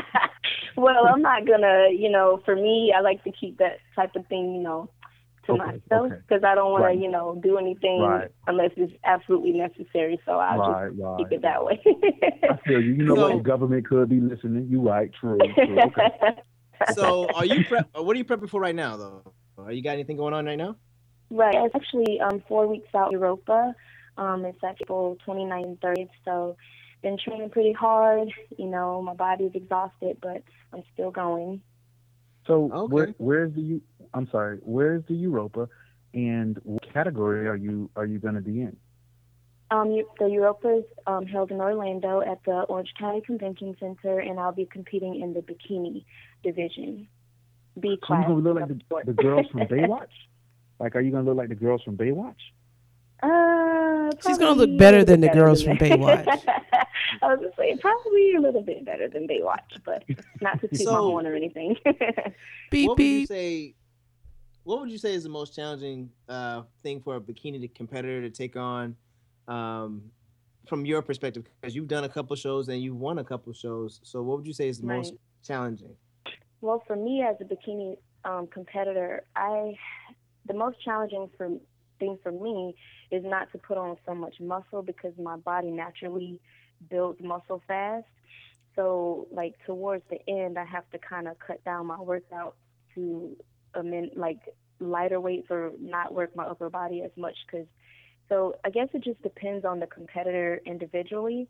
well, 0.76 1.06
I'm 1.06 1.22
not 1.22 1.46
gonna, 1.46 1.88
you 1.96 2.10
know, 2.10 2.40
for 2.44 2.54
me, 2.56 2.92
I 2.96 3.00
like 3.00 3.22
to 3.24 3.32
keep 3.32 3.58
that 3.58 3.78
type 3.94 4.16
of 4.16 4.26
thing, 4.26 4.54
you 4.54 4.62
know, 4.62 4.90
to 5.46 5.52
Okay, 5.52 5.64
myself 5.64 6.12
okay. 6.12 6.16
because 6.28 6.44
I 6.44 6.54
don't 6.54 6.72
want 6.72 6.84
Right. 6.84 6.94
to, 6.96 7.00
you 7.02 7.10
know, 7.10 7.38
do 7.42 7.58
anything 7.58 8.00
Right. 8.00 8.28
unless 8.46 8.70
it's 8.76 8.92
absolutely 9.04 9.52
necessary. 9.52 10.20
So 10.24 10.32
I'll 10.32 10.58
Right, 10.58 10.88
just 10.90 11.00
right, 11.02 11.18
keep 11.18 11.32
it 11.32 11.42
that 11.42 11.64
way. 11.64 11.80
I 12.48 12.56
feel 12.66 12.80
you. 12.82 12.94
You 12.94 13.04
know 13.04 13.14
what? 13.14 13.30
So- 13.32 13.36
The 13.38 13.42
government 13.42 13.88
could 13.88 14.08
be 14.08 14.20
listening. 14.20 14.66
You 14.68 14.80
right? 14.80 15.10
True. 15.20 15.38
true. 15.54 15.78
Okay. 15.80 16.08
So, 16.94 17.28
are 17.32 17.44
you 17.44 17.62
prep? 17.64 17.88
What 17.94 18.16
are 18.16 18.18
you 18.18 18.24
prepping 18.24 18.48
for 18.50 18.60
right 18.60 18.74
now, 18.74 18.96
though? 18.96 19.32
Are 19.56 19.70
you 19.70 19.82
got 19.82 19.92
anything 19.92 20.16
going 20.16 20.34
on 20.34 20.46
right 20.46 20.58
now? 20.58 20.74
Right. 21.30 21.54
It's 21.54 21.74
actually 21.76 22.20
um, 22.20 22.42
four 22.48 22.66
weeks 22.66 22.88
out 22.94 23.12
in 23.12 23.18
Europa. 23.20 23.74
Um, 24.16 24.44
it's 24.44 24.58
at 24.62 24.76
April 24.80 25.16
29th 25.26 25.64
and 25.64 25.80
30th. 25.80 26.08
So, 26.24 26.56
been 27.02 27.18
training 27.18 27.50
pretty 27.50 27.72
hard. 27.72 28.32
You 28.56 28.66
know, 28.66 29.02
my 29.02 29.14
body's 29.14 29.50
exhausted, 29.54 30.18
but 30.22 30.42
I'm 30.72 30.84
still 30.94 31.10
going. 31.10 31.60
So 32.46 32.86
where 32.88 33.14
where's 33.18 33.54
the 33.54 33.80
I'm 34.14 34.28
sorry. 34.30 34.58
Where's 34.62 35.04
the 35.08 35.14
Europa, 35.14 35.68
and 36.12 36.58
what 36.64 36.92
category 36.92 37.48
are 37.48 37.56
you 37.56 37.90
are 37.96 38.06
you 38.06 38.18
going 38.18 38.34
to 38.34 38.40
be 38.40 38.62
in? 38.62 38.76
Um, 39.70 39.90
Eu- 39.90 40.08
the 40.18 40.26
Europa 40.26 40.78
is 40.78 40.84
um, 41.06 41.24
held 41.26 41.50
in 41.50 41.60
Orlando 41.60 42.20
at 42.20 42.44
the 42.44 42.62
Orange 42.68 42.92
County 42.98 43.22
Convention 43.22 43.74
Center, 43.80 44.18
and 44.18 44.38
I'll 44.38 44.52
be 44.52 44.66
competing 44.66 45.20
in 45.20 45.32
the 45.32 45.40
bikini 45.40 46.04
division, 46.44 47.08
B 47.80 47.98
So 48.06 48.14
you 48.14 48.22
gonna 48.22 48.34
look 48.34 48.56
like 48.56 48.68
the, 49.06 49.12
the 49.12 49.22
girls 49.22 49.46
from 49.50 49.62
Baywatch? 49.62 50.06
Like, 50.80 50.96
are 50.96 51.00
you 51.00 51.12
gonna 51.12 51.22
look 51.22 51.36
like 51.36 51.48
the 51.48 51.54
girls 51.54 51.80
from 51.84 51.96
Baywatch? 51.96 52.34
Uh, 53.22 54.10
She's 54.26 54.38
gonna 54.38 54.58
look 54.58 54.76
better 54.76 55.04
than 55.04 55.20
the 55.20 55.28
better 55.28 55.40
girls 55.44 55.64
than 55.64 55.76
from. 55.78 55.88
Baywatch. 55.88 56.26
I 57.22 57.26
was 57.26 57.38
gonna 57.38 57.50
say 57.56 57.76
probably 57.80 58.34
a 58.34 58.40
little 58.40 58.62
bit 58.62 58.84
better 58.84 59.08
than 59.08 59.28
Baywatch, 59.28 59.78
but 59.84 60.02
not 60.40 60.60
to 60.60 60.68
toot 60.68 60.80
my 60.80 60.84
So- 60.84 61.02
horn 61.02 61.26
or 61.26 61.34
anything. 61.34 61.76
beep 62.70 62.88
what 62.88 62.98
would 62.98 63.04
you 63.04 63.26
say? 63.26 63.74
What 64.64 64.80
would 64.80 64.90
you 64.90 64.98
say 64.98 65.14
is 65.14 65.22
the 65.24 65.28
most 65.28 65.54
challenging 65.56 66.10
uh, 66.28 66.62
thing 66.82 67.00
for 67.00 67.16
a 67.16 67.20
bikini 67.20 67.72
competitor 67.74 68.20
to 68.22 68.30
take 68.30 68.56
on, 68.56 68.94
um, 69.48 70.02
from 70.68 70.84
your 70.86 71.02
perspective? 71.02 71.44
Because 71.60 71.74
you've 71.74 71.88
done 71.88 72.04
a 72.04 72.08
couple 72.08 72.36
shows 72.36 72.68
and 72.68 72.80
you've 72.80 72.96
won 72.96 73.18
a 73.18 73.24
couple 73.24 73.52
shows. 73.52 74.00
So, 74.04 74.22
what 74.22 74.38
would 74.38 74.46
you 74.46 74.52
say 74.52 74.68
is 74.68 74.78
the 74.78 74.86
most 74.86 75.14
challenging? 75.44 75.94
Well, 76.60 76.82
for 76.86 76.94
me 76.94 77.22
as 77.22 77.36
a 77.40 77.44
bikini 77.44 77.96
um, 78.24 78.46
competitor, 78.46 79.24
I 79.34 79.74
the 80.46 80.54
most 80.54 80.80
challenging 80.84 81.28
for 81.36 81.50
thing 82.02 82.18
for 82.20 82.32
me 82.32 82.74
is 83.12 83.22
not 83.24 83.52
to 83.52 83.58
put 83.58 83.78
on 83.78 83.96
so 84.04 84.12
much 84.12 84.40
muscle 84.40 84.82
because 84.82 85.12
my 85.16 85.36
body 85.36 85.70
naturally 85.70 86.40
builds 86.90 87.20
muscle 87.22 87.62
fast. 87.68 88.06
So, 88.74 89.28
like 89.30 89.54
towards 89.66 90.02
the 90.10 90.18
end, 90.28 90.58
I 90.58 90.64
have 90.64 90.88
to 90.90 90.98
kind 90.98 91.28
of 91.28 91.38
cut 91.38 91.64
down 91.64 91.86
my 91.86 92.00
workout 92.00 92.56
to 92.94 93.36
a 93.74 93.82
min 93.84 94.10
like 94.16 94.40
lighter 94.80 95.20
weights 95.20 95.46
or 95.48 95.70
not 95.78 96.12
work 96.12 96.34
my 96.34 96.44
upper 96.44 96.68
body 96.68 97.02
as 97.02 97.12
much 97.16 97.36
because. 97.46 97.66
So 98.28 98.54
I 98.64 98.70
guess 98.70 98.88
it 98.94 99.04
just 99.04 99.20
depends 99.22 99.66
on 99.66 99.78
the 99.78 99.86
competitor 99.86 100.62
individually, 100.64 101.48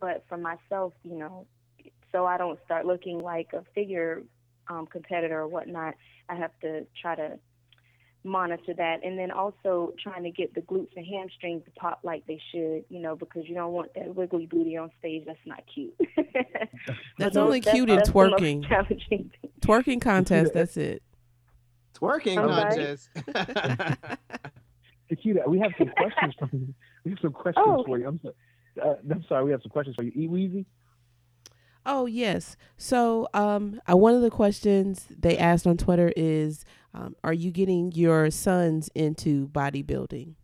but 0.00 0.24
for 0.30 0.38
myself, 0.38 0.94
you 1.04 1.18
know, 1.18 1.46
so 2.10 2.24
I 2.24 2.38
don't 2.38 2.58
start 2.64 2.86
looking 2.86 3.18
like 3.18 3.48
a 3.52 3.62
figure 3.74 4.22
um, 4.68 4.86
competitor 4.86 5.40
or 5.40 5.48
whatnot, 5.48 5.94
I 6.30 6.36
have 6.36 6.52
to 6.62 6.86
try 7.02 7.16
to 7.16 7.38
monitor 8.24 8.72
that. 8.74 9.04
And 9.04 9.18
then 9.18 9.30
also 9.30 9.92
trying 10.02 10.22
to 10.24 10.30
get 10.30 10.54
the 10.54 10.60
glutes 10.62 10.96
and 10.96 11.04
hamstrings 11.06 11.64
to 11.64 11.70
pop 11.72 12.00
like 12.02 12.26
they 12.26 12.40
should, 12.52 12.84
you 12.88 13.00
know, 13.00 13.16
because 13.16 13.48
you 13.48 13.54
don't 13.54 13.72
want 13.72 13.92
that 13.94 14.14
wiggly 14.14 14.46
booty 14.46 14.76
on 14.76 14.90
stage. 14.98 15.24
That's 15.26 15.38
not 15.46 15.62
cute. 15.72 15.94
That's 17.18 17.36
only 17.36 17.60
that's- 17.60 17.74
cute 17.74 17.88
in 17.90 17.96
that's 17.96 18.10
the 18.10 18.14
most 18.14 18.40
twerking. 18.42 18.68
challenging. 18.68 19.30
Twerking 19.60 20.00
contest. 20.00 20.52
That's 20.54 20.76
it. 20.76 21.02
Twerking 21.94 22.38
I'm 22.38 22.48
sorry? 22.48 22.74
contest. 22.76 24.08
Nikita, 25.10 25.42
we 25.46 25.58
have 25.60 25.72
some 25.78 25.88
questions 25.96 26.34
from 26.38 26.48
you. 26.52 26.74
We 27.04 27.10
have 27.12 27.18
some 27.20 27.32
questions 27.32 27.66
Oh, 27.68 27.84
for 27.84 27.98
you. 27.98 28.08
I'm 28.08 28.20
sorry. 28.22 28.34
Uh, 28.82 28.94
I'm 29.10 29.24
sorry. 29.28 29.44
We 29.44 29.50
have 29.50 29.60
some 29.62 29.70
questions 29.70 29.94
for 29.96 30.02
you. 30.04 30.12
E 30.14 30.28
Weezy. 30.28 30.64
Oh 31.84 32.06
yes. 32.06 32.56
So 32.76 33.28
um, 33.34 33.80
uh, 33.90 33.96
one 33.96 34.14
of 34.14 34.22
the 34.22 34.30
questions 34.30 35.06
they 35.10 35.36
asked 35.36 35.66
on 35.66 35.76
Twitter 35.76 36.12
is, 36.16 36.64
um, 36.94 37.16
"Are 37.24 37.32
you 37.32 37.50
getting 37.50 37.92
your 37.92 38.30
sons 38.30 38.88
into 38.94 39.48
bodybuilding?" 39.48 40.34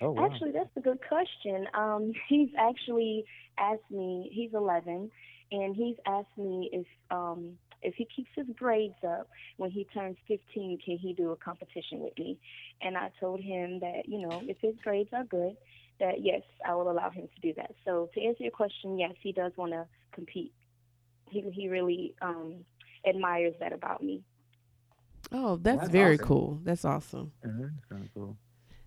Oh 0.00 0.16
Actually, 0.18 0.52
that's 0.52 0.74
a 0.76 0.80
good 0.80 1.00
question. 1.06 1.66
Um, 1.74 2.12
he's 2.28 2.48
actually 2.58 3.24
asked 3.58 3.90
me. 3.90 4.30
He's 4.32 4.52
11, 4.54 5.10
and 5.52 5.76
he's 5.76 5.96
asked 6.06 6.36
me 6.36 6.70
if 6.72 6.86
um 7.10 7.56
if 7.82 7.94
he 7.94 8.06
keeps 8.14 8.30
his 8.34 8.46
grades 8.58 9.02
up 9.06 9.28
when 9.56 9.70
he 9.70 9.84
turns 9.84 10.18
15, 10.28 10.78
can 10.84 10.98
he 10.98 11.14
do 11.14 11.30
a 11.30 11.36
competition 11.36 12.00
with 12.00 12.12
me? 12.18 12.38
And 12.82 12.94
I 12.94 13.10
told 13.18 13.40
him 13.40 13.80
that 13.80 14.08
you 14.08 14.26
know 14.26 14.42
if 14.44 14.56
his 14.60 14.74
grades 14.82 15.10
are 15.12 15.24
good, 15.24 15.56
that 16.00 16.20
yes, 16.24 16.42
I 16.66 16.74
will 16.74 16.90
allow 16.90 17.10
him 17.10 17.28
to 17.32 17.40
do 17.40 17.54
that. 17.54 17.74
So 17.84 18.10
to 18.14 18.20
answer 18.22 18.42
your 18.42 18.52
question, 18.52 18.98
yes, 18.98 19.12
he 19.22 19.32
does 19.32 19.52
want 19.56 19.72
to 19.72 19.86
compete. 20.12 20.52
He 21.28 21.42
he 21.52 21.68
really 21.68 22.14
um 22.22 22.64
admires 23.06 23.54
that 23.60 23.72
about 23.72 24.02
me. 24.02 24.22
Oh, 25.32 25.56
that's, 25.56 25.78
That's 25.80 25.90
very 25.90 26.14
awesome. 26.14 26.26
cool. 26.26 26.60
That's 26.64 26.84
awesome. 26.84 27.32
Yeah, 27.44 27.66
that's 27.90 28.08
cool. 28.14 28.36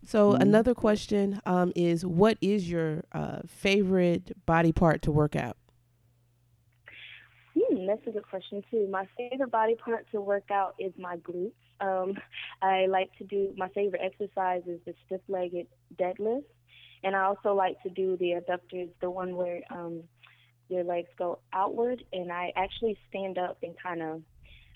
So 0.06 0.34
Mhm. 0.34 0.42
another 0.42 0.74
question 0.76 1.42
um, 1.46 1.72
is, 1.76 2.06
what 2.06 2.38
is 2.42 2.70
your 2.70 3.04
uh, 3.14 3.42
favorite 3.48 4.34
body 4.46 4.72
part 4.74 5.02
to 5.04 5.12
work 5.12 5.36
out? 5.36 5.58
Hmm, 7.56 7.86
that's 7.86 8.06
a 8.08 8.12
good 8.12 8.28
question 8.28 8.64
too. 8.72 8.88
My 8.90 9.08
favorite 9.18 9.52
body 9.52 9.76
part 9.76 10.08
to 10.12 10.22
work 10.22 10.50
out 10.52 10.76
is 10.80 10.92
my 10.98 11.18
glutes. 11.18 11.54
Um, 11.80 12.18
I 12.62 12.88
like 12.88 13.12
to 13.20 13.24
do 13.24 13.54
my 13.58 13.70
favorite 13.70 14.02
exercise 14.04 14.64
is 14.68 14.80
the 14.86 14.94
stiff-legged 15.06 15.68
deadlift, 15.96 16.44
and 17.04 17.16
I 17.16 17.24
also 17.24 17.54
like 17.54 17.82
to 17.84 17.90
do 17.90 18.18
the 18.18 18.32
adductors, 18.42 18.90
the 19.02 19.10
one 19.10 19.36
where 19.36 19.62
um, 19.70 20.04
your 20.74 20.84
legs 20.84 21.10
go 21.18 21.40
outward, 21.54 22.04
and 22.12 22.32
I 22.32 22.52
actually 22.56 22.98
stand 23.10 23.38
up 23.38 23.58
and 23.64 23.76
kind 23.82 24.02
of 24.02 24.22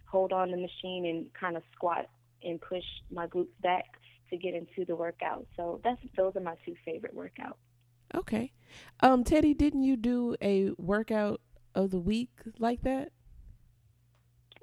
hold 0.06 0.32
on 0.32 0.52
the 0.52 0.58
machine 0.58 1.06
and 1.06 1.34
kind 1.34 1.58
of 1.58 1.64
squat 1.76 2.08
and 2.44 2.62
push 2.62 2.84
my 3.12 3.28
glutes 3.28 3.48
back 3.62 3.86
to 4.30 4.38
get 4.38 4.54
into 4.54 4.86
the 4.86 4.96
workout. 4.96 5.46
So 5.56 5.80
that's 5.84 6.00
those 6.16 6.36
are 6.36 6.42
my 6.42 6.56
two 6.66 6.76
favorite 6.86 7.16
workouts. 7.16 7.56
Okay. 8.16 8.54
Um, 9.02 9.24
Teddy, 9.24 9.54
didn't 9.54 9.84
you 9.84 9.98
do 9.98 10.36
a 10.42 10.72
workout 10.78 11.42
of 11.76 11.92
the 11.92 12.00
week 12.00 12.32
like 12.58 12.82
that? 12.84 13.12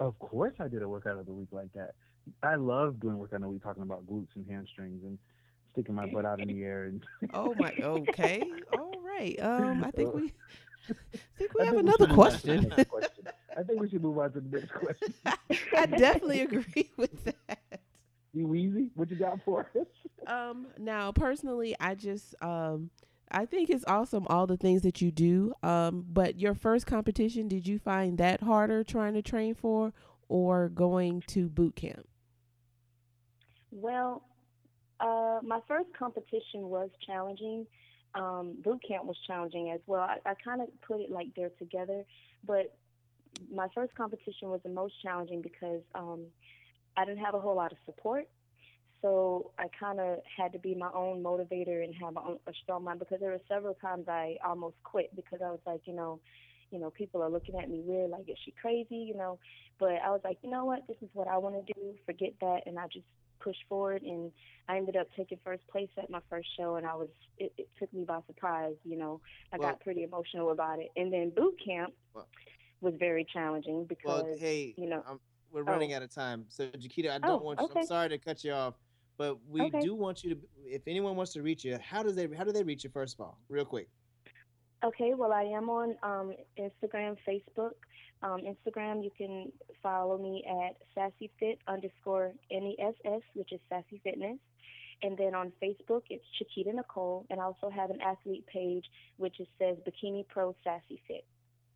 Of 0.01 0.19
course, 0.19 0.55
I 0.59 0.69
did 0.69 0.83
a 0.83 0.89
workout 0.89 1.19
of 1.19 1.27
the 1.27 1.33
week 1.33 1.49
like 1.53 1.73
that. 1.75 1.95
I 2.43 2.57
love 2.57 3.01
doing 3.01 3.19
workout 3.19 3.37
of 3.37 3.43
the 3.43 3.49
week, 3.49 3.63
talking 3.63 3.83
about 3.83 4.07
glutes 4.07 4.35
and 4.35 4.47
hamstrings 4.49 5.05
and 5.05 5.19
sticking 5.73 5.95
my 5.95 6.07
butt 6.07 6.25
out 6.25 6.41
in 6.41 6.49
the 6.49 6.63
air. 6.63 6.85
And 6.85 7.05
oh 7.35 7.55
my, 7.59 7.73
okay, 7.81 8.43
all 8.79 9.01
right. 9.03 9.39
Um, 9.41 9.85
I 9.85 9.91
think 9.91 10.15
we, 10.15 10.33
I 10.91 10.95
think 11.39 11.55
we 11.55 11.63
I 11.63 11.67
have 11.67 11.77
think 11.77 11.79
another 11.79 11.97
should 11.97 12.09
move 12.09 12.25
on 12.27 12.41
to 12.41 12.49
the 12.49 12.59
question. 12.59 12.85
question. 12.89 13.25
I 13.57 13.63
think 13.63 13.81
we 13.81 13.89
should 13.89 14.03
move 14.03 14.19
on 14.19 14.33
to 14.33 14.41
the 14.41 14.49
next 14.59 14.73
question. 14.73 15.15
I 15.77 15.87
definitely 15.87 16.41
agree 16.43 16.91
with 16.97 17.25
that. 17.25 17.81
You 18.33 18.47
Weezy, 18.49 18.91
what 18.95 19.11
you 19.11 19.17
got 19.17 19.41
for 19.45 19.71
us? 19.79 19.87
Um, 20.27 20.69
now 20.79 21.13
personally, 21.13 21.75
I 21.81 21.95
just 21.95 22.35
um, 22.43 22.91
I 23.31 23.47
think 23.47 23.71
it's 23.71 23.85
awesome 23.87 24.27
all 24.29 24.47
the 24.47 24.57
things 24.57 24.83
that 24.83 25.01
you 25.01 25.11
do. 25.11 25.55
Um, 25.63 26.05
but 26.09 26.39
your 26.39 26.55
first 26.55 26.87
competition, 26.87 27.49
did 27.49 27.67
you 27.67 27.79
find 27.79 28.19
that 28.19 28.43
harder 28.43 28.83
trying 28.85 29.15
to 29.15 29.23
train 29.23 29.55
for, 29.55 29.93
or 30.29 30.69
going 30.69 31.23
to 31.29 31.49
boot 31.49 31.77
camp? 31.77 32.07
Well, 33.71 34.23
uh, 35.01 35.41
my 35.43 35.61
first 35.67 35.89
competition 35.99 36.69
was 36.69 36.91
challenging. 37.07 37.67
Um, 38.15 38.57
boot 38.63 38.81
camp 38.87 39.05
was 39.05 39.17
challenging 39.27 39.71
as 39.71 39.81
well. 39.87 40.03
I, 40.03 40.19
I 40.25 40.35
kind 40.35 40.61
of 40.61 40.69
put 40.87 41.01
it 41.01 41.11
like 41.11 41.29
they're 41.35 41.51
together, 41.59 42.05
but 42.47 42.77
my 43.53 43.67
first 43.75 43.95
competition 43.95 44.51
was 44.51 44.61
the 44.63 44.71
most 44.71 44.95
challenging 45.03 45.43
because 45.43 45.83
um, 45.95 46.27
I 46.97 47.05
didn't 47.05 47.25
have 47.25 47.35
a 47.35 47.41
whole 47.41 47.57
lot 47.57 47.73
of 47.73 47.79
support. 47.87 48.29
So 49.03 49.51
I 49.59 49.67
kind 49.79 50.01
of 50.01 50.21
had 50.35 50.53
to 50.55 50.59
be 50.59 50.75
my 50.75 50.89
own 50.95 51.23
motivator 51.23 51.85
and 51.85 51.95
have 52.01 52.17
a 52.17 52.53
strong 52.63 52.85
mind 52.85 53.01
because 53.01 53.21
there 53.21 53.33
were 53.33 53.41
several 53.49 53.75
times 53.75 54.09
I 54.09 54.39
almost 54.47 54.77
quit 54.83 55.15
because 55.15 55.41
I 55.45 55.51
was 55.51 55.61
like, 55.67 55.83
you 55.85 55.93
know, 55.93 56.21
you 56.71 56.79
know, 56.79 56.89
people 56.91 57.23
are 57.23 57.29
looking 57.29 57.57
at 57.57 57.69
me 57.69 57.83
weird, 57.85 58.11
like, 58.11 58.29
is 58.29 58.39
she 58.45 58.53
crazy? 58.53 58.97
You 58.97 59.15
know, 59.15 59.39
but 59.79 59.99
I 60.05 60.11
was 60.11 60.23
like, 60.25 60.39
you 60.43 60.51
know 60.51 60.65
what, 60.65 60.87
this 60.89 60.97
is 61.03 61.09
what 61.13 61.29
I 61.29 61.37
want 61.37 61.55
to 61.55 61.73
do. 61.73 61.95
Forget 62.07 62.33
that, 62.41 62.61
and 62.67 62.79
I 62.79 62.87
just 62.87 63.05
pushed 63.41 63.65
forward, 63.69 64.03
and 64.03 64.31
I 64.69 64.77
ended 64.77 64.97
up 64.97 65.09
taking 65.17 65.39
first 65.45 65.67
place 65.69 65.89
at 65.99 66.11
my 66.11 66.21
first 66.31 66.49
show, 66.57 66.77
and 66.77 66.87
I 66.87 66.95
was, 66.95 67.09
it, 67.39 67.53
it 67.59 67.69
took 67.79 67.93
me 67.93 68.05
by 68.05 68.21
surprise. 68.27 68.75
You 68.85 68.97
know, 68.97 69.21
I 69.53 69.59
Well- 69.59 69.71
got 69.71 69.81
pretty 69.81 70.03
emotional 70.03 70.51
about 70.51 70.79
it, 70.79 70.91
and 70.97 71.13
then 71.13 71.31
boot 71.31 71.55
camp 71.65 71.93
Well- 72.15 72.29
was 72.81 72.95
very 72.99 73.25
challenging 73.33 73.85
because, 73.85 74.23
Well, 74.25 74.37
hey, 74.39 74.75
you 74.77 74.89
know, 74.89 75.03
I'm, 75.07 75.21
we're 75.51 75.63
running 75.63 75.93
Oh. 75.93 75.97
out 75.97 76.03
of 76.03 76.11
time. 76.13 76.47
So, 76.49 76.69
Chiquita, 76.71 77.13
I 77.13 77.17
Oh, 77.17 77.21
don't 77.21 77.45
want. 77.45 77.61
You, 77.61 77.67
okay. 77.67 77.81
I'm 77.81 77.87
sorry 77.87 78.09
to 78.11 78.19
cut 78.19 78.43
you 78.45 78.53
off, 78.53 78.75
but 79.17 79.39
we 79.49 79.63
Okay. 79.63 79.81
do 79.81 79.95
want 79.95 80.25
you 80.25 80.35
to. 80.35 80.41
If 80.65 80.83
anyone 80.89 81.15
wants 81.17 81.33
to 81.35 81.43
reach 81.43 81.65
you, 81.65 81.79
how 81.79 82.03
does 82.03 82.17
they? 82.17 82.27
How 82.35 82.45
do 82.45 82.53
they 82.53 82.65
reach 82.65 82.85
you? 82.85 82.91
First 82.91 83.15
of 83.15 83.21
all, 83.21 83.39
real 83.49 83.65
quick. 83.65 83.89
Okay, 84.83 85.15
well, 85.15 85.33
I 85.33 85.45
am 85.45 85.71
on 85.71 85.97
um, 86.03 86.35
Instagram, 86.59 87.17
Facebook. 87.27 87.73
Um, 88.25 88.41
Instagram, 88.41 89.05
you 89.05 89.11
can 89.17 89.53
follow 89.83 90.17
me 90.17 90.43
at 90.49 90.77
sassyfit 90.97 91.59
underscore 91.69 92.33
N-E-S-S, 92.51 93.21
which 93.35 93.53
is 93.53 93.61
Sassy 93.71 94.01
Fitness. 94.03 94.39
And 95.03 95.19
then 95.19 95.35
on 95.35 95.53
Facebook, 95.63 96.03
it's 96.09 96.25
Chiquita 96.39 96.73
Nicole. 96.73 97.27
And 97.29 97.39
I 97.39 97.45
also 97.45 97.69
have 97.69 97.91
an 97.91 98.01
athlete 98.01 98.47
page, 98.47 98.87
which 99.19 99.41
is, 99.41 99.47
says 99.59 99.77
Bikini 99.87 100.27
Pro 100.27 100.57
Sassy 100.65 101.03
Fit. 101.07 101.27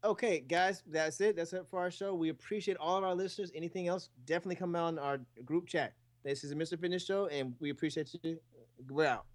Okay, 0.02 0.40
guys, 0.40 0.82
that's 0.86 1.20
it. 1.20 1.36
That's 1.36 1.52
it 1.52 1.66
for 1.68 1.80
our 1.80 1.90
show. 1.90 2.14
We 2.14 2.30
appreciate 2.30 2.78
all 2.78 2.96
of 2.96 3.04
our 3.04 3.14
listeners. 3.14 3.52
Anything 3.54 3.88
else, 3.88 4.08
definitely 4.24 4.56
come 4.56 4.74
out 4.74 4.86
on 4.86 4.98
our 4.98 5.20
group 5.44 5.66
chat. 5.66 5.92
This 6.24 6.44
is 6.44 6.52
a 6.52 6.54
Mr. 6.54 6.80
Fitness 6.80 7.04
Show, 7.04 7.26
and 7.26 7.54
we 7.60 7.70
appreciate 7.70 8.14
you. 8.22 8.38
We're 8.88 9.06
out. 9.06 9.26